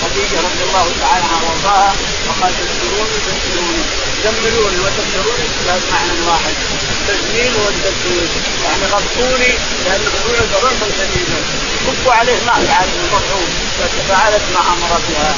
خديجة 0.02 0.38
رضي 0.46 0.62
الله 0.68 0.86
تعالى 1.00 1.24
عنها 1.24 1.40
وأرضاها 1.46 1.92
وقال 2.26 2.52
تذكروني 2.58 3.16
تذكروني 3.26 3.82
جملوني 4.24 4.78
وتذكروني 4.84 5.46
ثلاث 5.64 5.82
معنى 5.92 6.20
واحد. 6.28 6.54
التجميل 6.90 7.52
والتذكير 7.64 8.28
يعني 8.64 8.84
غطوني 8.92 9.52
لأن 9.84 10.04
رعب 10.26 10.64
رعبا 10.64 10.86
شديدا. 10.98 11.40
كفوا 11.86 12.12
عليه 12.12 12.38
ماء 12.46 12.60
يعني 12.70 12.90
المرعوب 13.04 13.48
ففعلت 13.78 14.42
ما 14.54 14.60
أمر 14.60 15.00
بها. 15.08 15.34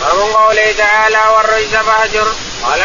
باب 0.00 0.18
قوله 0.18 0.72
تعالى 0.72 1.22
والرجز 1.36 1.76
فاهجر 1.76 2.34
قال 2.64 2.80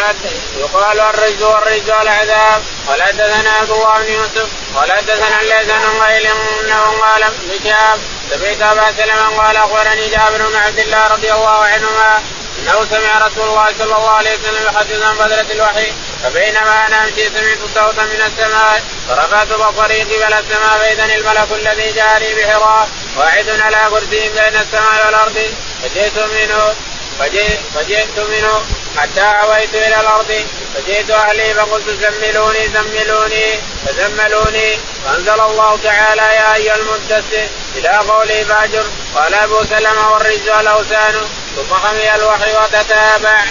يقال 0.60 1.00
الرجز 1.00 1.42
والرجز 1.44 1.90
العذاب 1.90 2.62
قال 2.88 3.04
حدثنا 3.04 3.50
عبد 3.50 3.72
الله 3.72 3.98
بن 4.04 4.12
يوسف. 4.14 4.48
قال 4.76 4.92
حدثنا 4.92 5.42
الليث 5.42 5.66
بن 5.66 6.04
قيل 6.04 6.26
إنه 6.26 6.82
قال 6.82 7.24
ابن 7.24 7.64
شهاب 7.64 8.00
سمعت 8.30 8.62
أبا 8.62 8.92
سلمة 8.98 9.42
قال 9.42 9.58
أخبرني 9.58 10.10
جابر 10.10 10.50
بن 10.50 10.56
عبد 10.56 10.80
الله 10.80 11.08
رضي 11.08 11.34
الله 11.34 11.64
عنهما 11.64 12.22
أنه 12.60 12.86
سمع 12.86 13.28
رسول 13.28 13.48
الله 13.50 13.68
صلى 13.80 13.96
الله 13.98 14.10
عليه 14.10 14.32
وسلم 14.32 14.66
يحدث 14.66 15.04
عن 15.04 15.16
فتره 15.16 15.52
الوحي 15.52 15.94
فبينما 16.24 16.88
أنا 16.88 17.04
أمشي 17.04 17.26
سمعت 17.26 17.58
صوتا 17.76 18.04
من 18.04 18.22
السماء 18.22 18.84
فرفعت 19.10 19.48
بصري 19.48 20.02
قبل 20.04 20.34
السماء 20.34 20.78
فاذا 20.80 21.06
الملك 21.06 21.48
الذي 21.52 21.92
جاءني 21.92 22.34
بحراء 22.34 22.90
واحد 23.18 23.50
على 23.50 23.78
كرسي 23.90 24.30
بين 24.30 24.56
السماء 24.62 25.06
والأرض 25.06 25.56
فجئت 25.84 26.18
منه 26.18 26.74
فجئت, 27.20 27.60
فجئت 27.76 28.20
منه 28.20 28.66
حتى 28.98 29.22
أويت 29.22 29.76
إلى 29.76 30.00
الأرض. 30.00 30.46
فجئت 30.76 31.12
أهلي 31.12 31.54
فقلت 31.54 31.90
زملوني 31.90 32.68
زملوني 32.68 33.46
فزملوني. 33.86 34.78
فأنزل 35.06 35.40
الله 35.42 35.80
تعالى 35.84 36.22
يا 36.22 36.56
أيها 36.56 36.76
المدثر 36.76 37.48
إلى 37.76 37.90
قوله 37.90 38.44
فاجر. 38.44 38.86
قال 39.16 39.34
أبو 39.34 39.64
سلمة 39.64 40.12
والرجل 40.14 40.50
الاوثان 40.50 41.14
ثم 41.56 41.76
خمي 41.76 42.16
الوحي 42.16 42.52
وتتابع. 42.56 43.44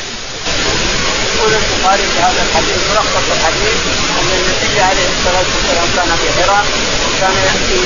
يقول 1.36 1.52
البخاري 1.52 2.02
في 2.02 2.18
هذا 2.18 2.42
الحديث 2.46 2.78
ملخص 2.90 3.26
الحديث 3.36 3.78
أن 4.18 4.28
النبي 4.38 4.80
عليه 4.80 5.08
الصلاة 5.14 5.46
والسلام 5.54 5.88
كان 5.96 6.10
في 6.20 6.28
حراء 6.42 6.64
وكان 7.06 7.34
يأتي 7.46 7.80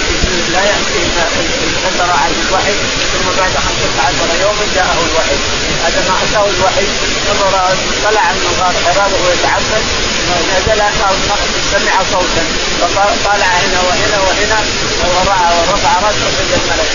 لا 0.53 0.62
يأتي 0.70 1.03
فتره 1.84 2.12
عن 2.22 2.32
الوحي 2.49 2.76
ثم 3.12 3.26
بعد 3.39 3.55
15 3.57 4.43
يوما 4.43 4.64
جاءه 4.74 4.99
الوحي. 5.07 5.36
هذا 5.85 6.01
ما 6.09 6.14
اتاه 6.24 6.47
الوحي 6.55 6.87
نظر 7.31 7.53
طلع 8.05 8.33
من 8.33 8.53
غار 8.61 8.74
حراء 8.85 9.11
وهو 9.12 9.29
يتعبد 9.33 9.85
نزل 10.51 10.83
سمع 11.72 12.03
صوتا 12.12 12.45
فطالع 12.81 13.47
هنا 13.62 13.81
وهنا 13.87 14.18
وهنا 14.26 14.59
ورفع 15.01 15.53
ورفع 15.53 15.93
راسه 16.07 16.26
عند 16.39 16.53
الملك 16.53 16.91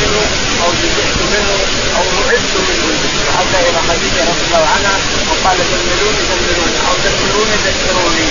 منه 0.00 0.22
أو 0.64 0.70
جزعت 0.82 1.18
منه 1.32 1.56
أو 1.98 2.04
رعبت 2.28 2.54
منه 2.68 2.98
حتى 3.38 3.58
إلى 3.68 3.78
خديجه 3.88 4.22
رضي 4.30 4.44
الله 4.46 4.64
عنها 4.74 4.96
وقال 5.30 5.56
زملوني 5.70 6.20
زملوني 6.30 6.78
أو 6.88 6.94
ذكروني 7.04 7.56
ذكروني 7.66 8.28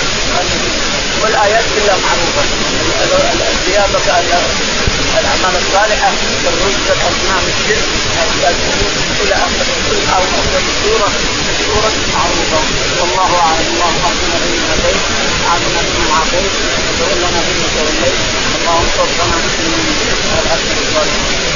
والايات 1.21 1.65
كلها 1.75 1.97
معروفه 2.05 2.43
ثيابك 3.65 4.07
الأعمال 5.21 5.55
الصالحة 5.63 6.09
الرزق 6.49 6.87
والأصنام 6.89 7.43
الشرك 7.53 7.87
إلى 9.21 9.33
أخر 9.47 9.67
أو 10.15 10.23
أخر 10.39 10.63
سوره 10.83 11.11
سوره 11.65 11.91
معروفة. 12.13 12.61
والله 12.99 13.31
أعلم 13.45 13.67
الله 13.73 13.93
اعطنا 14.05 14.37
فيما 14.43 14.73
هديت 14.73 15.01
عافنا 15.49 15.81
فيما 15.87 16.15
عافيت. 16.19 16.53
وتولنا 16.87 17.39
فيما 17.47 17.67
توليت 17.75 18.19
اللهم 18.57 18.87
توفنا 18.97 19.35
مسلمين 19.45 19.95
والحسن 20.35 20.75
الصالحين 20.83 21.46